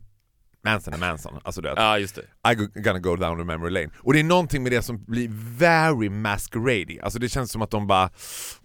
Manson 0.64 0.94
är 0.94 0.98
Manson, 0.98 1.38
alltså 1.42 1.60
du 1.60 1.68
vet. 1.68 1.78
Ja, 1.78 1.98
just 1.98 2.14
det. 2.14 2.50
I 2.52 2.54
go, 2.54 2.66
gonna 2.74 2.98
go 2.98 3.16
down 3.16 3.38
the 3.38 3.44
memory 3.44 3.70
lane. 3.70 3.90
Och 3.98 4.12
det 4.12 4.20
är 4.20 4.24
någonting 4.24 4.62
med 4.62 4.72
det 4.72 4.82
som 4.82 5.04
blir 5.04 5.28
very 5.58 6.08
masquerady, 6.08 7.00
alltså 7.00 7.18
det 7.18 7.28
känns 7.28 7.52
som 7.52 7.62
att 7.62 7.70
de 7.70 7.86
bara 7.86 8.10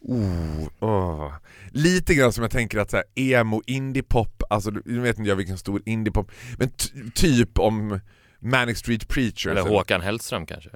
oh, 0.02 0.68
åh. 0.80 1.34
Lite 1.72 2.14
grann 2.14 2.34
som 2.34 2.42
jag 2.42 2.52
tänker 2.52 2.80
att 2.80 2.92
så 2.92 2.98
här, 2.98 3.06
emo, 3.16 3.62
indiepop, 3.66 4.44
alltså 4.50 4.72
nu 4.86 5.00
vet 5.00 5.18
inte 5.18 5.30
jag 5.30 5.36
vilken 5.36 5.58
stor 5.58 5.82
indiepop, 5.86 6.32
men 6.58 6.70
ty- 6.70 7.12
typ 7.16 7.60
om 7.60 8.00
Manic 8.40 8.78
Street 8.78 9.08
Preachers 9.08 9.48
Eller 9.48 9.62
Håkan 9.62 10.02
Hellström 10.02 10.46
kanske? 10.46 10.70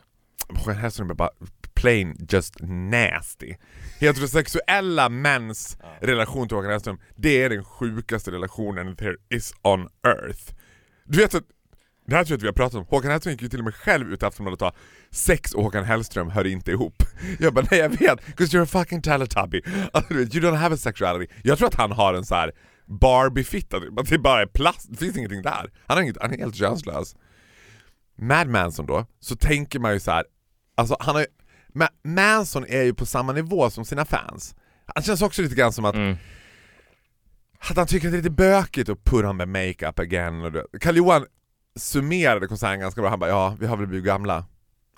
Håkan 0.56 0.76
Hellström 0.76 1.10
är 1.10 1.14
bara 1.14 1.30
plain 1.74 2.16
just 2.30 2.56
nasty. 2.62 3.56
Heterosexuella 4.00 5.10
mäns 5.10 5.78
relation 6.02 6.48
till 6.48 6.58
Håkan 6.58 6.72
Hellström, 6.72 7.00
det 7.16 7.44
är 7.44 7.50
den 7.50 7.64
sjukaste 7.64 8.32
relationen 8.32 8.96
there 8.96 9.16
is 9.30 9.54
on 9.62 9.88
earth. 10.08 10.54
Du 11.06 11.18
vet 11.18 11.36
att, 11.36 11.44
det 12.08 12.16
här 12.16 12.24
tror 12.24 12.34
jag 12.34 12.38
att 12.38 12.44
vi 12.44 12.48
har 12.48 12.54
pratat 12.54 12.76
om, 12.80 12.86
Håkan 12.86 13.12
Hellström 13.12 13.32
gick 13.32 13.42
ju 13.42 13.50
till 13.50 13.60
och 13.60 13.66
med 13.66 13.76
själv 13.76 14.14
ut 14.14 14.24
i 14.24 14.26
Aftonbladet 14.26 14.62
och 14.62 14.68
sa 14.68 14.76
sex 15.12 15.54
och 15.54 15.64
Håkan 15.64 15.84
Hellström 15.84 16.30
hör 16.30 16.48
inte 16.48 16.72
ihop. 16.72 17.04
Jag 17.40 17.54
bara 17.54 17.66
nej 17.72 17.80
jag 17.80 17.90
vet, 17.90 18.20
'cause 18.38 18.58
you're 18.58 18.64
a 18.64 18.66
fucking 18.66 19.02
teletubby. 19.02 19.62
Alltså, 19.94 20.14
you 20.14 20.26
don't 20.28 20.56
have 20.56 20.76
a 20.76 20.78
sexuality. 20.78 21.34
Jag 21.44 21.58
tror 21.58 21.68
att 21.68 21.76
han 21.76 21.92
har 21.92 22.14
en 22.14 22.26
så 22.26 22.36
här 22.36 22.52
Barbie-fitta, 22.86 23.80
det 24.10 24.18
bara 24.18 24.42
är 24.42 24.46
plast, 24.46 24.88
det 24.90 24.98
finns 24.98 25.18
ingenting 25.18 25.42
där. 25.42 25.72
Han, 25.88 25.98
har 25.98 26.02
inget, 26.02 26.18
han 26.22 26.34
är 26.34 26.38
helt 26.38 26.56
könslös. 26.56 27.16
Mad 28.18 28.48
Manson 28.48 28.86
då, 28.86 29.06
så 29.20 29.36
tänker 29.36 29.80
man 29.80 29.94
ju 29.94 30.00
så 30.00 30.12
här. 30.12 30.26
Alltså 30.80 30.96
han 31.00 31.16
har 31.16 31.22
ju, 31.22 31.28
Ma- 31.74 31.90
Manson 32.04 32.66
är 32.68 32.84
ju 32.84 32.94
på 32.94 33.06
samma 33.06 33.34
nivå 33.34 33.70
som 33.70 33.86
sina 33.86 34.06
fans. 34.06 34.56
Han 34.96 35.04
känns 35.04 35.22
också 35.22 35.42
lite 35.42 35.56
grann 35.56 35.74
som 35.74 35.86
att, 35.86 35.96
Mm. 35.96 36.18
att 37.70 37.78
han 37.78 37.88
tycker 37.88 38.08
att 38.08 38.12
det 38.12 38.16
är 38.18 38.22
lite 38.22 38.30
bökigt 38.30 38.90
att 38.90 39.04
put 39.04 39.26
on 39.26 39.40
the 39.40 39.46
makeup 39.46 40.00
again. 40.00 40.42
Och 40.42 40.52
det. 40.52 40.66
Karl 40.82 40.98
Johan 40.98 41.26
summerade 41.76 42.48
konserten 42.48 42.80
ganska 42.80 43.02
bra, 43.02 43.10
han 43.10 43.20
bara 43.20 43.30
ja, 43.30 43.58
vi 43.60 43.68
har 43.68 43.78
väl 43.78 43.88
blivit 43.88 44.06
gamla 44.06 44.46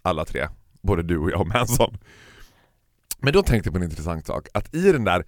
alla 0.01 0.25
tre, 0.25 0.47
både 0.81 1.03
du 1.03 1.17
och 1.17 1.31
jag 1.31 1.41
och 1.41 1.47
Manson. 1.47 1.97
Men 3.19 3.33
då 3.33 3.43
tänkte 3.43 3.67
jag 3.67 3.73
på 3.73 3.77
en 3.77 3.83
intressant 3.83 4.25
sak, 4.25 4.47
att 4.53 4.75
i 4.75 4.91
den 4.91 5.03
där, 5.03 5.25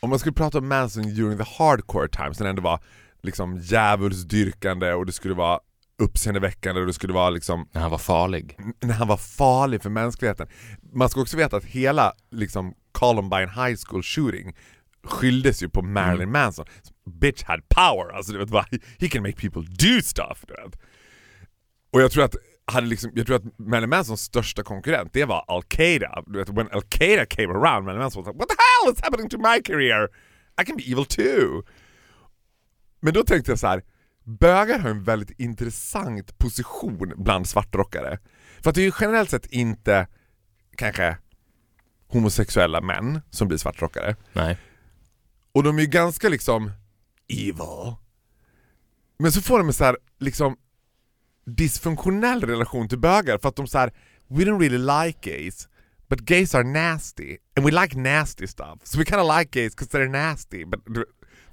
om 0.00 0.10
man 0.10 0.18
skulle 0.18 0.32
prata 0.32 0.58
om 0.58 0.68
Manson 0.68 1.02
during 1.02 1.38
the 1.38 1.44
hardcore 1.58 2.08
times, 2.08 2.38
när 2.40 2.44
det 2.44 2.50
ändå 2.50 2.62
var 2.62 2.80
liksom 3.22 3.58
djävulsdyrkande 3.58 4.92
och 4.92 5.06
det 5.06 5.12
skulle 5.12 5.34
vara 5.34 5.60
uppseendeväckande 5.98 6.80
och 6.80 6.86
det 6.86 6.92
skulle 6.92 7.12
vara 7.12 7.30
liksom 7.30 7.68
När 7.72 7.80
han 7.80 7.90
var 7.90 7.98
farlig. 7.98 8.58
när 8.80 8.94
han 8.94 9.08
var 9.08 9.16
farlig 9.16 9.82
för 9.82 9.90
mänskligheten. 9.90 10.48
Man 10.92 11.08
ska 11.08 11.20
också 11.20 11.36
veta 11.36 11.56
att 11.56 11.64
hela 11.64 12.12
liksom, 12.30 12.74
Columbine 12.92 13.48
High 13.48 13.76
School 13.86 14.02
shooting 14.02 14.56
skylldes 15.04 15.62
ju 15.62 15.68
på 15.68 15.82
Marilyn 15.82 16.30
Manson. 16.32 16.66
Bitch 17.20 17.42
had 17.42 17.68
power, 17.68 18.16
alltså 18.16 18.32
du 18.32 18.38
vet 18.38 18.48
bara, 18.48 18.66
he 18.98 19.08
can 19.08 19.22
make 19.22 19.36
people 19.40 19.62
do 19.62 20.02
stuff. 20.02 20.44
Du 20.48 20.54
vet. 20.54 20.80
Och 21.90 22.00
jag 22.00 22.10
tror 22.10 22.24
att 22.24 22.36
hade 22.72 22.86
liksom, 22.86 23.10
jag 23.14 23.26
tror 23.26 23.36
att 23.36 23.58
Marilyn 23.58 23.90
Mansons 23.90 24.20
största 24.20 24.62
konkurrent, 24.62 25.12
det 25.12 25.24
var 25.24 25.44
Al-Qaida. 25.48 26.22
Du 26.26 26.38
vet, 26.38 26.48
when 26.48 26.68
Al-Qaida 26.72 27.26
came 27.26 27.48
around, 27.48 27.84
Marilyn 27.84 27.98
Manson 28.02 28.22
was 28.22 28.26
like 28.28 28.38
What 28.38 28.48
the 28.48 28.56
hell 28.58 28.94
is 28.94 29.00
happening 29.02 29.28
to 29.28 29.38
my 29.38 29.62
career? 29.62 30.08
I 30.62 30.64
can 30.64 30.76
be 30.76 30.82
evil 30.92 31.04
too. 31.04 31.62
Men 33.00 33.14
då 33.14 33.24
tänkte 33.24 33.50
jag 33.50 33.58
så 33.58 33.66
här. 33.66 33.82
Bögar 34.28 34.78
har 34.78 34.90
en 34.90 35.04
väldigt 35.04 35.40
intressant 35.40 36.38
position 36.38 37.12
bland 37.16 37.48
svartrockare. 37.48 38.18
För 38.60 38.70
att 38.70 38.74
det 38.74 38.80
är 38.80 38.86
ju 38.86 38.92
generellt 39.00 39.30
sett 39.30 39.46
inte 39.46 40.06
kanske 40.76 41.16
homosexuella 42.08 42.80
män 42.80 43.20
som 43.30 43.48
blir 43.48 43.58
svartrockare. 43.58 44.16
Nej. 44.32 44.58
Och 45.52 45.62
de 45.62 45.78
är 45.78 45.82
ju 45.82 45.88
ganska 45.88 46.28
liksom 46.28 46.72
evil. 47.28 47.94
Men 49.18 49.32
så 49.32 49.42
får 49.42 49.58
de 49.58 49.66
en 49.66 49.72
så 49.72 49.84
här 49.84 49.96
liksom 50.18 50.56
dysfunktionell 51.44 52.42
relation 52.42 52.88
till 52.88 52.98
bögar 52.98 53.38
för 53.38 53.48
att 53.48 53.56
de 53.56 53.66
så 53.66 53.78
här 53.78 53.92
we 54.28 54.44
don't 54.44 54.60
really 54.60 54.78
like 54.78 55.30
gays 55.30 55.68
but 56.08 56.20
gays 56.20 56.54
are 56.54 56.64
nasty 56.64 57.36
and 57.56 57.66
we 57.66 57.82
like 57.82 57.98
nasty 57.98 58.46
stuff 58.46 58.78
so 58.84 58.98
we 58.98 59.04
kind 59.04 59.20
of 59.20 59.38
like 59.38 59.60
gays 59.60 59.76
because 59.76 59.98
they're 59.98 60.08
nasty 60.08 60.64
but, 60.64 60.80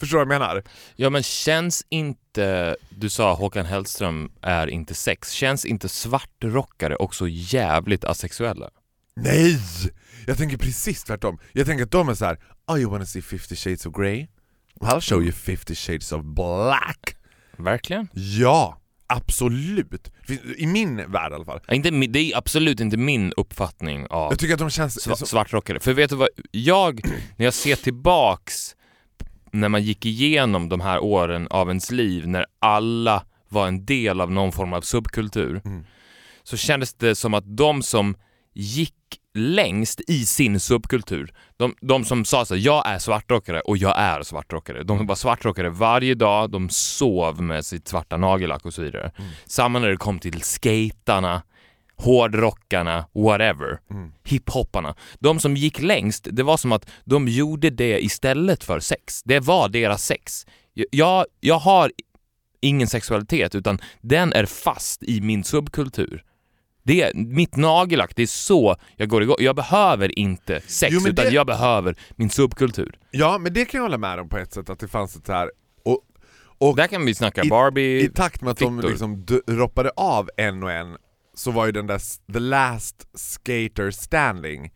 förstår 0.06 0.20
du 0.20 0.26
vad 0.26 0.36
jag 0.36 0.42
menar? 0.42 0.64
Ja 0.96 1.10
men 1.10 1.24
känns 1.24 1.86
inte, 1.90 2.76
du 2.90 3.10
sa 3.10 3.34
Håkan 3.34 3.66
Hellström 3.66 4.32
är 4.42 4.68
inte 4.68 4.94
sex, 4.94 5.32
känns 5.32 5.66
inte 5.66 5.90
svartrockare 5.90 6.96
också 6.96 7.28
jävligt 7.28 8.06
asexuella? 8.06 8.70
Nej! 9.16 9.60
Jag 10.28 10.38
tänker 10.38 10.58
precis 10.58 11.04
tvärtom. 11.04 11.40
Jag 11.54 11.66
tänker 11.66 11.84
att 11.84 11.92
de 11.92 12.10
är 12.10 12.14
så 12.14 12.26
här: 12.26 12.40
oh 12.68 12.80
you 12.80 12.92
wanna 12.92 13.06
see 13.06 13.22
50 13.22 13.56
shades 13.56 13.86
of 13.86 13.94
grey? 13.94 14.28
I'll 14.82 15.02
show 15.02 15.24
you 15.24 15.32
50 15.32 15.76
shades 15.76 16.12
of 16.12 16.24
black. 16.24 17.16
Verkligen? 17.58 18.08
Ja, 18.14 18.82
absolut. 19.08 20.12
I 20.58 20.68
min 20.68 21.12
värld 21.12 21.32
i 21.32 21.36
alla 21.36 21.46
fall. 21.46 21.60
Inte, 21.72 21.90
det 21.90 22.20
är 22.20 22.38
absolut 22.38 22.80
inte 22.80 22.98
min 22.98 23.34
uppfattning 23.38 24.08
av 24.08 24.32
Jag 24.32 24.40
tycker 24.40 24.54
att 24.54 24.60
de 24.60 24.70
känns... 24.70 25.08
sva- 25.08 25.26
svartrockare. 25.26 25.80
För 25.80 25.94
vet 25.94 26.10
du 26.10 26.16
vad, 26.16 26.30
jag, 26.52 27.02
när 27.38 27.46
jag 27.46 27.54
ser 27.54 27.76
tillbaks 27.76 28.76
när 29.60 29.70
man 29.70 29.84
gick 29.84 30.06
igenom 30.06 30.70
de 30.70 30.82
här 30.82 31.00
åren 31.04 31.48
av 31.50 31.68
ens 31.68 31.92
liv 31.92 32.28
när 32.28 32.46
alla 32.60 33.24
var 33.50 33.68
en 33.68 33.86
del 33.86 34.22
av 34.22 34.32
någon 34.32 34.52
form 34.52 34.74
av 34.74 34.82
subkultur 34.82 35.62
Mm. 35.66 35.84
så 36.44 36.58
kändes 36.58 36.94
det 36.94 37.16
som 37.16 37.34
att 37.34 37.58
de 37.58 37.84
som 37.84 38.16
gick 38.54 38.94
längst 39.34 40.02
i 40.08 40.26
sin 40.26 40.60
subkultur, 40.60 41.34
de, 41.58 41.76
de 41.82 42.06
som 42.06 42.26
sa 42.26 42.46
så 42.46 42.56
här, 42.56 42.62
jag 42.62 42.88
är 42.88 43.00
svartrockare 43.00 43.62
och 43.62 43.78
jag 43.78 43.98
är 43.98 44.24
svartrockare. 44.24 44.84
De 44.84 45.08
var 45.08 45.16
svartrockare 45.16 45.70
varje 45.70 46.16
dag, 46.16 46.50
de 46.50 46.70
sov 46.70 47.42
med 47.42 47.66
sitt 47.66 47.88
svarta 47.88 48.18
nagellack 48.18 48.66
och 48.66 48.74
så 48.74 48.82
vidare. 48.82 49.12
Samma 49.46 49.80
när 49.80 49.90
det 49.90 49.98
kom 49.98 50.20
till 50.20 50.42
skaterna, 50.42 51.42
hårdrockarna, 51.98 53.06
whatever. 53.14 53.80
Mm. 53.92 54.12
Hiphopparna. 54.24 54.96
De 55.20 55.40
som 55.40 55.56
gick 55.56 55.82
längst, 55.82 56.28
det 56.32 56.44
var 56.44 56.58
som 56.58 56.72
att 56.72 56.90
de 57.04 57.28
gjorde 57.28 57.70
det 57.70 58.04
istället 58.06 58.64
för 58.64 58.80
sex. 58.80 59.24
Det 59.24 59.40
var 59.40 59.70
deras 59.70 60.06
sex. 60.06 60.46
Jag, 60.92 61.26
jag 61.40 61.60
har 61.60 61.92
ingen 62.62 62.88
sexualitet 62.88 63.56
utan 63.56 63.80
den 64.02 64.34
är 64.34 64.46
fast 64.46 65.04
i 65.04 65.22
min 65.22 65.44
subkultur. 65.44 66.24
Det 66.84 67.02
är 67.02 67.14
mitt 67.14 67.56
nagellack, 67.56 68.16
det 68.16 68.22
är 68.24 68.28
så 68.28 68.76
jag 68.96 69.10
går 69.10 69.24
igång. 69.24 69.36
Jag 69.40 69.56
behöver 69.56 70.20
inte 70.20 70.62
sex 70.68 70.94
Jo, 70.96 71.08
utan 71.10 71.26
det- 71.26 71.32
jag 71.32 71.48
behöver 71.48 71.96
min 72.16 72.30
subkultur. 72.30 73.00
Ja, 73.12 73.38
men 73.38 73.54
det 73.54 73.66
kan 73.66 73.78
jag 73.78 73.84
hålla 73.84 73.98
med 73.98 74.20
om 74.20 74.30
på 74.30 74.38
ett 74.38 74.54
sätt, 74.54 74.70
att 74.70 74.80
det 74.80 74.88
fanns 74.88 75.16
ett 75.16 75.26
så 75.26 75.32
här... 75.34 75.52
Och, 75.86 76.02
och 76.58 76.76
Där 76.76 76.88
kan 76.88 77.06
vi 77.06 77.16
snacka 77.16 77.44
I- 77.44 77.50
Barbie. 77.50 78.00
i 78.06 78.10
takt 78.10 78.42
med 78.42 78.52
att 78.52 78.58
de 78.58 78.78
fittor. 78.78 78.90
liksom 78.90 79.26
droppade 79.48 79.90
av 79.96 80.30
en 80.38 80.64
och 80.64 80.72
en 80.72 80.98
så 81.36 81.52
var 81.52 81.66
ju 81.66 81.72
den 81.72 81.88
där 81.88 82.02
The 82.34 82.40
Last 82.40 83.08
Skater 83.14 83.92
Standing 83.92 84.72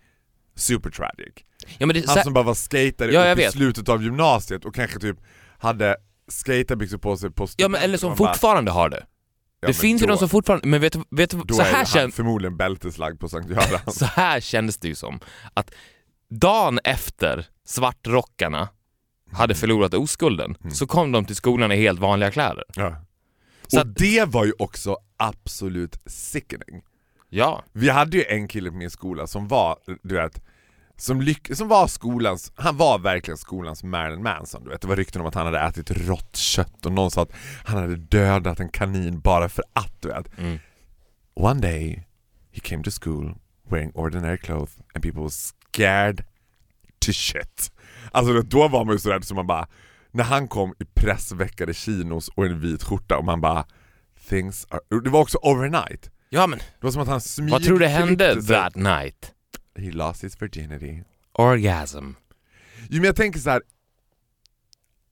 super 0.55 0.89
tragic. 0.89 1.33
ja, 1.77 1.87
det, 1.87 2.07
Han 2.09 2.23
som 2.23 2.33
bara 2.33 2.43
var 2.43 2.53
skater 2.53 3.09
Ja, 3.09 3.31
upp 3.33 3.39
i 3.39 3.51
slutet 3.51 3.89
av 3.89 4.03
gymnasiet 4.03 4.65
och 4.65 4.75
kanske 4.75 4.99
typ 4.99 5.17
hade 5.59 5.97
skaterbyxor 6.27 6.97
på 6.97 7.17
sig 7.17 7.31
på 7.31 7.47
ja, 7.57 7.67
men, 7.67 7.81
eller 7.81 7.97
som 7.97 8.09
Man 8.09 8.17
bara, 8.17 8.27
fortfarande 8.33 8.71
har 8.71 8.89
det. 8.89 9.05
ja, 9.59 9.67
det 9.67 9.73
finns 9.73 10.01
ju 10.01 10.05
då- 10.05 10.13
de 10.13 10.19
som 10.19 10.29
fortfarande, 10.29 10.67
men 10.67 10.81
vet 10.81 10.93
du, 10.93 11.03
vet 11.09 11.29
du 11.29 11.41
Då 11.45 11.53
så 11.53 11.61
är 11.61 11.65
här, 11.65 11.73
han 11.75 11.85
kän, 11.85 12.11
förmodligen 12.11 12.57
bälteslagd 12.57 13.19
på 13.19 13.29
Sankt 13.29 13.49
Göran. 13.49 13.79
så 13.93 14.05
här 14.05 14.39
kändes 14.39 14.77
det 14.77 14.87
ju 14.87 14.95
som 14.95 15.19
att 15.53 15.71
dagen 16.29 16.79
efter 16.83 17.47
svartrockarna 17.65 18.69
hade 19.31 19.55
förlorat 19.55 19.93
oskulden 19.93 20.55
så 20.73 20.87
kom 20.87 21.11
de 21.11 21.25
till 21.25 21.35
skolan 21.35 21.71
i 21.71 21.75
helt 21.75 21.99
vanliga 21.99 22.31
kläder. 22.31 22.63
ja. 22.75 22.95
Så 23.67 23.77
och 23.77 23.81
att, 23.87 23.95
det 23.95 24.25
var 24.25 24.45
ju 24.45 24.53
också 24.59 24.97
absolut 25.19 25.99
sickening. 26.05 26.81
ja. 27.29 27.63
Vi 27.73 27.89
hade 27.89 28.17
ju 28.17 28.23
en 28.23 28.47
kille 28.47 28.69
på 28.69 28.75
min 28.75 28.89
skola 28.89 29.27
som 29.27 29.47
var, 29.47 29.77
du 30.03 30.15
vet, 30.15 30.41
som, 30.97 31.21
lyck- 31.21 31.55
som 31.55 31.67
var 31.67 31.87
skolans, 31.87 32.51
han 32.55 32.77
var 32.77 32.99
verkligen 32.99 33.37
skolans 33.37 33.83
Marilyn 33.83 34.23
Manson 34.23 34.63
du 34.63 34.69
vet. 34.69 34.81
Det 34.81 34.87
var 34.87 34.95
rykten 34.95 35.21
om 35.21 35.27
att 35.27 35.35
han 35.35 35.45
hade 35.45 35.59
ätit 35.59 35.91
rått 35.91 36.35
kött 36.35 36.85
och 36.85 36.91
någon 36.91 37.11
sa 37.11 37.21
att 37.21 37.31
han 37.65 37.77
hade 37.81 37.95
dödat 37.95 38.59
en 38.59 38.69
kanin 38.69 39.19
bara 39.19 39.49
för 39.49 39.63
att 39.73 40.01
du 40.01 40.07
vet. 40.07 40.37
Mm. 40.37 40.59
One 41.33 41.61
day 41.61 42.07
he 42.51 42.59
came 42.59 42.83
to 42.83 42.91
school 43.01 43.35
wearing 43.69 43.91
ordinary 43.93 44.37
clothes 44.37 44.77
and 44.93 45.03
people 45.03 45.21
were 45.21 45.29
scared 45.29 46.23
to 47.05 47.11
shit. 47.13 47.71
Alltså 48.11 48.41
då 48.41 48.67
var 48.67 48.85
man 48.85 48.95
ju 48.95 48.99
så 48.99 49.09
rädd 49.09 49.23
så 49.25 49.35
man 49.35 49.47
bara, 49.47 49.67
när 50.11 50.23
han 50.23 50.47
kom 50.47 50.73
i 50.79 50.85
pressveckade 50.85 51.73
chinos 51.73 52.27
och 52.35 52.45
en 52.45 52.59
vit 52.59 52.83
skjorta 52.83 53.17
och 53.17 53.25
man 53.25 53.41
bara 53.41 53.65
Things 54.29 54.67
are... 54.69 55.01
Det 55.03 55.09
var 55.09 55.19
också 55.19 55.37
overnight. 55.41 56.11
Ja 56.29 56.47
men, 56.47 56.59
Det 56.59 56.83
var 56.83 56.91
som 56.91 57.01
att 57.01 57.07
han 57.07 57.21
smyg 57.21 57.51
vad 57.51 57.63
tror 57.63 57.79
du 57.79 57.85
hände 57.85 58.41
that 58.41 58.75
night? 58.75 59.33
He 59.75 59.91
lost 59.91 60.23
his 60.23 60.41
virginity. 60.41 61.03
Orgasm. 61.33 62.05
Jo 62.89 62.95
men 62.95 63.03
jag 63.03 63.15
tänker 63.15 63.39
så 63.39 63.49
här. 63.49 63.61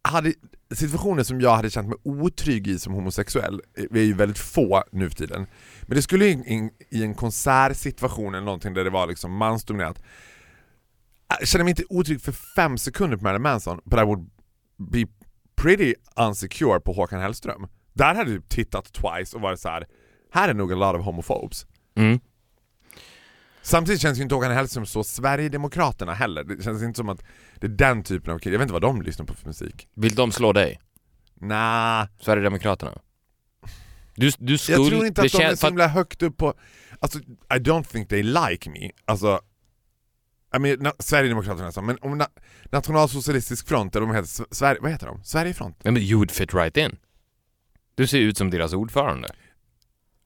Hade, 0.01 0.33
situationer 0.75 1.23
som 1.23 1.41
jag 1.41 1.55
hade 1.55 1.69
känt 1.69 1.87
mig 1.87 1.97
otrygg 2.03 2.67
i 2.67 2.79
som 2.79 2.93
homosexuell 2.93 3.61
är 3.91 3.99
ju 3.99 4.13
väldigt 4.13 4.39
få 4.39 4.83
nu 4.91 5.09
för 5.09 5.15
tiden. 5.15 5.45
Men 5.81 5.95
det 5.95 6.01
skulle 6.01 6.25
ju 6.25 6.31
in, 6.31 6.71
i 6.89 7.03
en 7.03 7.15
konsertsituation 7.15 8.35
eller 8.35 8.45
någonting 8.45 8.73
där 8.73 8.83
det 8.83 8.89
var 8.89 9.07
liksom 9.07 9.31
mansdominerat. 9.37 10.03
Jag 11.39 11.47
känner 11.47 11.63
mig 11.63 11.71
inte 11.71 11.83
otrygg 11.89 12.21
för 12.21 12.31
fem 12.31 12.77
sekunder 12.77 13.17
på 13.17 13.23
Marilyn 13.23 13.41
Manson, 13.41 13.79
but 13.85 13.99
I 13.99 14.03
would 14.03 14.29
be 14.77 15.05
pretty 15.55 15.93
unsecure 16.15 16.79
på 16.79 16.93
Håkan 16.93 17.21
Hellström. 17.21 17.67
Där 17.97 18.15
hade 18.15 18.31
jag 18.31 18.49
tittat 18.49 18.93
twice 18.93 19.35
och 19.35 19.41
varit 19.41 19.59
så 19.59 19.69
här. 19.69 19.87
här 20.31 20.49
är 20.49 20.53
nog 20.53 20.73
a 20.73 20.75
lot 20.75 20.99
of 20.99 21.05
homophobes. 21.05 21.65
Mm. 21.95 22.19
Samtidigt 23.61 24.01
känns 24.01 24.19
ju 24.19 24.23
inte 24.23 24.35
Håkan 24.35 24.51
Hellström 24.51 24.85
så 24.85 25.03
Sverigedemokraterna 25.03 26.13
heller. 26.13 26.43
Det 26.43 26.63
känns 26.63 26.83
inte 26.83 26.97
som 26.97 27.09
att 27.09 27.23
det 27.55 27.67
är 27.67 27.71
den 27.71 28.03
typen 28.03 28.33
av 28.33 28.39
killar. 28.39 28.53
Jag 28.53 28.59
vet 28.59 28.65
inte 28.65 28.73
vad 28.73 28.81
de 28.81 29.01
lyssnar 29.01 29.25
på 29.25 29.33
för 29.33 29.47
musik. 29.47 29.87
Vill 29.95 30.15
de 30.15 30.31
slå 30.31 30.53
dig? 30.53 30.79
Nah, 31.41 32.07
Sverigedemokraterna? 32.19 33.01
Du, 34.15 34.31
du 34.37 34.51
jag 34.53 34.59
skulle... 34.59 34.89
tror 34.89 35.05
inte 35.05 35.21
att 35.21 35.31
de 35.31 35.43
är 35.43 35.55
så 35.55 35.67
himla 35.67 35.87
högt 35.87 36.23
upp 36.23 36.37
på... 36.37 36.53
Alltså, 36.99 37.19
I 37.19 37.57
don't 37.59 37.83
think 37.83 38.09
they 38.09 38.23
like 38.23 38.69
me. 38.69 38.91
Alltså, 39.05 39.39
I 40.55 40.59
mean, 40.59 40.77
na, 40.79 40.91
Sverigedemokraterna 40.99 41.71
så, 41.71 41.81
men 41.81 41.97
om 42.01 42.17
na, 42.17 42.27
Nationalsocialistisk 42.71 43.67
front, 43.67 43.95
eller 43.95 44.07
de 44.07 44.15
heter, 44.15 44.27
S- 44.27 44.57
Sverige, 44.57 44.81
vad 44.81 44.91
heter 44.91 45.07
de? 45.07 45.23
Sverigefront? 45.23 45.77
Ja, 45.83 45.91
men 45.91 46.01
you 46.01 46.15
would 46.15 46.31
fit 46.31 46.53
right 46.53 46.77
in. 46.77 46.97
Du 47.97 48.07
ser 48.07 48.19
ut 48.19 48.37
som 48.37 48.49
deras 48.49 48.73
ordförande. 48.73 49.27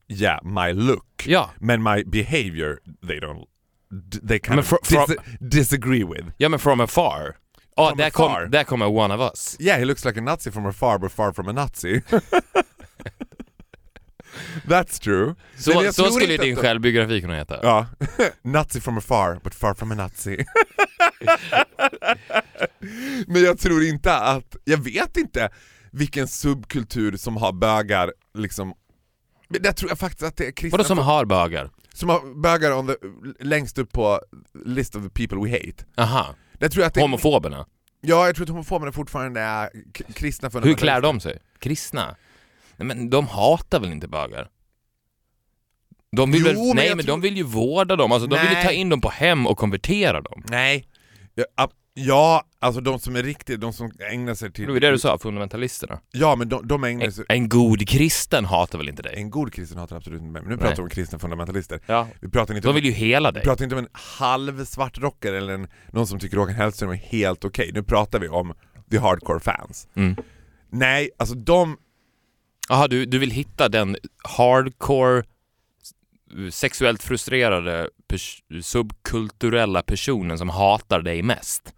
Yeah, 0.08 0.40
my 0.44 0.74
look. 0.74 1.24
Ja. 1.28 1.50
Men 1.60 1.84
my 1.84 2.04
behavior, 2.04 2.80
they 3.08 3.20
don't... 3.20 3.46
They 4.28 4.40
kind 4.40 4.50
Men 4.50 4.60
of 4.60 4.68
fr- 4.70 4.76
from- 4.84 5.06
dis- 5.08 5.18
disagree 5.50 6.04
with. 6.04 6.26
Ja 6.38 6.50
men 6.50 6.60
from 6.60 6.80
afar. 6.82 7.36
Ja, 7.76 7.90
From 7.90 7.98
där, 7.98 8.10
kom, 8.10 8.52
där 8.52 8.64
kommer 8.64 8.86
one 8.86 9.14
of 9.16 9.22
us. 9.32 9.58
Yeah, 9.60 9.80
he 9.80 9.86
looks 9.86 10.06
like 10.06 10.20
a 10.20 10.22
Nazi 10.24 10.52
from 10.52 10.66
afar 10.66 10.98
but 11.00 11.12
far 11.12 11.34
from 11.34 11.48
a 11.48 11.52
Nazi. 11.52 12.02
That's 14.68 15.00
true. 15.00 15.36
Så, 15.58 15.92
så 15.94 16.12
skulle 16.12 16.38
din 16.38 16.54
att 16.54 16.60
självbiografi 16.60 17.22
kunna 17.22 17.36
heta. 17.36 17.60
Ja, 17.64 17.88
Nazi 18.42 18.82
from 18.82 18.98
afar 18.98 19.40
but 19.44 19.56
far 19.56 19.74
from 19.74 19.92
a 19.92 19.96
Nazi. 19.96 20.38
Men 23.28 23.44
jag 23.44 23.60
tror 23.60 23.84
inte 23.84 24.16
att, 24.16 24.56
jag 24.64 24.78
vet 24.84 25.18
inte 25.18 25.50
vilken 25.92 26.28
subkultur 26.28 27.18
som 27.18 27.38
har 27.38 27.52
bögar 27.54 28.14
liksom 28.34 28.74
jag 29.64 29.76
tror 29.76 29.92
jag 29.92 30.00
faktiskt 30.00 30.24
att 30.24 30.38
det 30.38 30.48
är 30.48 30.52
kristna 30.52 30.78
Vadå 30.78 30.88
som 30.88 30.98
har 30.98 31.26
bögar? 31.26 31.70
som 31.94 32.10
har 32.10 32.42
bögar 32.42 32.78
on 32.78 32.88
the, 32.88 32.94
längst 33.40 33.78
upp 33.78 33.92
på 33.92 34.22
list 34.66 34.96
of 34.96 35.04
the 35.04 35.10
people 35.10 35.38
we 35.38 35.52
hate. 35.52 35.86
Aha. 35.98 36.36
Jag 36.60 36.72
tror 36.72 36.84
att 36.84 36.94
det, 36.94 37.02
Homofoberna? 37.02 37.66
ja, 38.02 38.26
jag 38.26 38.36
tror 38.36 38.44
att 38.46 38.50
homofoberna 38.50 38.92
fortfarande 38.92 39.42
är 39.42 39.70
kristna 40.14 40.50
Hur 40.64 40.74
klär 40.74 41.02
de 41.02 41.20
sig? 41.20 41.40
Kristna? 41.60 42.16
Nej, 42.76 42.88
men 42.88 43.10
de 43.10 43.28
hatar 43.28 43.80
väl 43.80 43.92
inte 43.92 44.08
bögar? 44.08 44.50
De 46.12 46.32
vill 46.32 46.42
Jo, 46.42 46.48
väl, 46.48 46.56
men 46.58 46.76
nej 46.76 46.88
jag 46.88 46.98
men 46.98 47.06
tror- 47.06 47.14
de 47.14 47.22
vill 47.22 47.38
ju 47.38 47.44
vårda 47.44 47.96
dem, 47.96 48.12
alltså 48.12 48.28
de 48.28 48.40
vill 48.40 48.58
ju 48.58 48.64
ta 48.64 48.72
in 48.72 48.90
dem 48.90 49.02
på 49.02 49.10
hem 49.10 49.48
och 49.48 49.58
konvertera 49.58 50.22
dem. 50.22 50.44
Nej. 50.48 50.88
Ja, 51.36 51.44
ab- 51.56 51.72
Ja, 51.94 52.44
alltså 52.60 52.82
de 52.82 53.00
som 53.00 53.16
är 53.16 53.24
riktigt, 53.24 53.62
de 53.62 53.74
som 53.74 53.92
ägnar 54.12 54.34
sig 54.34 54.52
till... 54.52 54.66
Det 54.68 54.74
var 54.74 54.80
det 54.80 54.92
du 54.92 55.00
sa, 55.00 55.18
fundamentalisterna. 55.18 56.00
Ja, 56.12 56.36
men 56.36 56.50
de, 56.50 56.68
de 56.68 56.84
ägnar 56.84 57.06
En, 57.06 57.12
sig... 57.14 57.26
en 57.30 57.50
god 57.50 57.88
kristen 57.90 58.46
hatar 58.46 58.78
väl 58.78 58.90
inte 58.90 59.02
dig? 59.04 59.14
En 59.18 59.30
god 59.30 59.54
kristen 59.54 59.78
hatar 59.78 59.96
absolut 59.96 60.22
inte 60.22 60.32
mig, 60.32 60.42
men 60.42 60.50
nu 60.50 60.56
Nej. 60.56 60.62
pratar 60.62 60.76
vi 60.76 60.84
om 60.84 60.90
kristna 60.90 61.20
fundamentalister. 61.20 61.80
Ja. 61.86 62.08
Vi 62.22 62.30
pratar 62.30 62.56
inte, 62.56 62.68
De 62.68 62.70
om, 62.70 62.76
vill 62.76 62.86
ju 62.86 62.92
hela 62.92 63.32
vi 63.32 63.34
dig. 63.34 63.44
pratar 63.44 63.64
inte 63.64 63.76
om 63.76 63.80
en 63.84 63.90
halv 63.94 64.66
svartrockare 64.66 65.38
eller 65.38 65.54
en, 65.54 65.68
någon 65.92 66.08
som 66.08 66.20
tycker 66.20 66.38
Håkan 66.38 66.56
Hellström 66.56 66.90
är 66.90 66.96
helt 66.96 67.46
okej. 67.46 67.72
Nu 67.74 67.84
pratar 67.84 68.20
vi 68.20 68.28
om 68.28 68.54
the 68.92 68.98
hardcore 69.00 69.40
fans. 69.40 69.88
Mm. 69.96 70.16
Nej, 70.70 71.10
alltså 71.18 71.36
de... 71.36 71.78
Jaha, 72.70 72.88
du, 72.88 73.06
du 73.06 73.20
vill 73.20 73.32
hitta 73.32 73.70
den 73.70 73.98
hardcore 74.24 75.24
sexuellt 76.52 77.04
frustrerade 77.04 77.90
pers- 78.08 78.62
subkulturella 78.62 79.82
personen 79.82 80.38
som 80.38 80.50
hatar 80.50 81.02
dig 81.02 81.24
mest. 81.24 81.74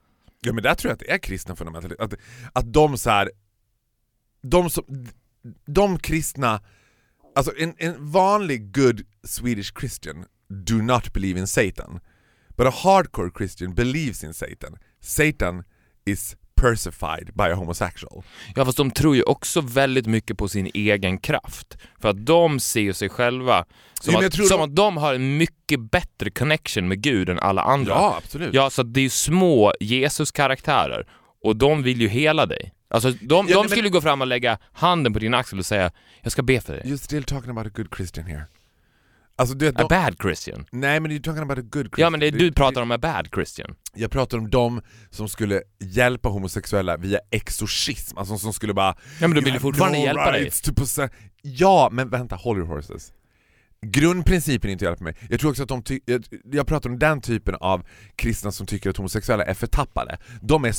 Ja 0.45 0.53
men 0.53 0.63
där 0.63 0.75
tror 0.75 0.89
jag 0.89 0.93
att 0.93 0.99
det 0.99 1.11
är 1.11 1.17
kristna 1.17 1.55
fundamentalister. 1.55 2.03
Att, 2.03 2.13
att 2.53 2.73
de 2.73 2.97
så 2.97 3.09
här, 3.09 3.31
De 4.41 4.69
som... 4.69 5.07
De 5.65 5.99
kristna... 5.99 6.61
Alltså 7.35 7.53
en, 7.57 7.73
en 7.77 8.11
vanlig 8.11 8.75
good 8.75 9.01
Swedish 9.23 9.79
Christian 9.79 10.25
do 10.49 10.75
not 10.75 11.13
believe 11.13 11.39
in 11.39 11.47
Satan. 11.47 11.99
But 12.57 12.67
a 12.67 12.73
hardcore 12.83 13.31
Christian 13.37 13.73
believes 13.73 14.23
in 14.23 14.33
Satan. 14.33 14.77
Satan 14.99 15.63
is 16.05 16.35
persified 16.63 17.31
by 17.33 17.43
a 17.43 17.55
homosexual. 17.55 18.23
Ja, 18.55 18.65
fast 18.65 18.77
de 18.77 18.91
tror 18.91 19.15
ju 19.15 19.23
också 19.23 19.61
väldigt 19.61 20.05
mycket 20.05 20.37
på 20.37 20.47
sin 20.47 20.71
egen 20.73 21.17
kraft. 21.17 21.77
För 22.01 22.09
att 22.09 22.25
de 22.25 22.59
ser 22.59 22.93
sig 22.93 23.09
själva 23.09 23.65
som, 24.01 24.13
jag 24.13 24.25
att, 24.25 24.33
som 24.33 24.47
de- 24.47 24.61
att 24.61 24.75
de 24.75 24.97
har 24.97 25.13
en 25.13 25.37
mycket 25.37 25.79
bättre 25.91 26.29
connection 26.29 26.87
med 26.87 27.01
Gud 27.01 27.29
än 27.29 27.39
alla 27.39 27.61
andra. 27.61 27.91
Ja, 27.93 28.15
absolut. 28.23 28.53
Ja, 28.53 28.69
så 28.69 28.83
det 28.83 28.99
är 28.99 29.03
ju 29.03 29.09
små 29.09 29.73
Jesus-karaktärer. 29.79 31.07
Och 31.43 31.55
de 31.55 31.83
vill 31.83 32.01
ju 32.01 32.07
hela 32.07 32.45
dig. 32.45 32.73
Alltså, 32.89 33.11
de, 33.11 33.17
Ja, 33.21 33.55
de 33.55 33.61
men- 33.61 33.69
skulle 33.69 33.89
gå 33.89 34.01
fram 34.01 34.21
och 34.21 34.27
lägga 34.27 34.57
handen 34.73 35.13
på 35.13 35.19
din 35.19 35.33
axel 35.33 35.59
och 35.59 35.65
säga 35.65 35.91
Jag 36.21 36.31
ska 36.31 36.41
be 36.41 36.61
för 36.61 36.73
dig. 36.73 36.83
You're 36.85 36.97
still 36.97 37.23
talking 37.23 37.49
about 37.49 37.67
a 37.67 37.71
good 37.75 37.87
Christian 37.95 38.25
here. 38.25 38.43
Alltså 39.35 39.55
du 39.55 39.65
vet, 39.65 39.75
A 39.79 39.85
de, 39.89 39.95
bad 39.95 40.15
Christian. 40.21 40.65
nej 40.71 40.99
men 40.99 41.11
you're 41.11 41.21
talking 41.23 41.43
about 41.43 41.57
a 41.57 41.61
good 41.61 41.71
Christian. 41.85 42.01
Ja, 42.05 42.09
men 42.09 42.19
det, 42.19 42.31
du 42.31 42.51
pratar 42.51 42.81
om 42.81 42.91
a 42.91 42.97
bad 42.97 43.27
Christian. 43.33 43.75
Jag 43.93 44.11
pratar 44.11 44.37
om 44.37 44.49
de 44.49 44.81
som 45.09 45.29
skulle 45.29 45.61
hjälpa 45.79 46.29
homosexuella 46.29 46.97
via 46.97 47.19
exorcism, 47.31 48.17
alltså 48.17 48.37
som 48.37 48.53
skulle 48.53 48.73
bara 48.73 48.95
Ja, 49.21 49.27
men 49.27 49.31
de 49.31 49.35
"You 49.37 49.45
vill 49.45 49.53
ju 49.53 49.59
fortfarande 49.59 49.97
no 49.97 50.03
hjälpa 50.05 50.31
dig. 50.31 50.41
rights 50.41 50.61
to 50.61 50.71
possess-" 50.73 51.11
Ja, 51.41 51.89
men 51.91 52.09
vänta, 52.09 52.35
hold 52.35 52.57
your 52.59 52.67
horses. 52.75 53.13
Grundprincipen 53.81 54.69
är 54.69 54.71
inte 54.71 54.85
hjälpa 54.85 55.03
mig. 55.03 55.15
Jag 55.29 55.39
tror 55.39 55.49
också 55.51 55.63
att 55.63 55.69
de 55.69 55.83
jag, 56.05 56.25
jag 56.51 56.67
pratar 56.67 56.89
om 56.89 56.99
den 56.99 57.21
typen 57.21 57.55
av 57.55 57.83
kristna 58.15 58.51
som 58.51 58.65
tycker 58.67 58.89
att 58.89 58.97
homosexuella 58.97 59.43
är 59.43 59.53
förtappade. 59.53 60.17
De 60.41 60.65
är, 60.65 60.73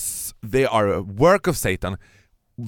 they 0.52 0.64
are 0.64 0.96
a 0.96 1.00
work 1.00 1.48
of 1.48 1.56
Satan, 1.56 1.96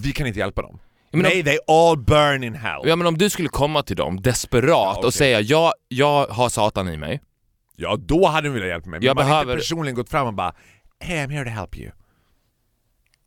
vi 0.02 0.12
kan 0.12 0.26
inte 0.26 0.38
hjälpa 0.38 0.62
dem. 0.62 0.78
Ja, 1.10 1.16
men 1.16 1.26
om- 1.26 1.32
Nej, 1.32 1.44
they 1.44 1.58
all 1.68 1.98
burn 1.98 2.44
in 2.44 2.54
hell. 2.54 2.80
Ja, 2.84 2.96
men 2.96 3.06
om 3.06 3.18
du 3.18 3.30
skulle 3.30 3.48
komma 3.48 3.82
till 3.82 3.96
dem 3.96 4.20
desperat 4.22 4.68
Ja, 4.68 4.94
okej. 4.96 5.06
och 5.06 5.14
säga 5.14 5.40
jag, 5.40 5.72
jag 5.88 6.26
har 6.26 6.48
Satan 6.48 6.88
i 6.88 6.96
mig. 6.96 7.20
Ja, 7.76 7.96
då 8.00 8.26
hade 8.26 8.48
de 8.48 8.54
velat 8.54 8.68
hjälpa 8.68 8.90
mig. 8.90 9.00
Men 9.00 9.06
Jag 9.06 9.16
man 9.16 9.24
behöver- 9.26 9.52
inte 9.52 9.60
personligen 9.62 9.94
gått 9.94 10.08
fram 10.10 10.26
och 10.26 10.34
bara 10.34 10.54
Hey, 11.00 11.16
I'm 11.26 11.30
here 11.30 11.44
to 11.44 11.50
help 11.50 11.78
you. 11.78 11.90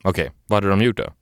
Okej, 0.03 0.31
vad 0.47 0.57
hade 0.57 0.69
de 0.69 0.81
gjort 0.81 0.97
då? 0.97 1.13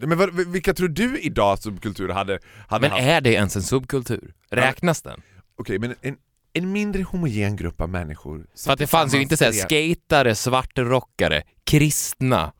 Men 0.00 0.18
vad, 0.18 0.34
vilka 0.34 0.74
tror 0.74 0.88
du 0.88 1.18
idag 1.20 1.58
subkultur 1.58 2.08
hade, 2.08 2.38
hade 2.68 2.80
Men 2.82 2.90
haft? 2.90 3.02
är 3.02 3.20
det 3.20 3.32
ens 3.32 3.56
en 3.56 3.62
subkultur? 3.62 4.34
Räknas 4.50 5.02
den? 5.02 5.22
Okej, 5.58 5.78
men 5.78 5.94
en, 6.00 6.16
en 6.52 6.72
mindre 6.72 7.02
homogen 7.02 7.56
grupp 7.56 7.80
av 7.80 7.88
människor 7.88 8.46
För 8.64 8.72
att 8.72 8.78
det 8.78 8.86
fanns 8.86 9.14
ju 9.14 9.22
inte 9.22 9.36
såhär 9.36 9.52
skatare, 9.52 10.34
svartrockare, 10.34 11.42
kristna 11.64 12.52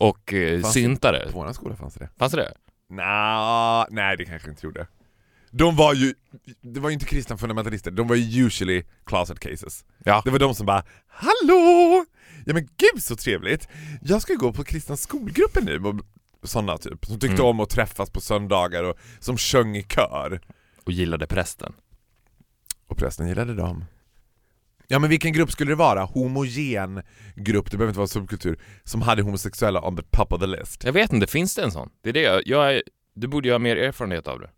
och 0.00 0.34
eh, 0.34 0.60
Fanns 0.60 0.74
syntare. 0.74 1.28
På 1.32 1.38
vår 1.38 1.52
skola 1.52 1.76
fanns 1.76 1.94
det 1.94 2.08
Fanns 2.18 2.32
det? 2.32 2.54
Nå, 2.88 3.86
nej 3.90 4.16
det 4.16 4.24
kanske 4.24 4.50
inte 4.50 4.66
gjorde. 4.66 4.86
De 5.50 5.76
var 5.76 5.94
ju, 5.94 6.14
det 6.60 6.80
var 6.80 6.90
ju 6.90 6.94
inte 6.94 7.06
kristna 7.06 7.36
fundamentalister, 7.36 7.90
de 7.90 8.08
var 8.08 8.16
ju 8.16 8.46
usually 8.46 8.82
closet 9.06 9.40
cases. 9.40 9.84
Ja. 10.04 10.22
Det 10.24 10.30
var 10.30 10.38
de 10.38 10.54
som 10.54 10.66
bara 10.66 10.84
Hallå! 11.08 12.04
Ja 12.46 12.54
men 12.54 12.62
gud 12.76 13.02
så 13.02 13.16
trevligt! 13.16 13.68
Jag 14.02 14.22
ska 14.22 14.32
ju 14.32 14.38
gå 14.38 14.52
på 14.52 14.64
kristna 14.64 14.96
skolgruppen 14.96 15.64
nu, 15.64 15.80
och 16.42 16.48
sådana 16.48 16.78
typ, 16.78 17.06
som 17.06 17.18
tyckte 17.18 17.34
Mm. 17.42 17.46
om 17.46 17.60
att 17.60 17.70
träffas 17.70 18.10
på 18.10 18.20
söndagar 18.20 18.84
och 18.84 18.98
som 19.20 19.36
sjöng 19.36 19.76
i 19.76 19.82
kör. 19.82 20.40
Och 20.84 20.92
gillade 20.92 21.26
prästen. 21.26 21.72
Och 22.86 22.96
prästen 22.96 23.28
gillade 23.28 23.54
dem. 23.54 23.84
Ja 24.92 24.98
men 24.98 25.10
vilken 25.10 25.32
grupp 25.32 25.52
skulle 25.52 25.70
det 25.70 25.74
vara? 25.76 26.04
Homogen 26.04 27.02
grupp, 27.36 27.70
det 27.70 27.76
behöver 27.76 27.90
inte 27.90 27.98
vara 27.98 28.08
subkultur, 28.08 28.58
som 28.84 29.02
hade 29.02 29.22
homosexuella 29.22 29.86
on 29.88 29.96
the 29.96 30.02
top 30.02 30.32
of 30.32 30.40
the 30.40 30.46
list. 30.46 30.84
Jag 30.84 30.92
vet 30.92 31.12
inte, 31.12 31.26
finns 31.26 31.54
det 31.54 31.62
en 31.62 31.72
sån? 31.72 31.90
Det 32.02 32.08
är 32.08 32.12
det 32.12 32.20
jag, 32.20 32.42
jag 32.46 32.74
är 32.74 32.82
Du 33.14 33.28
borde 33.28 33.48
ju 33.48 33.52
ha 33.54 33.58
mer 33.58 33.76
erfarenhet 33.76 34.28
av 34.28 34.40
det. 34.40 34.50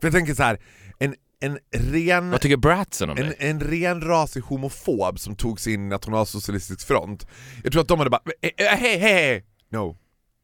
För 0.00 0.06
jag 0.06 0.12
tänker 0.12 0.34
så 0.34 0.42
här, 0.42 0.58
en, 0.98 1.14
en 1.40 1.58
ren... 1.72 2.30
Vad 2.30 2.40
tycker 2.40 2.56
Bratsen 2.56 3.10
om 3.10 3.16
En, 3.18 3.26
det? 3.26 3.32
en 3.48 3.60
renrasig 3.60 4.40
homofob 4.40 5.18
som 5.20 5.36
tog 5.36 5.60
sig 5.60 5.72
in 5.74 5.86
i 5.86 5.88
Nationalsocialistisk 5.88 6.86
front. 6.86 7.26
Jag 7.62 7.72
tror 7.72 7.82
att 7.82 7.88
de 7.88 7.98
hade 7.98 8.10
bara 8.10 8.22
hej, 8.42 8.52
hej, 8.58 8.98
hej! 8.98 9.44
No. 9.70 9.96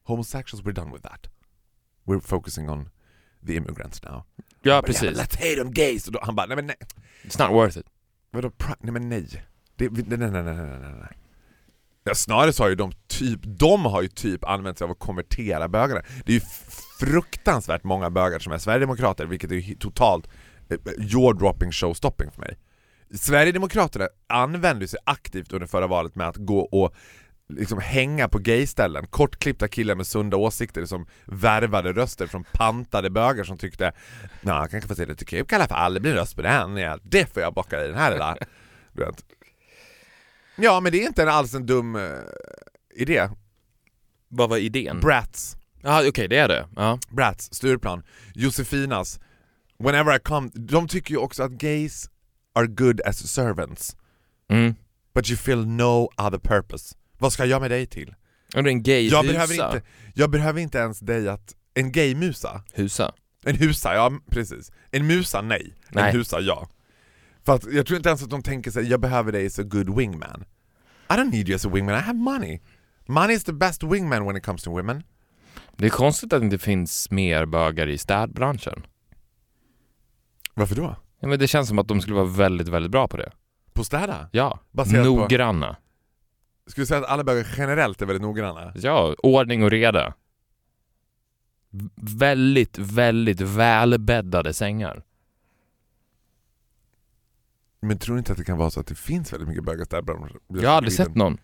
Homosexuals, 0.04 0.64
we're 0.66 0.72
done 0.74 0.92
with 0.92 1.02
that. 1.08 1.26
We're 2.06 2.20
focusing 2.20 2.70
on 2.70 2.88
the 3.46 3.54
immigrants 3.56 4.02
now. 4.02 4.22
Ja, 4.62 4.72
Bara, 4.72 4.82
precis. 4.82 5.18
let's 5.18 5.36
hate 5.38 5.56
them 5.56 5.72
gays! 5.72 6.06
Och 6.06 6.12
då, 6.12 6.20
han 6.22 6.34
bara, 6.36 6.46
nej 6.46 6.56
men 6.56 6.66
nej. 6.66 6.76
It's 7.24 7.46
not 7.48 7.54
worth 7.54 7.78
it. 7.78 7.86
Vadå 8.30 8.48
pri- 8.48 8.76
Nej 8.80 8.92
men 8.92 9.08
nej. 9.08 9.44
Det, 9.76 9.90
nej, 9.90 10.04
nej, 10.08 10.18
nej, 10.18 10.42
nej, 10.42 10.54
nej, 10.54 10.78
nej. 11.00 11.16
Ja, 12.04 12.14
snarare 12.14 12.52
så 12.52 12.62
har 12.62 12.68
ju 12.68 12.74
de 12.74 12.92
typ, 13.08 13.40
de 13.42 13.84
har 13.84 14.02
ju 14.02 14.08
typ 14.08 14.44
använt 14.44 14.78
sig 14.78 14.84
av 14.84 14.90
att 14.90 14.98
konvertera 14.98 15.68
bögarna. 15.68 16.02
Det 16.24 16.32
är 16.32 16.34
ju 16.34 16.40
fruktansvärt 17.00 17.84
många 17.84 18.10
bögar 18.10 18.38
som 18.38 18.52
är 18.52 18.58
Sverigedemokrater, 18.58 19.26
vilket 19.26 19.50
är 19.50 19.54
ju 19.54 19.74
totalt 19.74 20.28
eh, 20.70 20.76
jaw-dropping 20.98 21.72
showstopping 21.72 22.30
för 22.30 22.40
mig. 22.40 22.58
Sverigedemokraterna 23.14 24.08
använde 24.26 24.88
sig 24.88 24.98
aktivt 25.04 25.52
under 25.52 25.66
förra 25.66 25.86
valet 25.86 26.14
med 26.14 26.28
att 26.28 26.36
gå 26.36 26.58
och 26.60 26.94
liksom 27.54 27.78
hänga 27.80 28.28
på 28.28 28.38
gayställen, 28.38 29.06
kortklippta 29.06 29.68
killar 29.68 29.94
med 29.94 30.06
sunda 30.06 30.36
åsikter 30.36 30.84
som 30.84 31.06
värvade 31.24 31.92
röster 31.92 32.26
från 32.26 32.44
pantade 32.52 33.10
bögar 33.10 33.44
som 33.44 33.58
tyckte 33.58 33.92
Nå, 34.40 34.52
jag 34.52 34.70
kanske 34.70 34.88
får 34.88 34.94
se 34.94 35.06
lite 35.06 35.24
kul 35.24 35.46
i 35.50 35.54
alla 35.54 35.66
fall, 35.68 35.94
det 35.94 36.00
blir 36.00 36.10
en 36.12 36.16
röst 36.18 36.36
på 36.36 36.42
den, 36.42 36.76
ja, 36.76 36.98
det 37.02 37.32
får 37.34 37.42
jag 37.42 37.54
bocka 37.54 37.84
i 37.84 37.88
den 37.88 37.96
här 37.96 38.12
lilla... 38.12 38.36
Ja 40.56 40.80
men 40.80 40.92
det 40.92 41.02
är 41.02 41.06
inte 41.06 41.30
alls 41.30 41.54
en 41.54 41.66
dum 41.66 41.96
eh, 41.96 42.02
idé. 42.96 43.28
Vad 44.28 44.48
var 44.50 44.56
idén? 44.56 45.00
Brats, 45.00 45.56
Ja, 45.82 46.08
okej, 46.08 46.28
det 46.28 46.36
är 46.38 46.48
det. 46.48 46.68
Ja. 46.76 46.98
Brats, 47.10 47.54
Stureplan, 47.54 48.02
Josefinas, 48.34 49.20
Whenever 49.78 50.16
I 50.16 50.18
come, 50.18 50.50
de 50.54 50.88
tycker 50.88 51.10
ju 51.10 51.16
också 51.16 51.42
att 51.42 51.50
gays 51.50 52.10
are 52.54 52.66
good 52.66 53.00
as 53.00 53.28
servants, 53.32 53.96
Mm. 54.50 54.74
but 55.14 55.30
you 55.30 55.36
feel 55.36 55.66
no 55.66 56.10
other 56.18 56.38
purpose. 56.38 56.94
Vad 57.20 57.32
ska 57.32 57.44
jag 57.44 57.60
med 57.62 57.70
dig 57.70 57.86
till? 57.86 58.14
Är 58.54 58.66
en 58.66 58.82
gay 58.82 59.08
Jag 59.08 59.26
behöver, 59.26 59.54
inte, 59.54 59.82
jag 60.14 60.30
behöver 60.30 60.60
inte 60.60 60.78
ens 60.78 61.00
dig 61.00 61.28
att... 61.28 61.54
En 61.74 61.92
gaymusa? 61.92 62.62
Husa? 62.74 63.12
En 63.44 63.56
husa, 63.56 63.94
ja 63.94 64.12
precis. 64.30 64.72
En 64.90 65.06
musa, 65.06 65.40
nej. 65.42 65.74
Nej. 65.88 66.10
En 66.10 66.16
husa, 66.16 66.40
ja. 66.40 66.68
För 67.44 67.54
att 67.54 67.72
jag 67.72 67.86
tror 67.86 67.96
inte 67.96 68.08
ens 68.08 68.22
att 68.22 68.30
de 68.30 68.42
tänker 68.42 68.70
sig 68.70 68.88
jag 68.88 69.00
behöver 69.00 69.32
dig 69.32 69.46
as 69.46 69.58
a 69.58 69.62
good 69.62 69.96
wingman. 69.96 70.44
I 71.10 71.12
don't 71.12 71.30
need 71.30 71.48
you 71.48 71.54
as 71.56 71.66
a 71.66 71.68
wingman, 71.72 71.94
I 71.94 72.00
have 72.00 72.18
money. 72.18 72.60
Money 73.06 73.36
is 73.36 73.44
the 73.44 73.52
best 73.52 73.82
wingman 73.82 74.26
when 74.26 74.36
it 74.36 74.44
comes 74.44 74.62
to 74.62 74.70
women. 74.70 75.02
Det 75.76 75.86
är 75.86 75.90
konstigt 75.90 76.32
att 76.32 76.40
det 76.40 76.44
inte 76.44 76.58
finns 76.58 77.10
mer 77.10 77.46
bögar 77.46 77.86
i 77.86 77.98
städbranschen. 77.98 78.86
Varför 80.54 80.74
då? 80.76 80.96
Ja, 81.20 81.28
men 81.28 81.38
det 81.38 81.48
känns 81.48 81.68
som 81.68 81.78
att 81.78 81.88
de 81.88 82.00
skulle 82.00 82.16
vara 82.16 82.24
väldigt, 82.26 82.68
väldigt 82.68 82.90
bra 82.92 83.08
på 83.08 83.16
det. 83.16 83.32
På 83.72 83.84
städa? 83.84 84.28
Ja. 84.32 84.58
Baserat 84.72 85.06
på- 85.06 85.10
Noggranna. 85.16 85.76
Skulle 86.70 86.82
du 86.82 86.86
säga 86.86 87.00
att 87.00 87.06
alla 87.10 87.24
bögar 87.24 87.46
generellt 87.56 88.02
är 88.02 88.06
väldigt 88.06 88.22
noggranna? 88.22 88.72
Ja, 88.76 89.14
ordning 89.22 89.62
och 89.62 89.70
reda. 89.70 90.14
Väldigt, 91.94 92.78
väldigt 92.78 93.40
välbäddade 93.40 94.54
sängar. 94.54 95.02
Men 97.82 97.98
tror 97.98 98.14
du 98.14 98.18
inte 98.18 98.32
att 98.32 98.38
det 98.38 98.44
kan 98.44 98.58
vara 98.58 98.70
så 98.70 98.80
att 98.80 98.86
det 98.86 98.94
finns 98.94 99.32
väldigt 99.32 99.48
mycket 99.48 99.64
bögar 99.64 99.84
städbranschen? 99.84 100.40
Jag 100.48 100.70
har 100.70 100.76
aldrig 100.76 100.92
sett 100.92 101.14
någon. 101.14 101.38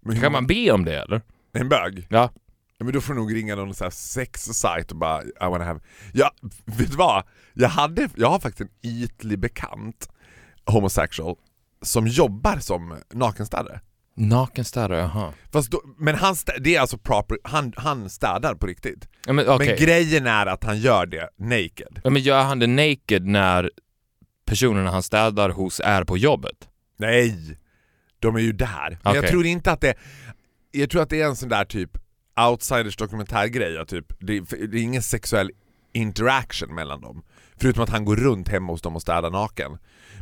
Men 0.00 0.20
Kan 0.20 0.32
man 0.32 0.46
be 0.46 0.70
om 0.72 0.84
det 0.84 1.02
eller? 1.02 1.22
En 1.52 1.68
bög? 1.68 2.06
Ja. 2.10 2.30
Ja, 2.78 2.84
men 2.84 2.94
då 2.94 3.00
får 3.00 3.14
du 3.14 3.20
nog 3.20 3.34
ringa 3.34 3.56
någon 3.56 3.74
så 3.74 3.84
här 3.84 3.90
sex-site 3.90 4.86
och 4.90 4.96
bara 4.96 5.22
I 5.22 5.30
wanna 5.40 5.64
have... 5.64 5.80
Ja, 6.12 6.30
vet 6.64 6.90
du 6.90 6.96
vad? 6.96 7.24
Jag, 7.54 7.68
hade, 7.68 8.08
jag 8.16 8.30
har 8.30 8.38
faktiskt 8.38 8.60
en 8.60 8.90
ytlig 8.90 9.38
bekant 9.38 10.08
homosexual 10.64 11.36
som 11.82 12.06
jobbar 12.06 12.58
som 12.58 12.96
nakenstädare. 13.12 13.80
Nakenstädare, 14.16 14.98
jaha. 14.98 15.32
Fast 15.52 15.70
då, 15.70 15.82
men 15.98 16.14
han, 16.14 16.34
stä- 16.34 16.58
det 16.60 16.76
är 16.76 16.80
alltså 16.80 16.98
proper, 16.98 17.38
han, 17.44 17.72
han 17.76 18.10
städar 18.10 18.54
på 18.54 18.66
riktigt. 18.66 19.08
Ja, 19.26 19.32
men 19.32 19.48
okej. 19.48 19.68
Men 19.68 19.76
grejen 19.76 20.26
är 20.26 20.46
att 20.46 20.64
han 20.64 20.78
gör 20.78 21.06
det 21.06 21.28
naked. 21.36 22.00
Ja, 22.04 22.10
men 22.10 22.22
gör 22.22 22.42
han 22.42 22.58
det 22.58 22.66
naked 22.66 23.26
när 23.26 23.70
personerna 24.46 24.90
han 24.90 25.02
städar 25.02 25.50
hos 25.50 25.80
är 25.84 26.04
på 26.04 26.18
jobbet? 26.18 26.68
Nej! 26.96 27.58
De 28.18 28.36
är 28.36 28.40
ju 28.40 28.52
där. 28.52 28.98
Men 29.02 29.14
jag 29.14 29.28
tror 29.28 29.46
inte 29.46 29.72
att 29.72 29.80
det... 29.80 29.94
Jag 30.70 30.90
tror 30.90 31.02
att 31.02 31.10
det 31.10 31.20
är 31.20 31.26
en 31.26 31.36
sån 31.36 31.48
där 31.48 31.64
typ 31.64 31.90
outsiders 32.50 32.96
dokumentärgrej, 32.96 33.86
typ, 33.86 34.06
det, 34.20 34.40
det 34.40 34.78
är 34.78 34.82
ingen 34.82 35.02
sexuell 35.02 35.50
interaction 35.92 36.74
mellan 36.74 37.00
dem. 37.00 37.22
Förutom 37.56 37.82
att 37.82 37.90
han 37.90 38.04
går 38.04 38.16
runt 38.16 38.48
hemma 38.48 38.72
hos 38.72 38.82
dem 38.82 38.96
och 38.96 39.02
städar 39.02 39.30
naken. 39.30 39.78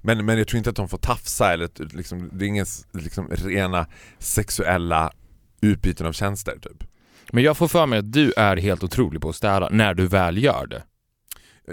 Men, 0.06 0.24
men 0.24 0.38
jag 0.38 0.48
tror 0.48 0.58
inte 0.58 0.70
att 0.70 0.76
de 0.76 0.88
får 0.88 0.98
tafsa 0.98 1.52
eller 1.52 1.96
liksom, 1.96 2.30
det 2.32 2.44
är 2.44 2.46
ingen 2.46 2.66
liksom, 2.92 3.28
rena 3.28 3.86
sexuella 4.18 5.12
utbyten 5.60 6.06
av 6.06 6.12
tjänster 6.12 6.58
typ. 6.62 6.84
Men 7.32 7.44
jag 7.44 7.56
får 7.56 7.68
för 7.68 7.86
mig 7.86 7.98
att 7.98 8.12
du 8.12 8.32
är 8.36 8.56
helt 8.56 8.82
otrolig 8.82 9.22
på 9.22 9.28
att 9.28 9.36
städa 9.36 9.68
när 9.72 9.94
du 9.94 10.06
väl 10.06 10.42
gör 10.42 10.66
det. 10.66 10.82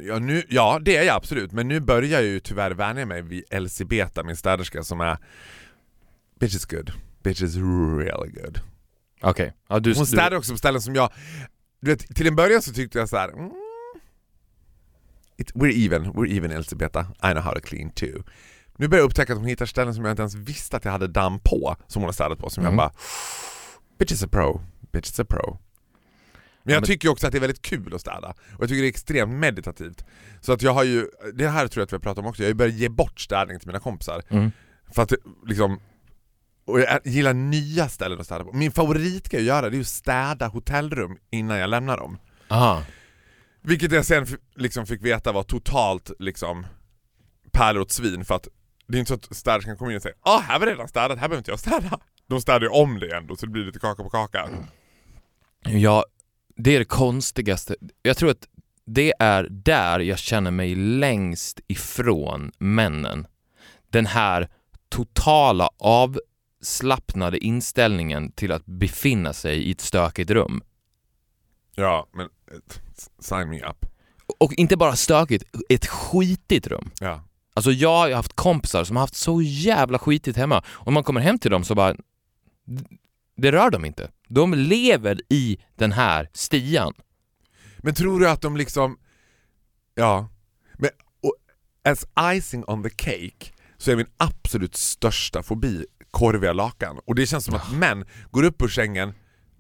Ja, 0.02 0.20
nu, 0.20 0.44
ja 0.50 0.80
det 0.82 0.98
är 0.98 1.04
jag 1.04 1.15
absolut, 1.15 1.52
men 1.52 1.67
nu 1.67 1.80
börjar 1.80 2.22
jag 2.22 2.24
ju 2.24 2.39
tyvärr 2.39 2.72
vänja 2.72 3.06
mig 3.06 3.22
vid 3.22 3.44
Elsie 3.50 3.86
Beta, 3.86 4.24
min 4.24 4.36
städerska 4.36 4.84
som 4.84 5.02
är 5.02 5.17
Bitch 6.39 6.56
is 6.56 6.65
good, 6.65 6.91
bitch 7.24 7.41
is 7.41 7.56
really 7.56 8.32
good. 8.41 8.60
Okej. 9.22 9.54
Ja, 9.70 9.80
du, 9.80 9.94
Hon 9.94 10.06
städar 10.06 10.36
också 10.36 10.52
på 10.52 10.58
ställen 10.58 10.82
som 10.82 10.96
jag... 10.96 11.12
Du 11.82 11.91
vet, 11.91 12.15
till 12.15 12.28
en 12.28 12.36
början 12.36 12.62
så 12.62 12.74
tyckte 12.74 13.00
jag 13.00 13.10
så 13.10 13.17
här. 13.17 13.30
Mm, 13.30 13.52
it, 15.41 15.51
we're 15.56 15.86
even, 15.86 16.04
we're 16.13 16.27
even 16.38 16.51
Elisabetta. 16.51 16.99
I 17.23 17.32
know 17.34 17.41
how 17.43 17.54
to 17.54 17.60
clean 17.62 17.89
too. 17.91 18.23
Nu 18.77 18.88
börjar 18.88 19.01
jag 19.01 19.06
upptäcka 19.06 19.34
att 19.34 19.39
hon 19.39 19.47
hittar 19.47 19.65
ställen 19.65 19.95
som 19.95 20.06
jag 20.06 20.12
inte 20.12 20.21
ens 20.21 20.36
visste 20.36 20.77
att 20.77 20.86
jag 20.86 20.91
hade 20.91 21.08
damm 21.08 21.39
på, 21.39 21.75
som 21.88 22.01
hon 22.01 22.08
har 22.08 22.13
städat 22.13 22.39
på, 22.39 22.49
som 22.49 22.63
Mm. 22.63 22.71
jag 22.71 22.77
bara... 22.77 22.91
Bitch 23.99 24.12
is 24.12 24.23
a 24.23 24.27
pro, 24.32 24.62
bitch 24.93 25.10
is 25.10 25.19
a 25.19 25.25
pro. 25.30 25.58
Men 26.63 26.73
jag 26.73 26.86
tycker 26.86 27.10
också 27.10 27.27
att 27.27 27.32
det 27.34 27.38
är 27.38 27.39
väldigt 27.39 27.62
kul 27.62 27.95
att 27.95 28.01
städa, 28.01 28.27
och 28.30 28.62
jag 28.62 28.69
tycker 28.69 28.82
det 28.82 28.88
är 28.88 28.89
extremt 28.89 29.34
meditativt. 29.34 30.06
Så 30.41 30.54
att 30.54 30.62
jag 30.62 30.73
har 30.73 30.84
ju, 30.84 31.08
det 31.34 31.47
här 31.47 31.67
tror 31.67 31.82
jag 31.82 31.86
att 31.86 31.91
vi 31.91 31.95
har 31.95 31.99
pratat 32.01 32.17
om 32.17 32.25
också, 32.25 32.43
jag 32.43 32.49
har 32.49 32.54
börjat 32.54 32.75
ge 32.75 32.89
bort 32.89 33.19
städning 33.19 33.60
till 33.60 33.67
mina 33.67 33.80
kompisar. 33.80 34.21
Mm. 34.30 34.51
För 34.91 35.01
att 35.01 35.13
liksom, 35.45 35.80
och 36.65 36.80
jag 36.80 36.99
gillar 37.06 37.34
nya 37.34 37.89
ställen 37.89 38.19
att 38.19 38.25
städa 38.25 38.43
på. 38.43 38.54
Min 38.54 38.71
favoritgrej 38.71 39.39
att 39.41 39.47
göra 39.47 39.69
det 39.69 39.77
är 39.77 39.82
att 39.82 39.88
städa 39.88 40.47
hotellrum 40.47 41.17
innan 41.30 41.58
jag 41.58 41.69
lämnar 41.69 41.97
dem. 41.97 42.17
Aha. 42.49 42.84
Vilket 43.62 43.91
jag 43.91 44.06
sen 44.06 44.28
liksom 44.56 44.86
fick 44.86 45.02
veta 45.06 45.32
var 45.32 45.43
totalt 45.43 46.12
liksom 46.19 46.65
pärlor 47.52 47.82
åt 47.82 47.91
svin 47.91 48.26
för 48.26 48.36
att 48.36 48.47
det 48.88 48.97
är 48.97 49.00
inte 49.00 49.10
så 49.10 49.13
att 49.15 49.36
städerskan 49.36 49.78
kommer 49.78 49.91
in 49.91 49.97
och 49.97 50.04
säger 50.04 50.17
ah 50.21 50.39
här 50.39 50.60
var 50.60 50.65
det 50.65 50.71
redan 50.71 50.88
städat, 50.88 51.19
här 51.19 51.28
behöver 51.28 51.38
inte 51.38 51.52
jag 51.52 51.60
städa. 51.60 52.00
De 52.28 52.41
städar 52.41 52.62
ju 52.62 52.67
om 52.67 53.00
det 53.00 53.15
ändå 53.15 53.36
så 53.36 53.45
det 53.45 53.52
blir 53.52 53.63
lite 53.63 53.80
kaka 53.80 54.04
på 54.04 54.10
kaka. 54.10 54.50
Ja, 55.63 56.06
det 56.56 56.76
är 56.76 56.80
det 56.80 56.86
konstigaste. 56.86 57.76
Jag 58.02 58.17
tror 58.17 58.32
att 58.32 58.47
det 58.86 59.13
är 59.19 59.47
där 59.50 60.00
jag 60.00 60.19
känner 60.19 60.52
mig 60.52 60.76
längst 60.76 61.60
ifrån 61.67 62.52
männen. 62.58 63.28
Den 63.89 64.06
här 64.06 64.50
totala 64.89 65.69
avslappnade 65.78 67.38
inställningen 67.38 68.32
till 68.32 68.52
att 68.52 68.65
befinna 68.65 69.34
sig 69.34 69.58
i 69.58 69.71
ett 69.71 69.82
stökigt 69.82 70.32
rum. 70.32 70.62
Ja 71.76 72.08
men 72.13 72.26
eh, 72.26 72.58
sign 73.19 73.49
me 73.49 73.61
up. 73.61 73.85
Och 74.39 74.53
inte 74.53 74.77
bara 74.77 74.95
stökigt, 74.95 75.43
ett 75.69 75.85
skitigt 75.85 76.67
rum. 76.67 76.91
Ja. 76.99 77.23
Alltså 77.53 77.71
jag 77.71 77.97
har 77.97 78.11
haft 78.11 78.33
kompisar 78.33 78.83
som 78.83 78.95
har 78.95 79.03
haft 79.03 79.15
så 79.15 79.41
jävla 79.41 79.99
skitigt 79.99 80.37
hemma 80.37 80.63
och 80.67 80.93
man 80.93 81.03
kommer 81.03 81.21
hem 81.21 81.39
till 81.39 81.51
dem 81.51 81.63
så 81.63 81.75
bara 81.75 81.95
det 83.37 83.51
rör 83.51 83.69
dem 83.69 83.85
inte. 83.85 84.11
De 84.27 84.53
lever 84.53 85.21
i 85.29 85.57
den 85.75 85.91
här 85.91 86.29
stian. 86.33 86.93
Men 87.77 87.93
tror 87.93 88.19
du 88.19 88.29
att 88.29 88.41
de 88.41 88.57
liksom, 88.57 88.97
ja, 89.95 90.29
men 90.73 90.89
och, 91.21 91.35
as 91.83 92.05
icing 92.35 92.63
on 92.67 92.83
the 92.83 92.89
cake 92.89 93.53
så 93.77 93.91
är 93.91 93.95
min 93.95 94.09
absolut 94.17 94.75
största 94.75 95.43
fobi 95.43 95.85
korviga 96.11 96.53
lakan. 96.53 96.99
Och 97.05 97.15
det 97.15 97.25
känns 97.25 97.45
som 97.45 97.55
att 97.55 97.71
män 97.71 98.05
går 98.31 98.43
upp 98.43 98.61
ur 98.61 98.67
sängen, 98.67 99.13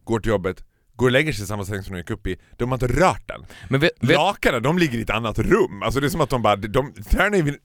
går 0.03 0.19
till 0.19 0.29
jobbet, 0.29 0.63
går 1.01 1.07
och 1.07 1.11
lägger 1.11 1.33
sig 1.33 1.43
i 1.43 1.47
samma 1.47 1.65
säng 1.65 1.83
som 1.83 1.93
de 1.93 1.99
gick 1.99 2.09
upp 2.09 2.27
i, 2.27 2.39
de 2.57 2.69
har 2.69 2.75
inte 2.75 2.87
rört 2.87 3.27
den. 3.27 3.45
Men 3.69 3.79
vet, 3.79 3.91
vet, 3.99 4.17
Lakanen, 4.17 4.63
de 4.63 4.77
ligger 4.77 4.99
i 4.99 5.01
ett 5.01 5.09
annat 5.09 5.39
rum. 5.39 5.83
Alltså 5.83 5.99
det 5.99 6.07
är 6.07 6.09
som 6.09 6.21
att 6.21 6.29
de 6.29 6.41
bara, 6.41 6.55
de, 6.55 6.93
even, 7.17 7.57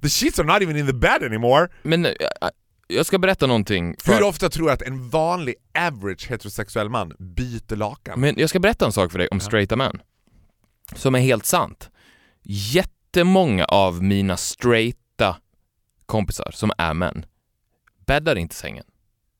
the 0.00 0.08
sheets 0.08 0.38
are 0.38 0.46
not 0.46 0.62
even 0.62 0.76
in 0.76 0.86
the 0.86 0.92
bed 0.92 1.22
anymore. 1.22 1.68
men 1.82 2.06
äh, 2.06 2.12
jag 2.86 3.06
ska 3.06 3.18
berätta 3.18 3.46
någonting. 3.46 3.96
För, 3.98 4.14
Hur 4.14 4.22
ofta 4.22 4.50
tror 4.50 4.68
jag 4.68 4.74
att 4.74 4.82
en 4.82 5.08
vanlig 5.08 5.54
average 5.78 6.30
heterosexuell 6.30 6.88
man 6.88 7.12
byter 7.18 7.76
lakan? 7.76 8.20
men 8.20 8.34
jag 8.38 8.50
ska 8.50 8.58
berätta 8.58 8.86
en 8.86 8.92
sak 8.92 9.12
för 9.12 9.18
dig 9.18 9.28
om 9.30 9.40
straighta 9.40 9.76
män. 9.76 10.02
Som 10.94 11.14
är 11.14 11.20
helt 11.20 11.46
sant. 11.46 11.90
Jättemånga 12.42 13.64
av 13.64 14.02
mina 14.02 14.36
straighta 14.36 15.36
kompisar 16.06 16.50
som 16.54 16.72
är 16.78 16.94
män 16.94 17.26
bäddar 18.06 18.36
inte 18.36 18.54
sängen. 18.54 18.84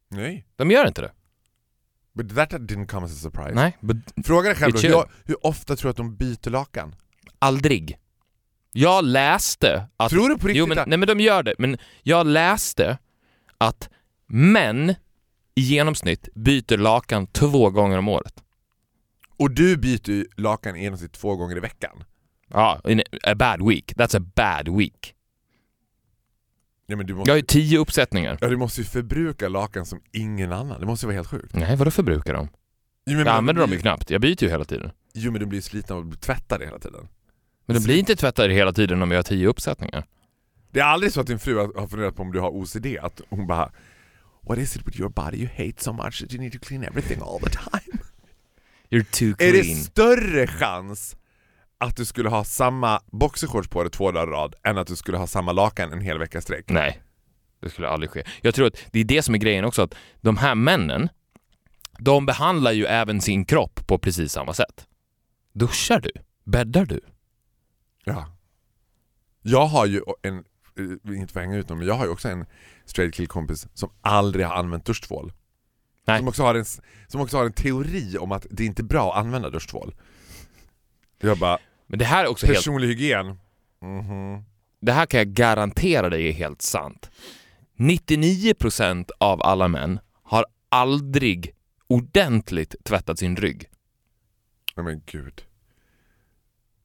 Nej. 0.08 0.46
De 0.56 0.70
gör 0.70 0.86
inte 0.86 1.02
det. 1.02 1.12
But 2.14 2.34
that 2.34 2.50
didn't 2.50 2.86
come 2.86 3.04
as 3.06 3.12
a 3.12 3.16
surprise. 3.16 3.54
Nej, 3.54 3.76
but 3.80 3.96
Fråga 4.26 4.48
dig 4.48 4.58
själv 4.58 4.72
då, 4.72 4.80
hur, 4.80 5.04
hur 5.24 5.46
ofta 5.46 5.76
tror 5.76 5.88
du 5.88 5.90
att 5.90 5.96
de 5.96 6.16
byter 6.16 6.50
lakan? 6.50 6.94
aldrig. 7.44 7.98
Jag 8.72 9.04
läste 9.04 9.88
att... 9.96 10.10
Tror 10.10 10.28
du 10.28 10.38
på 10.38 10.46
riktigt 10.46 10.58
Jo, 10.58 10.66
men, 10.66 10.78
nej 10.86 10.98
men 10.98 11.08
de 11.08 11.20
gör 11.20 11.42
det, 11.42 11.54
men 11.58 11.78
jag 12.02 12.26
läste 12.26 12.98
att 13.58 13.88
män 14.26 14.94
i 15.54 15.60
genomsnitt 15.60 16.28
byter 16.34 16.76
lakan 16.76 17.26
två 17.26 17.70
gånger 17.70 17.98
om 17.98 18.08
året. 18.08 18.42
Och 19.36 19.50
du 19.50 19.76
byter 19.76 20.40
lakan 20.40 20.76
i 20.76 20.82
genomsnitt 20.82 21.12
två 21.12 21.36
gånger 21.36 21.56
i 21.56 21.60
veckan. 21.60 22.04
Ja, 22.48 22.80
in 22.84 23.02
a 23.22 23.34
bad 23.34 23.68
week. 23.68 23.92
That's 23.96 24.16
a 24.16 24.26
bad 24.34 24.76
week. 24.76 25.13
Ja, 26.86 26.96
men 26.96 27.06
du 27.06 27.14
måste, 27.14 27.30
Jag 27.30 27.34
har 27.34 27.38
ju 27.38 27.42
tio 27.46 27.78
uppsättningar. 27.78 28.38
ja, 28.40 28.48
du 28.48 28.56
måste 28.56 28.80
ju 28.80 28.84
förbruka 28.86 29.48
lakan 29.48 29.86
som 29.86 30.00
ingen 30.12 30.52
annan. 30.52 30.80
Det 30.80 30.86
måste 30.86 31.04
ju 31.04 31.08
vara 31.08 31.14
helt 31.16 31.28
sjukt. 31.28 31.54
Nej, 31.54 31.76
vadå 31.76 31.90
förbrukar 31.90 32.34
de? 32.34 32.48
Jo, 33.06 33.16
men, 33.16 33.26
Jag 33.26 33.36
använder 33.36 33.60
dem 33.62 33.70
blir- 33.70 33.78
ju 33.78 33.82
knappt. 33.82 34.10
Jag 34.10 34.20
byter 34.20 34.42
ju 34.44 34.48
hela 34.48 34.64
tiden. 34.64 34.90
Jo 35.14 35.30
men 35.32 35.40
de 35.40 35.46
blir 35.46 35.58
ju 35.58 35.62
slitna 35.62 35.96
och 35.96 36.20
tvättade 36.20 36.64
hela 36.64 36.78
tiden. 36.78 37.08
Men 37.66 37.76
de 37.76 37.82
blir 37.84 37.98
inte 37.98 38.16
tvättade 38.16 38.54
hela 38.54 38.72
tiden 38.72 39.02
om 39.02 39.10
jag 39.10 39.18
har 39.18 39.22
tio 39.22 39.46
uppsättningar. 39.48 40.04
Det 40.70 40.80
är 40.80 40.84
aldrig 40.84 41.12
så 41.12 41.20
att 41.20 41.26
din 41.26 41.38
fru 41.38 41.56
har 41.58 41.86
funderat 41.88 42.16
på 42.16 42.22
om 42.22 42.32
du 42.32 42.40
har 42.40 42.50
OCD, 42.50 42.86
att 43.02 43.20
hon 43.30 43.46
bara 43.46 43.70
What 44.48 44.58
is 44.58 44.76
it 44.76 44.86
with 44.86 45.00
your 45.00 45.10
body 45.10 45.36
you 45.36 45.48
hate 45.56 45.82
so 45.84 45.92
much 45.92 46.20
that 46.20 46.32
you 46.32 46.42
need 46.42 46.52
to 46.52 46.58
clean 46.58 46.84
everything 46.84 47.18
all 47.22 47.40
the 47.40 47.50
time? 47.50 47.98
You're 48.90 49.04
too 49.18 49.28
Är 49.46 49.52
det 49.52 49.62
clean. 49.62 49.76
större 49.76 50.46
chans 50.46 51.16
att 51.84 51.96
du 51.96 52.04
skulle 52.04 52.28
ha 52.28 52.44
samma 52.44 53.00
boxershorts 53.12 53.68
på 53.68 53.82
dig 53.82 53.92
två 53.92 54.12
dagar 54.12 54.28
i 54.28 54.30
rad 54.30 54.54
än 54.64 54.78
att 54.78 54.86
du 54.86 54.96
skulle 54.96 55.18
ha 55.18 55.26
samma 55.26 55.52
lakan 55.52 55.92
en 55.92 56.00
hel 56.00 56.18
vecka 56.18 56.40
sträck? 56.40 56.64
Nej, 56.68 57.02
det 57.60 57.70
skulle 57.70 57.88
aldrig 57.88 58.10
ske. 58.10 58.24
Jag 58.42 58.54
tror 58.54 58.66
att 58.66 58.76
det 58.92 59.00
är 59.00 59.04
det 59.04 59.22
som 59.22 59.34
är 59.34 59.38
grejen 59.38 59.64
också, 59.64 59.82
att 59.82 59.94
de 60.20 60.36
här 60.36 60.54
männen, 60.54 61.08
de 61.98 62.26
behandlar 62.26 62.72
ju 62.72 62.84
även 62.84 63.20
sin 63.20 63.44
kropp 63.44 63.86
på 63.86 63.98
precis 63.98 64.32
samma 64.32 64.54
sätt. 64.54 64.86
Duschar 65.52 66.00
du? 66.00 66.10
Bäddar 66.44 66.84
du? 66.84 67.00
Ja. 68.04 68.26
Jag 69.42 69.66
har 69.66 69.86
ju 69.86 70.02
en, 70.22 70.44
eh, 70.78 71.18
inte 71.18 71.32
för 71.32 71.40
att 71.40 71.46
hänga 71.46 71.56
ut 71.56 71.68
någon, 71.68 71.78
men 71.78 71.86
jag 71.86 71.94
har 71.94 72.04
ju 72.04 72.10
också 72.10 72.28
en 72.28 72.46
straight 72.84 73.14
kill-kompis 73.14 73.68
som 73.74 73.90
aldrig 74.00 74.46
har 74.46 74.54
använt 74.54 74.84
duschtvål. 74.84 75.32
Nej. 76.06 76.18
Som 76.18 76.28
också, 76.28 76.42
har 76.42 76.54
en, 76.54 76.64
som 77.08 77.20
också 77.20 77.36
har 77.36 77.44
en 77.44 77.52
teori 77.52 78.18
om 78.18 78.32
att 78.32 78.46
det 78.50 78.64
inte 78.64 78.82
är 78.82 78.84
bra 78.84 79.12
att 79.12 79.18
använda 79.18 79.50
duschtvål. 79.50 79.94
Jag 81.20 81.38
bara, 81.38 81.58
Men 81.86 81.98
det 81.98 82.04
här 82.04 82.24
är 82.24 82.28
också 82.28 82.46
helt... 82.46 82.58
personlig 82.58 82.88
hygien? 82.88 83.26
Mhm. 83.82 84.44
Det 84.80 84.92
här 84.92 85.06
kan 85.06 85.18
jag 85.18 85.28
garantera 85.28 86.08
dig 86.10 86.28
är 86.28 86.32
helt 86.32 86.62
sant. 86.62 87.10
99% 87.78 89.10
av 89.18 89.42
alla 89.42 89.68
män 89.68 90.00
har 90.22 90.46
aldrig 90.68 91.54
ordentligt 91.86 92.74
tvättat 92.84 93.18
sin 93.18 93.36
rygg. 93.36 93.68
Nej 94.76 94.84
men 94.84 95.02
gud. 95.06 95.42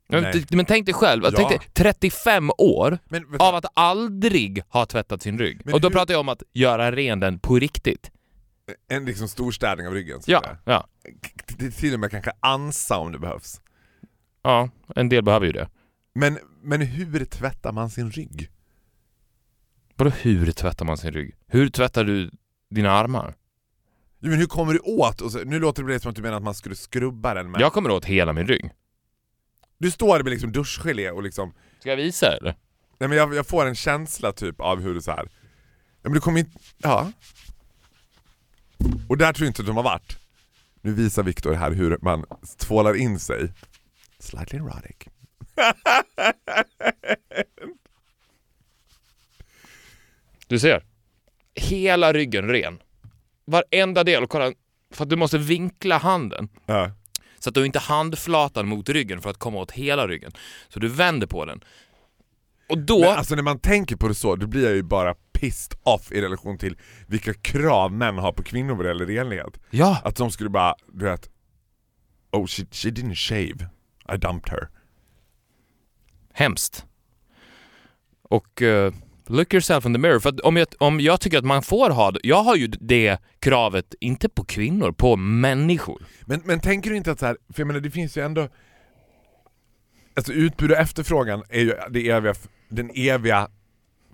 Men, 0.07 0.43
men 0.51 0.65
tänk 0.65 0.85
dig 0.85 0.93
själv, 0.93 1.23
Ja. 1.23 1.31
tänk 1.35 1.49
dig 1.49 1.59
35 1.73 2.51
år 2.57 2.97
Men, 3.05 3.31
vet 3.31 3.41
av 3.41 3.55
att 3.55 3.65
aldrig 3.73 4.63
ha 4.69 4.85
tvättat 4.85 5.21
sin 5.21 5.39
rygg. 5.39 5.61
Men 5.65 5.73
Och 5.73 5.81
då 5.81 5.87
hur- 5.87 5.95
pratar 5.95 6.13
jag 6.13 6.19
om 6.21 6.29
att 6.29 6.43
göra 6.53 6.91
ren 6.91 7.19
den 7.19 7.39
på 7.39 7.59
riktigt. 7.59 8.11
en 8.89 9.05
liksom 9.05 9.27
storstädning 9.27 9.87
av 9.87 9.93
ryggen. 9.93 10.21
så 10.21 10.31
Ja, 10.31 10.43
ja. 10.65 10.87
Till 11.77 11.93
och 11.93 11.99
med 11.99 12.11
kanske 12.11 12.31
ansa 12.39 12.97
om 12.97 13.11
det 13.11 13.19
behövs. 13.19 13.61
Ja, 14.49 14.69
en 14.95 15.09
del 15.09 15.23
behöver 15.23 15.45
ju 15.45 15.51
det. 15.51 15.69
Men, 16.13 16.39
men 16.61 16.81
hur 16.81 17.25
tvättar 17.25 17.71
man 17.71 17.89
sin 17.89 18.11
rygg? 18.11 18.49
Vadå 19.95 20.09
hur 20.09 20.51
tvättar 20.51 20.85
man 20.85 20.97
sin 20.97 21.11
rygg? 21.11 21.35
Hur 21.47 21.69
tvättar 21.69 22.03
du 22.03 22.31
dina 22.69 22.91
armar? 22.91 23.35
Jo, 24.19 24.29
men 24.29 24.39
hur 24.39 24.45
kommer 24.45 24.73
du 24.73 24.79
åt? 24.79 25.21
Och 25.21 25.31
så, 25.31 25.37
nu 25.43 25.59
låter 25.59 25.83
det 25.83 25.99
som 25.99 26.09
att 26.09 26.15
du 26.15 26.21
menar 26.21 26.37
att 26.37 26.43
man 26.43 26.53
skulle 26.53 26.75
skrubba 26.75 27.33
den 27.33 27.51
med... 27.51 27.61
Jag 27.61 27.73
kommer 27.73 27.91
åt 27.91 28.05
hela 28.05 28.33
min 28.33 28.47
rygg. 28.47 28.71
Du 29.77 29.91
står 29.91 30.23
med 30.23 30.31
liksom 30.31 30.51
duschgelé 30.51 31.11
och 31.11 31.23
liksom... 31.23 31.53
Ska 31.79 31.89
jag 31.89 31.97
visa 31.97 32.37
eller? 32.37 32.55
Nej 32.99 33.09
men 33.09 33.17
jag, 33.17 33.35
jag 33.35 33.47
får 33.47 33.65
en 33.65 33.75
känsla 33.75 34.31
typ 34.31 34.61
av 34.61 34.81
hur 34.81 34.93
du 34.93 35.01
så 35.01 35.11
här. 35.11 35.29
Ja 36.01 36.09
men 36.09 36.13
du 36.13 36.19
kommer 36.19 36.39
inte... 36.39 36.59
Ja. 36.77 37.11
Och 39.09 39.17
där 39.17 39.33
tror 39.33 39.45
jag 39.45 39.49
inte 39.49 39.61
att 39.61 39.67
de 39.67 39.75
har 39.75 39.83
varit. 39.83 40.17
Nu 40.81 40.93
visar 40.93 41.23
Viktor 41.23 41.53
här 41.53 41.71
hur 41.71 41.97
man 42.01 42.25
tvålar 42.57 42.95
in 42.95 43.19
sig. 43.19 43.53
Slightly 44.19 44.59
erotic. 44.59 44.95
Du 50.47 50.59
ser. 50.59 50.85
Hela 51.55 52.13
ryggen 52.13 52.47
ren. 52.47 52.79
Varenda 53.45 54.03
del. 54.03 54.23
Och 54.23 54.29
kolla, 54.29 54.53
för 54.93 55.03
att 55.03 55.09
du 55.09 55.15
måste 55.15 55.37
vinkla 55.37 55.97
handen. 55.97 56.49
Ja. 56.65 56.91
Så 57.39 57.49
att 57.49 57.55
du 57.55 57.65
inte 57.65 57.79
handflatan 57.79 58.67
mot 58.67 58.89
ryggen 58.89 59.21
för 59.21 59.29
att 59.29 59.37
komma 59.37 59.59
åt 59.59 59.71
hela 59.71 60.07
ryggen. 60.07 60.31
Så 60.69 60.79
du 60.79 60.87
vänder 60.87 61.27
på 61.27 61.45
den. 61.45 61.63
Och 62.69 62.77
då... 62.77 62.99
Men 62.99 63.09
alltså 63.17 63.35
när 63.35 63.43
man 63.43 63.59
tänker 63.59 63.95
på 63.95 64.07
det 64.07 64.15
så, 64.15 64.35
då 64.35 64.47
blir 64.47 64.63
jag 64.63 64.75
ju 64.75 64.83
bara 64.83 65.15
pissed 65.31 65.77
off 65.83 66.11
i 66.11 66.21
relation 66.21 66.57
till 66.57 66.77
vilka 67.07 67.33
krav 67.33 67.91
män 67.93 68.17
har 68.17 68.31
på 68.31 68.43
kvinnor 68.43 68.75
vad 68.75 68.85
det 68.85 68.89
gäller 68.89 69.05
renlighet. 69.05 69.59
ja, 69.69 70.01
Att 70.03 70.15
de 70.15 70.31
skulle 70.31 70.49
bara, 70.49 70.75
du 70.93 71.05
vet... 71.05 71.29
Oh 72.31 72.47
she, 72.47 72.65
she 72.71 72.89
didn't 72.89 73.15
shave. 73.15 73.69
I 74.13 74.17
dumped 74.17 74.49
her. 74.49 74.69
hemskt. 76.33 76.85
Och 78.21 78.61
eh, 78.61 78.93
look 79.27 79.53
yourself 79.53 79.85
in 79.85 79.93
the 79.93 79.99
mirror. 79.99 80.19
För 80.19 80.45
om 80.45 80.57
jag, 80.57 80.67
om 80.77 80.99
jag 80.99 81.21
tycker 81.21 81.37
att 81.37 81.45
man 81.45 81.63
får 81.63 81.89
ha 81.89 82.11
det, 82.11 82.19
jag 82.23 82.43
har 82.43 82.55
ju 82.55 82.67
det 82.67 83.17
kravet, 83.39 83.95
inte 83.99 84.29
på 84.29 84.43
kvinnor, 84.43 84.91
på 84.91 85.15
människor. 85.15 86.03
Men, 86.25 86.41
men 86.45 86.59
tänker 86.59 86.89
du 86.89 86.97
inte 86.97 87.11
att 87.11 87.19
så 87.19 87.25
här, 87.25 87.37
för 87.53 87.61
jag 87.61 87.67
menar 87.67 87.79
det 87.79 87.91
finns 87.91 88.17
ju 88.17 88.25
ändå 88.25 88.49
Alltså 90.15 90.33
utbud 90.33 90.71
och 90.71 90.77
efterfrågan 90.77 91.43
är 91.49 91.59
ju 91.59 91.73
det 91.89 92.09
eviga, 92.09 92.33
den 92.69 92.91
eviga 92.95 93.47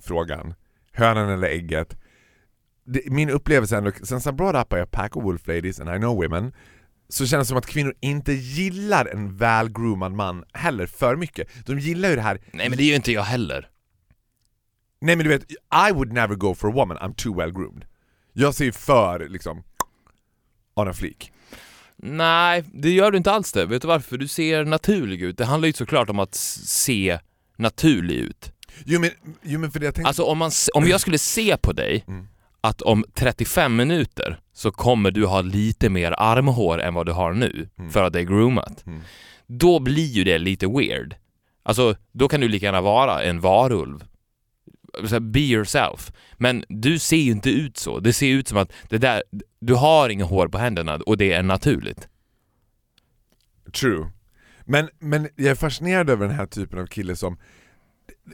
frågan 0.02 0.54
Hönan 0.92 1.30
eller 1.30 1.48
ägget 1.48 1.98
det, 2.84 3.12
Min 3.12 3.30
upplevelse 3.30 3.76
är 3.76 3.78
ändå, 3.78 3.92
since 4.04 4.30
I 4.30 4.34
brought 4.34 4.56
up 4.56 4.70
by 4.70 4.80
a 4.80 4.88
pack 4.92 5.18
of 5.18 5.24
wolf 5.24 5.48
ladies 5.48 5.80
and 5.80 5.90
I 5.90 5.98
know 5.98 6.16
women 6.16 6.54
Så 7.10 7.28
känns 7.28 7.48
det 7.48 7.50
som 7.50 7.58
att 7.58 7.66
kvinnor 7.66 7.94
inte 8.00 8.34
gillar 8.34 9.06
en 9.06 9.38
välgroomad 9.38 10.12
man 10.12 10.44
heller 10.54 10.86
för 10.86 11.16
mycket 11.16 11.48
De 11.66 11.80
gillar 11.80 12.10
ju 12.10 12.16
det 12.16 12.22
här 12.22 12.42
Nej 12.54 12.70
men 12.70 12.78
det 12.78 12.84
är 12.84 12.88
ju 12.88 12.96
inte 12.96 13.12
jag 13.12 13.24
heller. 13.24 13.70
Nej 15.02 15.16
men 15.16 15.24
du 15.24 15.30
vet, 15.30 15.52
I 15.90 15.92
would 15.94 16.14
never 16.14 16.36
go 16.36 16.56
for 16.56 16.70
a 16.70 16.72
woman, 16.72 16.98
I'm 16.98 17.16
too 17.16 17.38
well 17.38 17.52
groomed 17.52 17.86
Jag 18.34 18.56
ser 18.56 18.66
ju 18.66 18.72
för 18.72 19.30
liksom 19.30 19.64
On 20.74 20.88
a 20.88 20.94
fleek 20.94 21.32
Nej, 21.98 22.64
det 22.74 22.90
gör 22.90 23.12
du 23.12 23.18
inte 23.18 23.32
alls 23.32 23.52
det. 23.52 23.66
Vet 23.66 23.82
du 23.82 23.88
varför? 23.88 24.18
Du 24.18 24.28
ser 24.28 24.66
naturlig 24.66 25.22
ut. 25.22 25.38
Det 25.38 25.46
handlar 25.46 25.68
ju 25.68 25.74
såklart 25.74 26.10
om 26.10 26.20
att 26.20 26.36
se 26.36 27.20
naturlig 27.58 28.16
ut. 28.16 28.52
Jo 28.86 29.00
men, 29.00 29.10
jo, 29.42 29.60
men 29.60 29.72
för 29.72 29.80
det 29.80 29.86
jag 29.86 29.96
tänkte 29.96 30.08
Alltså 30.08 30.24
om, 30.24 30.38
man, 30.38 30.52
om 30.74 30.88
jag 30.88 31.02
skulle 31.02 31.18
se 31.18 31.58
på 31.58 31.74
dig 31.74 32.04
Mm. 32.08 32.28
Att 32.68 32.82
om 32.82 33.06
35 33.14 33.76
minuter 33.76 34.40
så 34.54 34.72
kommer 34.72 35.12
du 35.12 35.26
ha 35.26 35.42
lite 35.42 35.90
mer 35.90 36.16
armhår 36.18 36.82
än 36.82 36.94
vad 36.94 37.06
du 37.06 37.12
har 37.12 37.34
nu 37.34 37.70
Mm. 37.78 37.92
för 37.92 38.04
att 38.04 38.14
det 38.14 38.20
är 38.20 38.24
groomat. 38.24 38.86
Mm. 38.86 39.02
Då 39.48 39.80
blir 39.80 40.06
ju 40.12 40.24
det 40.24 40.38
lite 40.38 40.68
weird. 40.68 41.16
Alltså, 41.64 41.96
då 42.12 42.28
kan 42.28 42.42
du 42.42 42.48
lika 42.48 42.66
gärna 42.66 42.82
vara 42.82 43.24
en 43.24 43.40
varulv. 43.40 44.04
Så 45.08 45.20
Be 45.20 45.40
yourself. 45.40 46.12
Men 46.38 46.64
du 46.70 47.00
ser 47.00 47.18
ju 47.18 47.32
inte 47.32 47.50
ut 47.50 47.78
så. 47.78 48.00
Det 48.00 48.14
ser 48.14 48.28
ut 48.28 48.48
som 48.48 48.58
att 48.58 48.72
det 48.90 48.98
där, 48.98 49.24
du 49.60 49.74
har 49.74 50.10
inga 50.10 50.26
hår 50.26 50.48
på 50.48 50.58
händerna 50.58 50.96
och 50.96 51.18
det 51.18 51.32
är 51.34 51.44
naturligt. 51.44 52.08
True. 53.74 54.10
Men, 54.66 54.90
men 55.00 55.30
jag 55.36 55.48
är 55.48 55.56
fascinerad 55.56 56.10
över 56.10 56.28
den 56.28 56.36
här 56.36 56.46
typen 56.46 56.80
av 56.80 56.86
kille 56.86 57.16
som 57.16 57.38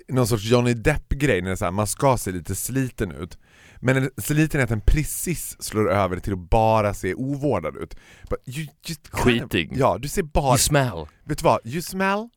någon 0.08 0.28
sorts 0.28 0.44
Johnny 0.46 0.74
Depp-grej 0.74 1.42
när 1.42 1.56
så 1.56 1.66
här, 1.66 1.72
man 1.72 1.88
ska 1.88 2.18
se 2.18 2.32
lite 2.32 2.56
sliten 2.56 3.12
ut. 3.12 3.38
Men 3.82 3.98
en- 3.98 4.12
slitenheten 4.18 4.82
precis 4.82 5.64
slår 5.64 5.92
över 5.92 6.20
till 6.20 6.34
att 6.34 6.50
bara 6.50 6.94
se 6.94 7.14
ovårdad 7.14 7.78
ut. 7.78 7.96
But 8.30 8.58
you 8.58 8.68
just 8.86 9.08
Skitig. 9.08 9.72
Ja, 9.76 9.98
du 9.98 10.08
ser 10.08 10.24
bara... 10.24 10.52
You 10.52 10.58
smell. 10.58 11.08
Vet 11.24 11.38
du 11.38 11.44
vad? 11.44 11.60
You 11.66 11.82
smell 11.82 12.30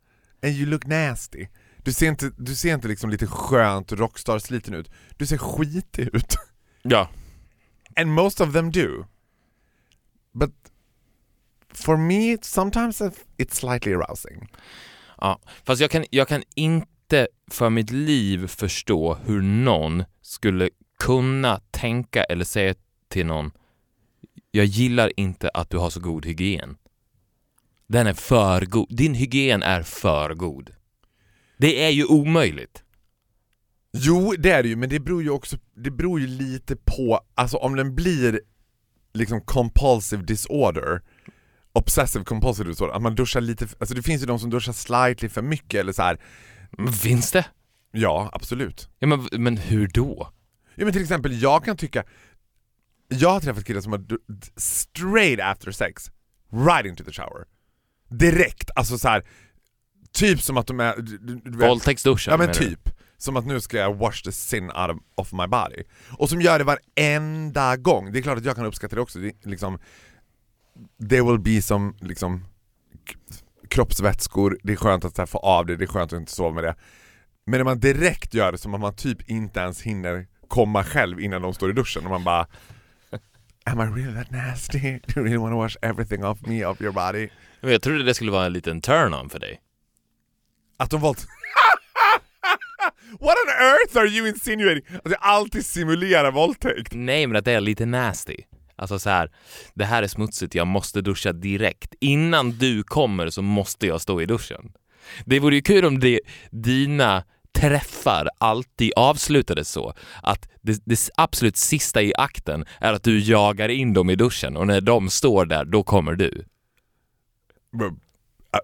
and 0.43 0.53
you 0.53 0.66
look 0.66 0.87
nasty. 0.87 1.47
Du 1.83 1.93
ser 1.93 2.09
inte, 2.09 2.31
du 2.39 2.55
ser 2.55 2.75
inte 2.75 2.89
liksom 2.89 3.11
lite 3.11 3.27
skönt 3.27 3.93
rockstar-sliten 3.93 4.75
ut. 4.75 4.91
Du 5.16 5.27
ser 5.27 5.39
skitig 5.39 6.09
ut. 6.12 6.35
Ja. 6.83 7.11
And 7.97 8.11
most 8.11 8.41
of 8.41 8.53
them 8.53 8.71
do. 8.73 9.07
But 10.33 10.51
for 11.75 11.97
me, 11.97 12.39
sometimes 12.43 13.01
it's 13.39 13.55
slightly 13.55 13.95
arousing. 13.95 14.49
Ja, 15.21 15.41
fast 15.64 15.81
jag 15.81 15.91
kan, 15.91 16.05
jag 16.11 16.29
kan 16.29 16.43
inte 16.55 17.29
för 17.51 17.71
mitt 17.71 17.91
liv 17.91 18.47
förstå 18.47 19.14
hur 19.14 19.43
någon 19.43 20.05
skulle 20.23 20.71
kunna 20.99 21.61
tänka 21.71 22.25
eller 22.25 22.45
säga 22.45 22.75
till 23.09 23.27
någon 23.27 23.51
Jag 24.51 24.67
gillar 24.67 25.13
inte 25.17 25.49
att 25.49 25.71
du 25.71 25.79
har 25.79 25.91
så 25.91 26.01
god 26.01 26.27
hygien. 26.27 26.77
Den 27.87 28.07
är 28.07 28.15
för 28.15 28.67
god. 28.67 28.97
Din 28.97 29.15
hygien 29.15 29.63
är 29.63 29.83
för 29.83 30.35
god. 30.35 30.71
Det 31.59 31.85
är 31.85 31.91
ju 31.91 32.05
omöjligt. 32.05 32.83
Jo, 33.93 34.35
det 34.39 34.51
är 34.51 34.63
det 34.63 34.69
ju, 34.69 34.77
men 34.77 34.89
det 34.89 35.01
beror 35.01 35.23
ju 35.23 35.31
också 35.31 35.57
det 35.75 35.91
beror 35.91 36.21
ju 36.21 36.27
lite 36.27 36.77
på, 36.77 37.21
alltså 37.35 37.57
om 37.57 37.77
den 37.77 37.95
blir 37.95 38.41
liksom 39.13 39.41
compulsive 39.41 40.23
disorder 40.23 41.03
Obsessive 41.77 42.25
compulsive 42.25 42.69
disorder, 42.69 42.95
att 42.95 43.03
man 43.03 43.15
duschar 43.15 43.41
lite, 43.41 43.69
alltså 43.79 43.95
det 43.95 44.03
finns 44.03 44.23
ju 44.23 44.27
de 44.27 44.39
som 44.39 44.51
duschar 44.51 44.73
slightly 44.73 45.29
för 45.29 45.43
mycket 45.43 45.81
eller 45.81 45.93
så 45.93 46.03
här. 46.03 46.21
Men 46.71 46.93
finns 46.93 47.33
det? 47.33 47.45
Ja, 47.93 48.31
absolut. 48.33 48.89
Ja, 48.99 49.07
men, 49.07 49.29
men 49.33 49.57
hur 49.57 49.89
då? 49.89 50.29
Ja 50.75 50.85
men 50.85 50.93
till 50.93 51.03
exempel, 51.03 51.43
jag 51.43 51.64
kan 51.64 51.77
tycka 51.77 52.05
Jag 53.09 53.31
har 53.31 53.41
träffat 53.41 53.64
killar 53.64 53.81
som 53.81 53.93
har 53.93 54.05
straight 54.57 55.41
after 55.41 55.72
sex, 55.72 56.11
right 56.51 56.87
into 56.87 57.05
the 57.05 57.12
shower 57.12 57.45
Direkt, 58.11 58.70
alltså 58.75 58.99
så 58.99 59.09
här. 59.09 59.25
Typ 60.12 60.43
som 60.43 60.57
att 60.57 60.66
de 60.66 60.81
är... 60.81 60.95
Våldtäktsduschen? 61.59 62.31
Ja 62.31 62.37
men 62.37 62.47
du? 62.47 62.55
typ. 62.55 62.91
Som 63.16 63.37
att 63.37 63.47
nu 63.47 63.61
ska 63.61 63.77
jag 63.77 63.95
wash 63.95 64.22
the 64.25 64.33
sin 64.33 64.64
out 64.64 65.03
of, 65.14 65.33
my 65.33 65.47
body. 65.47 65.83
Och 66.18 66.29
som 66.29 66.41
gör 66.41 66.59
det 66.59 66.64
varenda 66.64 67.77
gång. 67.77 68.12
Det 68.12 68.18
är 68.18 68.22
klart 68.22 68.39
att 68.39 68.45
jag 68.45 68.57
kan 68.57 68.66
uppskatta 68.66 68.97
det 68.97 69.03
också. 69.03 69.18
Det 69.18 69.33
liksom, 69.45 69.79
there 71.11 71.22
will 71.22 71.41
be 71.41 71.62
som 71.62 71.97
liksom 72.01 72.45
kroppsvätskor, 73.68 74.59
det 74.62 74.72
är 74.72 74.77
skönt 74.77 75.05
att 75.05 75.16
så 75.16 75.22
här, 75.22 75.27
få 75.27 75.39
av 75.39 75.66
det, 75.66 75.77
det 75.77 75.85
är 75.85 75.87
skönt 75.87 76.12
att 76.12 76.18
inte 76.18 76.33
sova 76.33 76.51
med 76.51 76.64
det. 76.64 76.75
Men 77.47 77.59
när 77.59 77.64
man 77.64 77.81
direkt 77.81 78.35
gör 78.35 78.53
det 78.53 78.59
som 78.59 78.75
att 78.75 78.81
man 78.81 78.95
typ 78.95 79.31
inte 79.31 79.61
ens 79.61 79.83
hinner 79.83 80.27
komma 80.55 80.85
själv 80.85 81.21
innan 81.21 81.43
de 81.43 81.55
står 81.55 81.71
i 81.71 81.73
duschen 81.73 82.05
och 82.05 82.11
man 82.11 82.25
bara 82.25 82.47
Am 83.67 83.81
I 83.81 84.01
really 84.01 84.15
that 84.15 84.31
nasty? 84.31 84.79
Do 85.07 85.13
you 85.17 85.25
really 85.25 85.37
want 85.37 85.53
to 85.53 85.57
wash 85.57 85.77
everything 85.83 86.25
off 86.25 86.47
me, 86.47 86.65
off 86.65 86.81
your 86.81 86.93
body? 86.93 87.29
Men 87.61 87.73
Jag 87.73 87.83
trodde 87.83 88.05
det 88.05 88.15
skulle 88.15 88.31
vara 88.31 88.47
en 88.47 88.53
liten 88.53 88.81
turn-on 88.81 89.31
för 89.31 89.39
dig. 89.39 89.61
Att 90.77 90.91
de 90.91 91.01
valt... 91.01 91.19
What 93.21 93.37
on 93.45 93.51
earth 93.61 93.97
are 93.97 94.07
you 94.07 94.29
insinuating? 94.29 94.85
Att 95.05 95.11
jag 95.11 95.21
alltid 95.21 95.67
simulerar 95.67 96.31
våldtäkt? 96.33 96.93
Nej, 96.95 97.27
men 97.27 97.37
att 97.37 97.45
det 97.45 97.53
är 97.53 97.61
lite 97.61 97.87
nasty. 97.87 98.37
Alltså 98.77 98.99
så 98.99 99.11
här, 99.11 99.31
det 99.75 99.85
här 99.85 100.03
är 100.03 100.07
smutsigt, 100.07 100.55
jag 100.55 100.67
måste 100.67 101.01
duscha 101.01 101.33
direkt. 101.33 101.95
Innan 102.01 102.51
du 102.51 102.83
kommer 102.83 103.31
så 103.31 103.43
måste 103.43 103.87
jag 103.87 104.01
stå 104.01 104.23
i 104.23 104.27
duschen. 104.27 104.73
Det 105.25 105.41
vore 105.41 105.55
ju 105.55 105.63
kul 105.63 105.85
om 105.85 106.01
det, 106.01 106.21
dina 106.51 107.25
träffar 107.55 108.29
alltid 108.39 108.93
avslutades 108.97 109.69
så 109.71 109.95
att 110.23 110.49
det, 110.63 110.83
det 110.85 111.11
absolut 111.17 111.57
sista 111.57 112.03
i 112.03 112.13
akten 112.19 112.65
är 112.81 112.93
att 112.93 113.03
du 113.03 113.21
jagar 113.21 113.69
in 113.69 113.93
dem 113.95 114.11
i 114.11 114.17
duschen 114.17 114.57
och 114.57 114.67
när 114.67 114.81
de 114.81 115.11
står 115.11 115.45
där, 115.47 115.65
då 115.65 115.83
kommer 115.83 116.13
du. 116.13 116.45
But, 117.73 117.93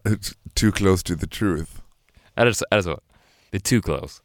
uh, 0.08 0.16
too 0.54 0.72
close 0.72 1.06
to 1.06 1.14
the 1.20 1.26
truth. 1.26 1.72
Är 2.34 2.46
det 2.46 2.54
så? 2.54 2.64
Är 2.70 2.76
det 2.76 2.82
så? 2.82 3.00
Det 3.50 3.56
är 3.56 3.60
too 3.60 3.82
close. 3.82 4.22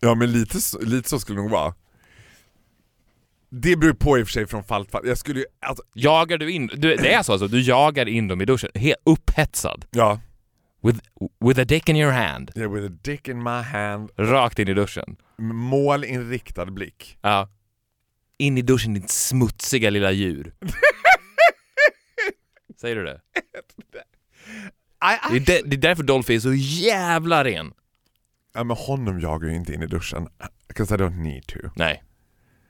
Ja 0.00 0.14
men 0.14 0.32
lite, 0.32 0.58
lite 0.80 1.08
så 1.08 1.20
skulle 1.20 1.38
det 1.38 1.42
nog 1.42 1.50
vara. 1.50 1.74
Det 3.48 3.76
beror 3.76 3.92
på 3.92 4.18
i 4.18 4.22
och 4.22 4.26
för 4.26 4.32
sig 4.32 4.46
från 4.46 4.64
fall 4.64 4.84
till 4.84 4.92
fall. 4.92 5.06
Jag 5.08 5.18
skulle 5.18 5.40
ju, 5.40 5.46
alltså, 5.60 5.82
Jagar 5.94 6.38
du 6.38 6.50
in, 6.50 6.66
du, 6.66 6.96
det 6.96 7.12
är 7.12 7.22
så 7.22 7.32
alltså, 7.32 7.48
du 7.48 7.60
jagar 7.60 8.08
in 8.08 8.28
dem 8.28 8.40
i 8.40 8.44
duschen, 8.44 8.70
helt 8.74 8.98
upphetsad. 9.04 9.84
ja. 9.90 10.20
With, 10.86 11.00
with 11.40 11.60
a 11.60 11.64
dick 11.64 11.88
in 11.88 11.96
your 11.96 12.12
hand. 12.12 12.50
Yeah, 12.56 12.72
with 12.72 12.84
a 12.84 12.88
dick 13.02 13.28
in 13.28 13.42
my 13.42 13.62
hand, 13.62 14.10
Rakt 14.16 14.58
in 14.58 14.68
i 14.68 14.74
duschen. 14.74 15.16
målinriktad 15.38 16.66
blick. 16.74 17.18
Ja. 17.22 17.48
In 18.38 18.58
i 18.58 18.62
duschen 18.62 18.94
ditt 18.94 19.10
smutsiga 19.10 19.90
lilla 19.90 20.12
djur. 20.12 20.54
Säger 22.80 22.96
du 22.96 23.04
det? 23.04 23.20
I, 25.32 25.38
Det 25.40 25.46
är, 25.52 25.62
de, 25.62 25.68
det 25.68 25.76
är 25.76 25.80
därför 25.80 26.02
Dolphy 26.02 26.34
är 26.34 26.40
så 26.40 26.54
jävla 26.54 27.44
ren. 27.44 27.72
Ja 28.54 28.64
men 28.64 28.76
honom 28.76 29.20
jagar 29.20 29.46
jag 29.46 29.52
ju 29.52 29.58
inte 29.60 29.74
in 29.74 29.82
i 29.82 29.86
duschen. 29.86 30.28
'Cause 30.74 30.94
I 30.94 30.98
don't 30.98 31.22
need 31.22 31.46
to. 31.46 31.58
Nej. 31.76 32.02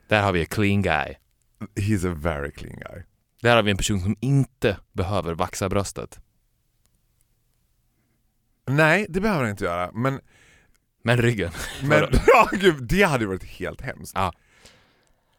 Där 0.09 0.23
har 0.23 0.33
vi 0.33 0.41
en 0.41 0.47
clean 0.47 0.83
guy. 0.83 1.15
He's 1.75 2.13
a 2.13 2.15
very 2.19 2.51
clean 2.51 2.77
guy. 2.77 3.03
Där 3.43 3.57
har 3.57 3.63
vi 3.63 3.71
en 3.71 3.77
person 3.77 4.01
som 4.01 4.17
inte 4.21 4.79
behöver 4.93 5.35
vaxa 5.35 5.69
bröstet. 5.69 6.21
Nej, 8.67 9.07
det 9.09 9.21
behöver 9.21 9.43
han 9.43 9.51
inte 9.51 9.65
göra. 9.65 9.91
Men, 9.95 10.21
Men 11.03 11.17
ryggen. 11.17 11.51
men 11.83 12.05
ja, 12.27 12.49
gud, 12.53 12.83
det 12.89 13.03
hade 13.03 13.27
varit 13.27 13.45
helt 13.45 13.81
hemskt. 13.81 14.13
Ja. 14.15 14.33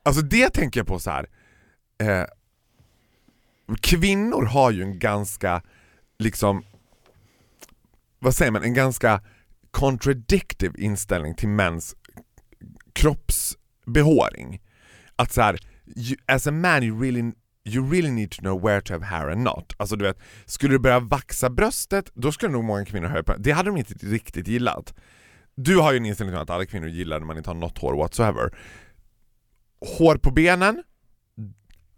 Alltså 0.04 0.22
det 0.22 0.50
tänker 0.50 0.80
jag 0.80 0.88
på 0.88 1.00
så 1.00 1.12
här. 1.12 1.28
Eh, 1.98 2.26
kvinnor 3.82 4.46
har 4.46 4.72
ju 4.72 4.82
en 4.82 5.00
ganska, 5.00 5.62
liksom, 6.20 6.64
vad 8.20 8.36
säger 8.36 8.52
man, 8.52 8.64
en 8.64 8.74
ganska 8.74 9.22
contradictive 9.72 10.82
inställning 10.82 11.36
till 11.36 11.50
mäns 11.50 11.96
kroppsbehåring. 12.94 14.62
Att 15.16 15.32
så 15.32 15.42
här, 15.42 15.58
you, 15.96 16.18
as 16.26 16.48
a 16.48 16.52
man 16.52 16.84
you 16.84 17.02
really, 17.02 17.32
you 17.68 17.92
really 17.92 18.12
need 18.12 18.32
to 18.32 18.42
know 18.42 18.62
where 18.66 18.82
to 18.82 18.94
have 18.94 19.06
hair 19.06 19.30
and 19.30 19.42
not. 19.44 19.74
Alltså 19.78 19.96
du 19.96 20.06
vet, 20.06 20.18
skulle 20.46 20.74
du 20.74 20.80
börja 20.80 21.00
vaxa 21.00 21.50
bröstet, 21.50 22.12
då 22.14 22.32
skulle 22.32 22.52
nog 22.52 22.64
många 22.64 22.86
kvinnor 22.86 23.08
höja 23.08 23.24
på 23.24 23.36
det. 23.38 23.52
hade 23.52 23.70
de 23.70 23.78
inte 23.78 23.94
riktigt 23.94 24.48
gillat. 24.48 24.94
Du 25.56 25.78
har 25.78 25.92
ju 25.92 25.98
en 25.98 26.06
inställning 26.06 26.36
att 26.36 26.50
alla 26.50 26.66
kvinnor 26.66 26.88
gillar 26.90 27.20
när 27.20 27.26
man 27.28 27.38
inte 27.38 27.50
har 27.50 27.56
något 27.56 27.78
hår 27.78 27.94
whatsoever. 27.98 28.50
Hår 29.98 30.16
på 30.16 30.32
benen, 30.32 30.84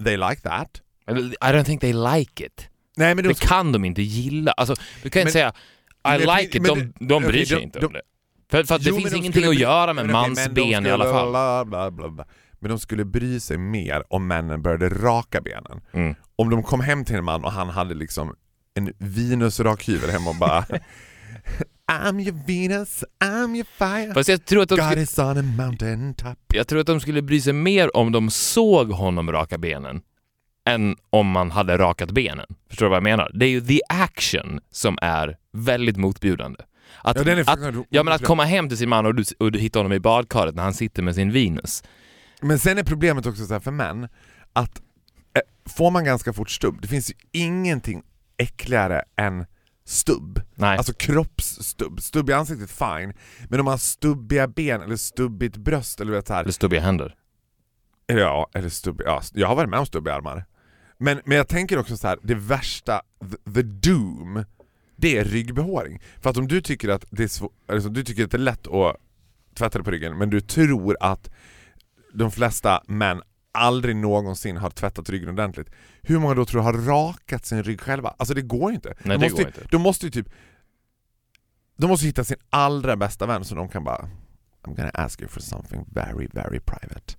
they 0.04 0.18
like 0.18 0.42
that. 0.42 0.82
I 1.08 1.12
don't 1.54 1.64
think 1.64 1.82
they 1.82 1.94
like 1.94 2.46
it. 2.46 2.70
Nej 2.98 3.16
men 3.16 3.24
de, 3.24 3.28
Det 3.30 3.40
kan 3.40 3.72
de 3.72 3.86
inte 3.86 4.02
gilla. 4.02 4.52
Alltså, 4.52 4.76
du 5.04 5.10
kan 5.10 5.20
inte 5.22 5.26
Men- 5.26 5.32
säga 5.32 5.54
I 6.16 6.26
men- 6.26 6.38
like 6.38 6.58
it, 6.58 6.62
men- 6.64 6.94
de, 7.00 7.06
de 7.08 7.24
bryr 7.24 7.30
okej, 7.30 7.46
sig 7.46 7.58
de- 7.58 7.64
inte 7.64 7.80
de- 7.80 7.86
om 7.86 7.94
det. 7.94 8.02
För, 8.52 8.64
för 8.64 8.78
det 8.78 8.84
Jo, 8.86 8.94
men 8.94 9.02
finns 9.02 9.12
de 9.14 9.18
ingenting 9.18 9.42
skulle 9.42 9.56
att 9.56 9.62
göra 9.62 9.94
med 9.94 10.10
mans 10.10 10.46
de 10.46 10.50
ben 10.54 10.86
i 10.86 10.90
alla 10.90 11.06
fall. 11.06 11.30
bla, 11.30 11.66
bla, 11.66 11.92
bla, 11.92 12.10
bla. 12.10 12.26
Men 12.60 12.70
de 12.70 12.80
skulle 12.80 13.06
bry 13.06 13.40
sig 13.40 13.58
mer 13.58 14.04
om 14.10 14.28
männen 14.28 14.62
började 14.62 14.90
raka 14.90 15.42
benen. 15.42 15.82
Mm. 15.94 16.16
Om 16.36 16.50
de 16.50 16.64
kom 16.64 16.82
hem 16.82 17.06
till 17.06 17.16
en 17.16 17.24
man 17.24 17.44
och 17.44 17.52
han 17.52 17.70
hade 17.70 17.94
liksom 17.94 18.36
en 18.74 18.94
Venus-rakhyvel 18.98 20.10
hemma 20.10 20.30
och 20.30 20.36
bara 20.36 20.66
I'm 21.92 22.22
your 22.22 22.48
Venus, 22.48 23.04
I'm 23.24 23.56
your 23.56 23.68
fire 23.78 24.14
Fast 24.14 24.30
jag 24.30 24.46
tror, 24.46 24.62
att 24.62 24.70
de 24.70 24.76
God 24.76 24.86
skulle, 24.86 25.02
is 25.02 25.20
on 25.20 25.38
a 25.38 25.42
mountain 25.42 26.14
top 26.14 26.38
jag 26.54 26.68
tror 26.68 26.80
att 26.80 26.88
de 26.88 27.00
skulle 27.00 27.22
bry 27.22 27.42
sig 27.42 27.54
mer 27.54 27.98
om 27.98 28.12
de 28.12 28.30
såg 28.30 28.92
honom 28.92 29.32
raka 29.32 29.58
benen 29.58 30.02
än 30.66 30.96
om 31.10 31.28
man 31.28 31.52
hade 31.52 31.78
rakat 31.78 32.12
benen. 32.12 32.46
Förstår 32.70 32.86
du 32.86 32.90
vad 32.90 32.96
jag 32.96 33.04
menar? 33.04 33.32
Det 33.34 33.46
är 33.46 33.50
ju 33.50 33.62
the 33.62 33.80
action 33.90 34.60
som 34.72 34.98
är 35.02 35.38
väldigt 35.54 35.98
motbjudande. 35.98 36.60
Att, 37.02 37.26
Ja, 37.26 37.42
att, 37.42 37.76
ja 37.90 38.04
men 38.04 38.14
att 38.14 38.24
komma 38.24 38.44
hem 38.44 38.70
till 38.70 38.78
sin 38.78 38.90
man 38.90 39.06
och 39.06 39.16
du, 39.16 39.24
och 39.40 39.52
du 39.52 39.60
hittar 39.60 39.80
honom 39.80 39.94
i 39.94 40.00
badkaret 40.00 40.56
när 40.56 40.64
han 40.64 40.74
sitter 40.74 41.04
med 41.04 41.16
sin 41.16 41.32
Venus. 41.32 41.84
Men 42.42 42.60
sen 42.60 42.78
är 42.78 42.84
problemet 42.84 43.26
också 43.26 43.46
så 43.46 43.54
här 43.54 43.60
för 43.60 43.72
män 43.72 44.08
att 44.54 44.82
eh, 45.36 45.42
får 45.72 45.92
man 45.92 46.04
ganska 46.06 46.34
fort 46.34 46.50
stubb, 46.50 46.82
det 46.82 46.88
finns 46.88 47.10
ju 47.10 47.14
ingenting 47.32 48.04
äckligare 48.38 49.04
än 49.16 49.46
stubb. 49.86 50.42
Nej. 50.56 50.78
Alltså 50.78 50.94
kroppsstubb. 50.94 52.02
Stubb 52.02 52.30
i 52.30 52.34
ansiktet 52.34 52.72
fine, 52.72 53.14
men 53.50 53.60
om 53.60 53.66
man 53.66 53.72
har 53.72 53.78
stubbiga 53.78 54.48
ben 54.48 54.82
eller 54.82 54.96
stubbigt 54.96 55.58
bröst 55.58 56.02
eller 56.02 56.12
vet 56.12 56.28
så 56.28 56.34
här, 56.34 56.42
Eller 56.42 56.52
stubbiga 56.52 56.82
händer. 56.82 57.16
eller 58.08 58.22
ja, 58.22 58.50
eller 58.54 58.70
stubb, 58.70 59.02
ja, 59.06 59.22
jag 59.34 59.48
har 59.48 59.56
varit 59.56 59.70
med 59.70 59.80
om 59.80 59.86
stubbiga 59.86 60.16
armar. 60.16 60.46
Men, 60.98 61.22
men 61.26 61.38
jag 61.38 61.48
tänker 61.48 61.78
också 61.80 61.98
så 61.98 62.08
här, 62.08 62.20
det 62.24 62.36
värsta, 62.36 63.02
the, 63.46 63.52
the 63.54 63.62
doom, 63.62 64.46
det 64.96 65.18
är 65.18 65.24
ryggbehåring. 65.26 66.02
För 66.22 66.30
att 66.30 66.38
om 66.38 66.48
du 66.48 66.62
tycker 66.62 66.90
att 66.90 67.06
det 67.10 67.24
är, 67.24 67.28
svå- 67.28 67.52
alltså, 67.68 67.90
du 67.90 68.04
tycker 68.04 68.24
att 68.24 68.32
det 68.32 68.38
är 68.38 68.40
lätt 68.40 68.68
att 68.68 68.96
tvätta 69.56 69.78
dig 69.80 69.86
på 69.86 69.92
ryggen, 69.92 70.18
men 70.18 70.30
du 70.30 70.42
tror 70.42 70.98
att 71.00 71.30
de 72.14 72.32
flesta 72.32 72.84
män 72.88 73.22
aldrig 73.52 73.96
någonsin 73.96 74.58
har 74.58 74.70
tvättat 74.70 75.10
ryggen 75.10 75.30
ordentligt. 75.30 75.70
Hur 76.02 76.20
många 76.20 76.34
då 76.34 76.46
tror 76.46 76.62
du 76.62 76.66
har 76.66 76.74
rakat 76.74 77.46
sin 77.46 77.64
rygg 77.64 77.82
själva? 77.82 78.16
Alltså 78.18 78.34
det 78.34 78.42
går 78.42 78.72
ju 78.72 78.76
inte. 78.76 78.94
Nej, 79.04 79.18
de 79.18 79.26
det 79.26 79.32
måste, 79.32 79.42
inte. 79.42 79.62
De 79.72 79.82
måste 79.82 80.06
ju 80.06 80.12
typ 80.12 80.28
De 81.78 81.88
måste 81.88 82.06
hitta 82.06 82.24
sin 82.24 82.38
allra 82.50 82.96
bästa 82.96 83.26
vän 83.26 83.46
så 83.46 83.56
de 83.56 83.70
kan 83.70 83.84
bara 83.84 84.10
I'm 84.64 84.76
gonna 84.76 84.92
ask 84.94 85.22
you 85.22 85.30
for 85.30 85.40
something 85.42 85.86
very 85.94 86.28
very 86.34 86.60
private. 86.60 87.16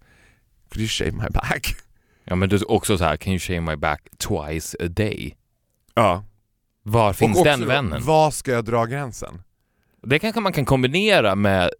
Could 0.68 0.80
you 0.80 0.88
shave 0.88 1.12
my 1.12 1.28
back? 1.30 1.76
Ja 2.24 2.36
men 2.36 2.48
du 2.48 2.56
är 2.56 2.70
också 2.70 2.98
så 2.98 3.04
här, 3.04 3.16
can 3.16 3.32
you 3.32 3.38
shave 3.38 3.60
my 3.60 3.76
back 3.76 4.08
twice 4.18 4.76
a 4.80 4.88
day? 4.88 5.36
Ja. 5.94 6.24
Var 6.82 7.12
finns 7.12 7.38
Och 7.38 7.44
den 7.44 7.66
vännen? 7.66 8.04
Var 8.04 8.30
ska 8.30 8.52
jag 8.52 8.64
dra 8.64 8.84
gränsen? 8.84 9.42
Det 10.02 10.18
kanske 10.18 10.40
man 10.40 10.52
kan 10.52 10.64
kombinera 10.64 11.34
med 11.34 11.70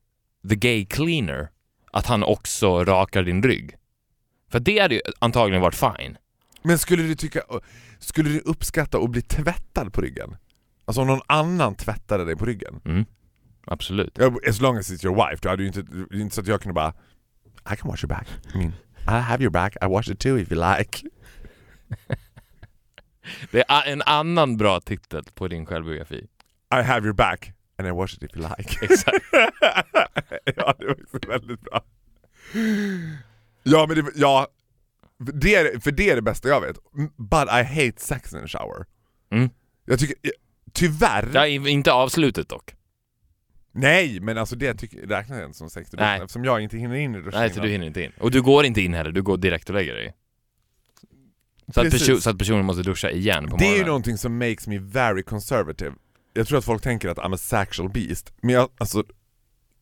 the 0.48 0.54
gay 0.54 0.86
cleaner, 0.86 1.48
att 1.92 2.06
han 2.06 2.22
också 2.22 2.84
rakar 2.84 3.22
din 3.22 3.42
rygg. 3.42 3.76
För 4.50 4.60
det 4.60 4.78
hade 4.78 4.94
ju 4.94 5.00
antagligen 5.18 5.62
varit 5.62 5.74
fine. 5.74 6.16
Men 6.62 6.78
skulle 6.78 7.02
du 7.02 7.14
tycka, 7.14 7.42
skulle 7.98 8.30
du 8.30 8.40
uppskatta 8.40 8.98
att 8.98 9.10
bli 9.10 9.22
tvättad 9.22 9.92
på 9.92 10.00
ryggen? 10.00 10.36
Alltså 10.84 11.00
om 11.00 11.06
någon 11.06 11.22
annan 11.26 11.74
tvättade 11.74 12.24
dig 12.24 12.36
på 12.36 12.44
ryggen? 12.44 12.80
Mm. 12.84 13.04
Absolut. 13.66 14.18
As 14.48 14.60
long 14.60 14.76
as 14.76 14.90
it's 14.90 15.04
your 15.06 15.16
wife, 15.16 15.38
du 15.42 15.48
hade 15.48 15.62
ju 15.62 15.68
inte, 15.68 15.84
inte 16.12 16.34
så 16.34 16.40
att 16.40 16.46
jag 16.46 16.62
kunde 16.62 16.74
bara 16.74 16.94
I 17.72 17.76
can 17.76 17.90
wash 17.90 18.04
your 18.04 18.08
back. 18.08 18.28
I 18.54 18.58
mean, 18.58 18.72
I 19.06 19.20
have 19.20 19.42
your 19.42 19.50
back, 19.50 19.76
I 19.82 19.86
wash 19.86 20.10
it 20.10 20.18
too 20.20 20.38
if 20.38 20.52
you 20.52 20.76
like. 20.76 21.02
Det 23.50 23.64
är 23.68 23.92
en 23.92 24.02
annan 24.02 24.56
bra 24.56 24.80
titel 24.80 25.24
på 25.34 25.48
din 25.48 25.66
självbiografi. 25.66 26.26
I 26.74 26.82
have 26.82 27.06
your 27.06 27.14
back 27.14 27.52
and 27.80 27.88
I 27.88 27.90
wash 27.90 28.14
it 28.14 28.22
if 28.22 28.36
you 28.36 28.48
like. 28.58 28.78
Exakt. 28.92 29.24
ja, 30.56 30.74
det 30.78 30.86
var 30.86 31.28
väldigt 31.28 31.60
bra. 31.60 31.84
Ja, 33.62 33.86
men 33.88 33.96
det, 33.96 34.12
ja, 34.14 34.48
det, 35.18 35.54
är, 35.54 35.78
för 35.80 35.90
det 35.90 36.10
är 36.10 36.16
det 36.16 36.22
bästa 36.22 36.48
jag 36.48 36.60
vet. 36.60 36.76
But 37.16 37.48
I 37.48 37.62
hate 37.62 37.92
sex 38.00 38.32
in 38.34 38.40
the 38.40 38.48
shower. 38.48 38.86
Mm. 39.30 39.50
Jag 39.84 39.98
tycker, 39.98 40.16
tyvärr, 40.72 41.30
Ja, 41.34 41.46
inte 41.46 41.92
avslutet 41.92 42.48
dock. 42.48 42.74
nej 43.72 44.20
men 44.20 44.38
alltså 44.38 44.56
det 44.56 44.74
tycker, 44.74 45.06
räknas 45.06 45.42
inte 45.44 45.58
som 45.58 45.70
sex 45.70 45.88
i 45.88 45.96
duschen 45.96 46.06
Nej. 46.06 46.20
eftersom 46.20 46.44
jag 46.44 46.60
inte 46.60 46.76
hinner 46.78 46.94
in 46.94 47.14
i 47.14 47.18
duschen 47.18 47.40
Nej, 47.40 47.50
så 47.50 47.60
du 47.60 47.68
hinner 47.68 47.86
inte 47.86 48.02
in. 48.02 48.12
Och 48.20 48.30
du 48.30 48.42
går 48.42 48.64
inte 48.64 48.80
in 48.80 48.94
heller, 48.94 49.12
du 49.12 49.22
går 49.22 49.36
direkt 49.36 49.68
och 49.68 49.74
lägger 49.74 49.94
dig. 49.94 50.14
Så 51.74 51.80
att, 51.80 51.86
perso- 51.86 52.20
så 52.20 52.30
att 52.30 52.38
personen 52.38 52.64
måste 52.64 52.82
duscha 52.82 53.10
igen 53.10 53.48
på 53.48 53.56
Det 53.56 53.64
är 53.64 53.66
ju 53.66 53.70
morgonen. 53.70 53.86
någonting 53.86 54.18
som 54.18 54.38
makes 54.38 54.66
me 54.66 54.78
very 54.78 55.22
conservative. 55.22 55.94
Jag 56.32 56.46
tror 56.48 56.58
att 56.58 56.64
folk 56.64 56.82
tänker 56.82 57.08
att 57.08 57.18
I'm 57.18 57.34
a 57.34 57.38
sexual 57.38 57.88
beast, 57.90 58.32
men 58.42 58.54
jag, 58.54 58.68
alltså 58.78 59.04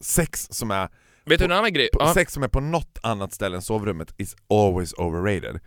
sex 0.01 0.49
som 0.51 0.71
är 0.71 0.89
Vet 1.25 1.39
du 1.39 1.45
en 1.45 1.53
annan 1.53 1.73
grej? 1.73 1.89
på, 1.93 1.99
Ja. 2.03 2.15
sex 2.15 2.33
som 2.33 2.43
är 2.43 2.49
på 2.49 2.61
något 2.61 2.99
annat 3.03 3.33
ställe 3.33 3.57
än 3.57 3.63
sovrummet 3.63 4.15
is 4.17 4.37
always 4.49 4.93
overrated. 4.93 5.61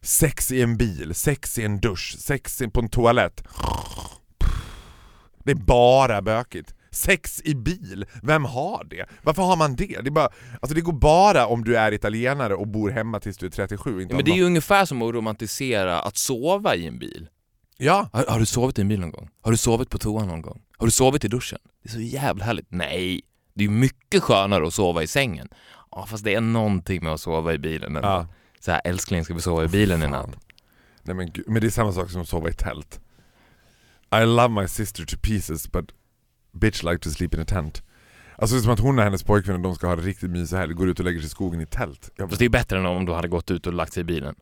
Sex 0.00 0.52
i 0.52 0.62
en 0.62 0.76
bil, 0.76 1.14
sex 1.14 1.58
i 1.58 1.62
en 1.64 1.80
dusch, 1.80 2.16
sex 2.18 2.62
i- 2.62 2.68
på 2.68 2.80
en 2.80 2.88
toalett. 2.88 3.44
Det 5.44 5.50
är 5.50 5.54
bara 5.56 6.22
bökigt. 6.22 6.74
Sex 6.90 7.42
i 7.44 7.54
bil, 7.54 8.04
vem 8.22 8.44
har 8.44 8.84
det? 8.90 9.06
Varför 9.22 9.42
har 9.42 9.56
man 9.56 9.76
det? 9.76 10.00
Det, 10.04 10.10
bara, 10.10 10.28
alltså 10.60 10.74
det 10.74 10.80
går 10.80 10.92
bara 10.92 11.46
om 11.46 11.64
du 11.64 11.76
är 11.76 11.92
italienare 11.92 12.54
och 12.54 12.68
bor 12.68 12.90
hemma 12.90 13.20
tills 13.20 13.38
du 13.38 13.46
är 13.46 13.50
37 13.50 13.94
och 13.94 14.02
inte 14.02 14.12
Ja, 14.12 14.16
men 14.16 14.24
det 14.24 14.30
är 14.30 14.36
ju 14.36 14.44
ungefär 14.44 14.84
som 14.84 15.02
att 15.02 15.14
romantisera 15.14 16.00
att 16.00 16.16
sova 16.16 16.74
i 16.74 16.86
en 16.86 16.98
bil. 16.98 17.28
Ja, 17.76 18.08
Har, 18.12 18.24
har 18.28 18.38
du 18.38 18.46
sovit 18.46 18.78
i 18.78 18.80
en 18.82 18.88
bil 18.88 19.00
någon 19.00 19.10
gång? 19.10 19.30
Har 19.42 19.50
du 19.50 19.56
sovit 19.56 19.90
på 19.90 19.98
toan 19.98 20.28
någon 20.28 20.42
gång? 20.42 20.62
Har 20.78 20.86
du 20.86 20.90
sovit 20.90 21.24
i 21.24 21.28
duschen? 21.28 21.58
Det 21.82 21.88
är 21.88 21.92
så 21.92 22.00
jävla 22.00 22.44
härligt. 22.44 22.66
Nej, 22.68 23.20
det 23.54 23.64
är 23.64 23.68
mycket 23.68 24.22
skönare 24.22 24.66
att 24.66 24.74
sova 24.74 25.02
i 25.02 25.06
sängen. 25.06 25.48
Ja, 25.90 26.06
fast 26.06 26.24
det 26.24 26.34
är 26.34 26.40
någonting 26.40 27.04
med 27.04 27.12
att 27.12 27.20
sova 27.20 27.52
i 27.52 27.58
bilen. 27.58 27.96
ändå. 27.96 28.08
ja. 28.08 28.26
Så 28.60 28.70
här, 28.70 28.80
älskling 28.84 29.24
ska 29.24 29.34
vi 29.34 29.40
sova 29.40 29.64
i 29.64 29.68
bilen 29.68 30.02
i 30.02 30.06
natt? 30.08 30.36
Nej 31.02 31.16
men, 31.16 31.32
gud, 31.32 31.44
men 31.48 31.60
det 31.60 31.66
är 31.66 31.70
samma 31.70 31.92
sak 31.92 32.10
som 32.10 32.20
att 32.20 32.28
sova 32.28 32.50
i 32.50 32.52
tält. 32.52 33.00
I 34.22 34.24
love 34.24 34.48
my 34.48 34.68
sister 34.68 35.04
to 35.04 35.16
pieces 35.22 35.72
but 35.72 35.84
bitch 36.52 36.82
like 36.82 36.98
to 36.98 37.10
sleep 37.10 37.34
in 37.34 37.40
a 37.40 37.44
tent. 37.44 37.82
Alltså 38.36 38.56
det 38.56 38.60
är 38.60 38.62
som 38.62 38.72
att 38.72 38.80
hon 38.80 38.98
och 38.98 39.04
hennes 39.04 39.22
pojkvän 39.22 39.56
och 39.56 39.62
de 39.62 39.74
ska 39.74 39.86
ha 39.86 39.96
det 39.96 40.02
riktigt 40.02 40.30
mysigt 40.30 40.52
här, 40.52 40.66
går 40.66 40.88
ut 40.88 40.98
och 40.98 41.04
lägger 41.04 41.18
sig 41.18 41.26
i 41.26 41.30
skogen 41.30 41.60
i 41.60 41.66
tält. 41.66 42.10
Jag, 42.16 42.28
Fast 42.28 42.38
det 42.38 42.44
är 42.44 42.48
bättre 42.48 42.78
än 42.78 42.86
om 42.86 43.04
du 43.06 43.12
hade 43.12 43.28
gått 43.28 43.50
ut 43.50 43.66
och 43.66 43.72
lagt 43.72 43.92
sig 43.92 44.00
i 44.00 44.04
bilen. 44.04 44.34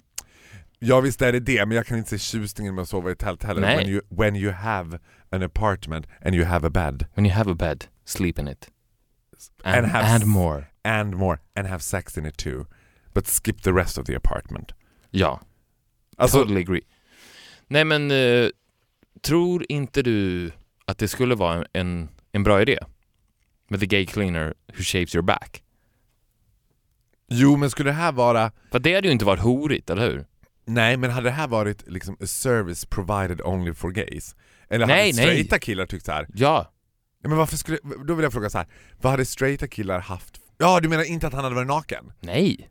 Ja 0.83 1.01
visst 1.01 1.23
är 1.23 1.33
det 1.33 1.41
det, 1.41 1.67
men 1.67 1.77
jag 1.77 1.87
kan 1.87 1.99
inte 1.99 2.11
se 2.11 2.19
tjusningen 2.19 2.75
med 2.75 2.83
att 2.83 2.89
sova 2.89 3.11
i 3.11 3.15
tält 3.17 3.43
heller. 3.43 3.61
Nej. 3.61 3.77
When 3.77 3.89
you, 3.89 4.01
when 4.09 4.37
you 4.37 4.53
have 4.53 4.99
an 5.31 5.43
apartment 5.43 6.07
and 6.25 6.35
you 6.35 6.45
have 6.45 6.67
a 6.67 6.71
bed 6.71 7.07
When 7.15 7.27
you 7.27 7.35
have 7.35 7.51
a 7.53 7.55
bed, 7.55 7.85
sleep 8.05 8.39
in 8.39 8.49
it. 8.49 8.69
And, 9.65 9.77
And 9.77 9.87
have 9.87 10.05
and 10.15 10.27
more. 10.27 10.65
and 10.85 11.15
more 11.15 11.39
and 11.55 11.67
have 11.67 11.81
sex 11.83 12.19
in 12.19 12.27
it 12.27 12.37
too. 12.37 12.67
But 13.15 13.27
skip 13.27 13.63
the 13.63 13.73
rest 13.73 13.99
of 13.99 14.07
the 14.07 14.17
apartment. 14.17 14.73
Ja, 15.11 15.41
Alltså, 16.17 16.39
totally 16.39 16.61
agree. 16.61 16.83
Nej 17.69 17.85
men, 17.85 18.11
eh, 18.11 18.49
tror 19.23 19.67
inte 19.69 20.03
du 20.03 20.51
att 20.85 20.99
det 20.99 21.09
skulle 21.09 21.35
vara 21.35 21.55
en, 21.55 21.65
en, 21.73 22.09
en 22.33 22.43
bra 22.43 22.63
idé? 22.63 22.79
Med 23.69 23.81
the 23.81 23.87
gay 23.87 24.07
cleaner 24.07 24.55
who 24.77 24.83
shapes 24.83 25.15
your 25.15 25.23
back. 25.23 25.63
jo 27.29 27.57
men 27.57 27.71
skulle 27.71 27.91
det 27.91 27.95
här 27.95 28.13
vara 28.13 28.53
För 28.71 28.79
det 28.79 28.95
hade 28.95 29.07
ju 29.09 29.13
inte 29.13 29.25
varit 29.25 29.41
horigt, 29.43 29.91
eller 29.91 30.03
hur? 30.11 30.27
Nej, 30.75 30.97
men 30.97 31.11
hade 31.11 31.27
det 31.27 31.31
här 31.31 31.49
varit 31.49 31.89
liksom 31.91 32.15
a 32.21 32.27
service 32.27 32.85
provided 32.85 33.41
only 33.41 33.75
for 33.75 33.91
gays? 33.91 34.37
Eller 34.69 34.87
Nej, 34.87 34.97
hade 34.97 35.03
nej. 35.05 35.13
straighta 35.13 35.59
killar 35.59 35.87
tyckt 35.87 36.07
så 36.07 36.13
här? 36.13 36.27
Ja. 36.35 36.73
Men 37.23 37.37
varför 37.37 37.57
skulle, 37.57 37.79
då 38.07 38.15
vill 38.15 38.23
jag 38.23 38.33
fråga 38.33 38.51
så 38.51 38.59
här. 38.59 38.67
vad 39.01 39.11
hade 39.11 39.25
straighta 39.25 39.67
killar 39.69 40.01
haft? 40.01 40.41
Ja, 40.59 40.81
du 40.81 40.89
menar 40.89 41.05
inte 41.05 41.27
att 41.27 41.33
han 41.33 41.45
hade 41.45 41.57
varit 41.57 41.69
naken? 41.69 42.13
Nej. 42.21 42.71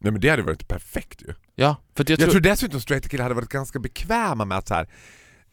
Nej 0.00 0.12
men 0.12 0.20
det 0.20 0.28
hade 0.28 0.42
varit 0.42 0.68
perfekt 0.68 1.22
ju. 1.22 1.34
Ja, 1.54 1.76
för 1.96 2.04
jag, 2.04 2.10
Jag, 2.10 2.18
tror... 2.18 2.30
tror 2.30 2.40
dessutom 2.40 2.80
straighta 2.80 3.08
killar 3.08 3.22
hade 3.24 3.34
varit 3.34 3.48
ganska 3.48 3.78
bekväma 3.78 4.44
med 4.44 4.58
att 4.58 4.68
så 4.68 4.74
här. 4.74 4.88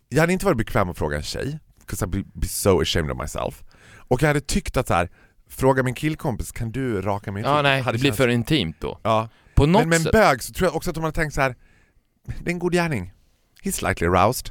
jag 0.09 0.19
hade 0.21 0.33
inte 0.33 0.45
varit 0.45 0.57
bekväm 0.57 0.89
att 0.89 0.97
fråga 0.97 1.17
en 1.17 1.23
tjej, 1.23 1.59
'cause 1.87 2.05
I'd 2.05 2.09
be, 2.09 2.23
be 2.33 2.47
so 2.47 2.81
ashamed 2.81 3.11
of 3.11 3.17
myself. 3.21 3.63
Och 4.07 4.21
jag 4.23 4.27
hade 4.27 4.41
tyckt 4.41 4.77
att 4.77 4.87
så 4.87 4.93
här. 4.93 5.09
fråga 5.49 5.83
min 5.83 5.93
killkompis, 5.93 6.51
kan 6.51 6.71
du 6.71 7.01
raka 7.01 7.31
mig 7.31 7.43
Ja, 7.43 7.61
nej, 7.61 7.83
det 7.83 7.91
blir 7.91 8.01
känts- 8.03 8.17
för 8.17 8.27
intimt 8.27 8.75
då. 8.79 8.99
Ja, 9.03 9.29
På 9.55 9.65
något 9.65 9.81
men 9.81 9.89
med 9.89 9.97
en 9.97 10.11
bög 10.11 10.43
så 10.43 10.53
tror 10.53 10.67
jag 10.67 10.75
också 10.75 10.89
att 10.89 10.93
de 10.95 11.03
hade 11.03 11.15
tänkt 11.15 11.33
så 11.33 11.41
här. 11.41 11.55
det 12.39 12.49
är 12.49 12.53
en 12.53 12.59
god 12.59 12.73
gärning. 12.73 13.11
He's 13.63 13.71
slightly 13.71 14.07
aroused. 14.07 14.49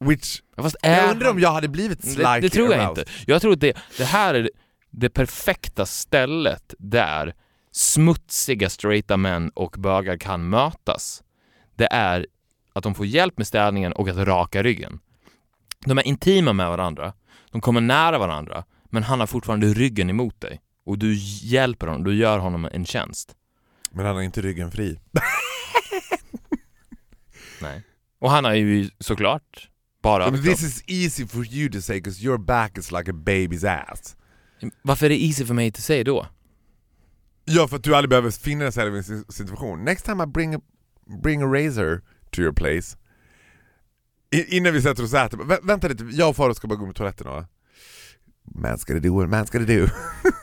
Which, 0.00 0.42
Fast 0.56 0.76
jag 0.82 1.10
undrar 1.10 1.30
om 1.30 1.40
jag 1.40 1.52
hade 1.52 1.68
blivit 1.68 2.02
slightly 2.02 2.24
det, 2.24 2.40
det 2.40 2.50
tror 2.50 2.72
jag 2.72 2.80
aroused. 2.80 2.98
inte. 2.98 3.12
Jag 3.26 3.42
tror 3.42 3.52
att 3.52 3.60
det, 3.60 3.76
det 3.98 4.04
här 4.04 4.34
är 4.34 4.50
det 4.90 5.08
perfekta 5.08 5.86
stället 5.86 6.74
där 6.78 7.34
smutsiga 7.72 8.70
straighta 8.70 9.16
män 9.16 9.50
och 9.54 9.74
bögar 9.78 10.16
kan 10.16 10.48
mötas. 10.48 11.22
Det 11.76 11.88
är 11.92 12.26
att 12.72 12.82
de 12.82 12.94
får 12.94 13.06
hjälp 13.06 13.38
med 13.38 13.46
städningen 13.46 13.92
och 13.92 14.08
att 14.08 14.16
raka 14.16 14.62
ryggen. 14.62 15.00
De 15.86 15.98
är 15.98 16.06
intima 16.06 16.52
med 16.52 16.68
varandra, 16.68 17.12
de 17.50 17.60
kommer 17.60 17.80
nära 17.80 18.18
varandra, 18.18 18.64
men 18.84 19.02
han 19.02 19.20
har 19.20 19.26
fortfarande 19.26 19.66
ryggen 19.66 20.10
emot 20.10 20.40
dig. 20.40 20.60
Och 20.84 20.98
du 20.98 21.14
hjälper 21.42 21.86
honom, 21.86 22.04
du 22.04 22.14
gör 22.14 22.38
honom 22.38 22.68
en 22.72 22.84
tjänst. 22.84 23.36
Men 23.94 24.06
han 24.06 24.14
har 24.14 24.22
inte 24.22 24.40
ryggen 24.42 24.70
fri. 24.70 25.00
Nej. 27.60 27.82
Och 28.18 28.30
han 28.30 28.44
har 28.44 28.54
ju 28.54 28.90
såklart 28.98 29.68
bara 30.02 30.24
överkropp. 30.24 30.56
this 30.56 30.62
is 30.62 30.84
easy 30.86 31.26
for 31.26 31.46
you 31.46 31.70
to 31.70 31.80
say 31.80 31.96
because 31.96 32.24
your 32.24 32.38
back 32.38 32.78
is 32.78 32.92
like 32.92 33.10
a 33.10 33.14
baby's 33.14 33.68
ass. 33.68 34.16
Varför 34.82 35.06
är 35.06 35.10
det 35.10 35.22
easy 35.24 35.44
för 35.44 35.54
mig 35.54 35.68
att 35.68 35.76
säga 35.76 36.04
då? 36.04 36.26
Ja, 37.44 37.68
för 37.68 37.76
att 37.76 37.84
du 37.84 37.94
aldrig 37.96 38.10
behöver 38.10 38.30
finna 38.30 38.64
dig 38.64 38.72
själv 38.72 38.94
i 38.94 38.98
en 38.98 39.04
si- 39.04 39.32
situation. 39.32 39.84
Next 39.84 40.04
time 40.04 40.24
I 40.24 40.26
bring 40.26 40.54
a, 40.54 40.60
bring 41.22 41.42
a 41.42 41.46
razor 41.46 42.02
to 42.30 42.40
your 42.40 42.52
place. 42.52 42.96
I, 44.30 44.56
innan 44.56 44.72
vi 44.72 44.82
sätter 44.82 45.04
oss 45.04 45.12
och 45.12 45.18
äter, 45.18 45.38
vä 45.38 45.58
vänta 45.62 45.88
lite, 45.88 46.04
jag 46.04 46.28
och 46.30 46.36
Farao 46.36 46.54
ska 46.54 46.68
bara 46.68 46.78
gå 46.78 46.86
med 46.86 46.94
toaletten 46.94 47.26
och... 47.26 47.44
Man 48.54 48.78
ska 48.78 48.94
det 48.94 49.00
do, 49.00 49.26
man 49.26 49.46
ska 49.46 49.58
det 49.58 49.80
do. 49.80 49.86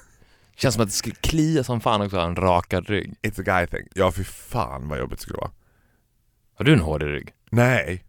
Känns 0.59 0.75
som 0.75 0.83
att 0.83 0.89
det 0.89 0.93
skulle 0.95 1.15
klia 1.15 1.63
som 1.63 1.81
fan 1.81 2.01
också 2.01 2.17
att 2.17 2.23
ha 2.23 2.29
en 2.29 2.35
rakad 2.35 2.89
rygg. 2.89 3.15
It's 3.21 3.39
a 3.39 3.43
guy 3.43 3.67
thing. 3.67 3.87
Ja 3.95 4.11
fy 4.11 4.23
fan 4.23 4.87
vad 4.87 4.99
jobbigt 4.99 5.19
det 5.19 5.23
skulle 5.23 5.37
vara. 5.37 5.51
Har 6.55 6.65
du 6.65 6.73
en 6.73 6.79
hård 6.79 7.03
rygg? 7.03 7.33
Nej. 7.49 8.03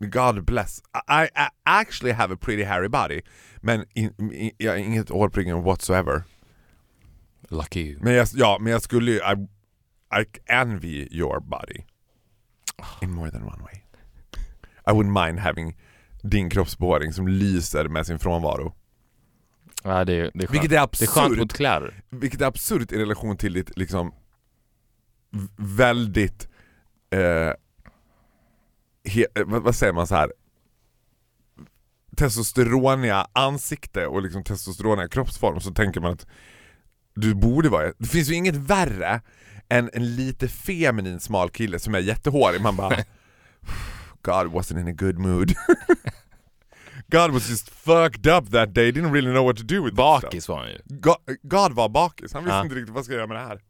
God 0.00 0.44
bless. 0.44 0.82
I, 1.08 1.24
I 1.24 1.48
actually 1.64 2.12
have 2.12 2.34
a 2.34 2.36
pretty 2.40 2.64
hairy 2.64 2.88
body. 2.88 3.20
Men 3.60 3.84
in, 3.94 4.32
in, 4.32 4.50
jag 4.58 4.72
har 4.72 4.78
inget 4.78 5.08
hår 5.08 5.28
på 5.28 5.40
ryggen 5.40 5.62
whatsoever. 5.62 6.22
Lucky 7.48 7.80
you. 7.80 7.98
Men 8.02 8.14
jag, 8.14 8.28
ja, 8.34 8.58
men 8.60 8.72
jag 8.72 8.82
skulle 8.82 9.10
ju... 9.10 9.16
I, 9.16 9.46
I 10.20 10.24
envy 10.46 11.08
your 11.10 11.40
body. 11.40 11.84
In 13.02 13.10
more 13.10 13.30
than 13.30 13.42
one 13.42 13.62
way. 13.62 13.82
I 14.86 14.90
wouldn't 14.90 15.26
mind 15.26 15.38
having 15.38 15.76
din 16.22 16.50
kroppsbehåring 16.50 17.12
som 17.12 17.28
lyser 17.28 17.88
med 17.88 18.06
sin 18.06 18.18
frånvaro. 18.18 18.74
Ja, 19.82 20.04
det, 20.04 20.12
är- 20.12 20.30
det 20.34 20.44
är 20.44 20.46
skönt. 20.46 20.50
Vilket 20.54 20.72
är 20.72 20.88
det 20.98 21.02
är 21.02 21.06
skönt 21.06 21.26
absurt. 21.26 21.38
mot 21.38 21.52
kläder. 21.52 22.02
Vilket 22.10 22.40
är 22.40 22.46
absurt 22.46 22.92
i 22.92 22.98
relation 22.98 23.36
till 23.36 23.52
ditt 23.52 23.78
liksom 23.78 24.14
väldigt... 25.56 26.48
Eh, 27.10 27.52
he, 29.04 29.26
eh, 29.34 29.44
vad, 29.46 29.62
vad 29.62 29.74
säger 29.74 29.92
man 29.92 30.06
så 30.06 30.14
här 30.14 30.32
testosteroniga 32.16 33.26
ansikte 33.32 34.06
och 34.06 34.22
liksom 34.22 34.44
testosteroniga 34.44 35.08
kroppsform 35.08 35.60
så 35.60 35.70
tänker 35.74 36.00
man 36.00 36.12
att 36.12 36.26
du 37.14 37.34
borde 37.34 37.68
vara... 37.68 37.92
Det 37.98 38.06
finns 38.08 38.28
ju 38.30 38.34
inget 38.34 38.56
värre 38.56 39.20
än 39.68 39.90
en 39.92 40.16
lite 40.16 40.48
feminin 40.48 41.20
smal 41.20 41.50
kille 41.50 41.78
som 41.78 41.94
är 41.94 41.98
jättehårig. 41.98 42.60
Man 42.60 42.76
bara 42.76 42.96
God 44.22 44.46
wasn't 44.52 44.80
in 44.80 44.88
a 44.88 44.92
good 44.92 45.18
mood. 45.18 45.52
God 47.12 47.30
was 47.30 47.50
just 47.50 47.70
fucked 47.70 48.26
up 48.26 48.50
that 48.50 48.74
day, 48.74 48.90
didn't 48.92 49.12
really 49.12 49.30
know 49.30 49.44
what 49.46 49.56
to 49.56 49.62
do 49.62 49.82
with 49.84 49.96
this 49.96 50.04
stuff. 50.04 50.22
Bakis 50.22 50.48
var 50.48 50.58
han 50.58 50.68
ju. 50.68 50.78
God, 50.84 51.16
God 51.42 51.72
var 51.72 51.88
bakis, 51.88 52.32
han 52.32 52.44
visste 52.44 52.56
Ja. 52.56 52.62
inte 52.62 52.74
riktigt 52.74 52.94
vad 52.94 53.04
ska 53.04 53.12
jag 53.14 53.18
göra 53.18 53.26
med 53.26 53.36
det 53.36 53.40
här. 53.46 53.60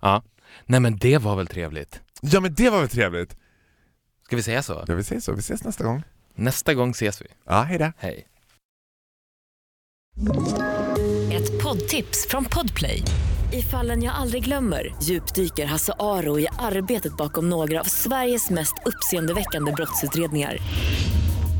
Ja. 0.00 0.22
Nej 0.66 0.80
men 0.80 0.96
det 0.96 1.18
var 1.18 1.36
väl 1.36 1.46
trevligt. 1.46 2.00
Ja 2.20 2.40
men 2.40 2.54
det 2.54 2.70
var 2.70 2.78
väl 2.80 2.88
trevligt. 2.88 3.36
Ska 4.24 4.36
vi 4.36 4.42
säga 4.42 4.62
så? 4.62 4.84
Ja 4.86 4.94
vi 4.94 5.00
ses 5.00 5.24
så, 5.24 5.32
vi 5.32 5.38
ses 5.40 5.64
nästa 5.64 5.84
gång. 5.84 6.02
Nästa 6.34 6.74
gång 6.74 6.90
ses 6.90 7.22
vi. 7.22 7.26
Ja, 7.44 7.62
hejdå. 7.62 7.92
Hej. 7.98 8.28
Ett 11.32 11.62
poddtips 11.62 12.26
från 12.28 12.44
Podplay. 12.44 13.02
I 13.52 13.62
fallen 13.62 14.02
jag 14.02 14.14
aldrig 14.14 14.44
glömmer 14.44 14.94
djupdyker 15.02 15.66
Hasse 15.66 15.92
Aro 15.98 16.38
i 16.40 16.48
arbetet 16.58 17.16
bakom 17.16 17.48
några 17.48 17.80
av 17.80 17.84
Sveriges 17.84 18.50
mest 18.50 18.74
uppseendeväckande 18.84 19.72
brottsutredningar. 19.72 20.58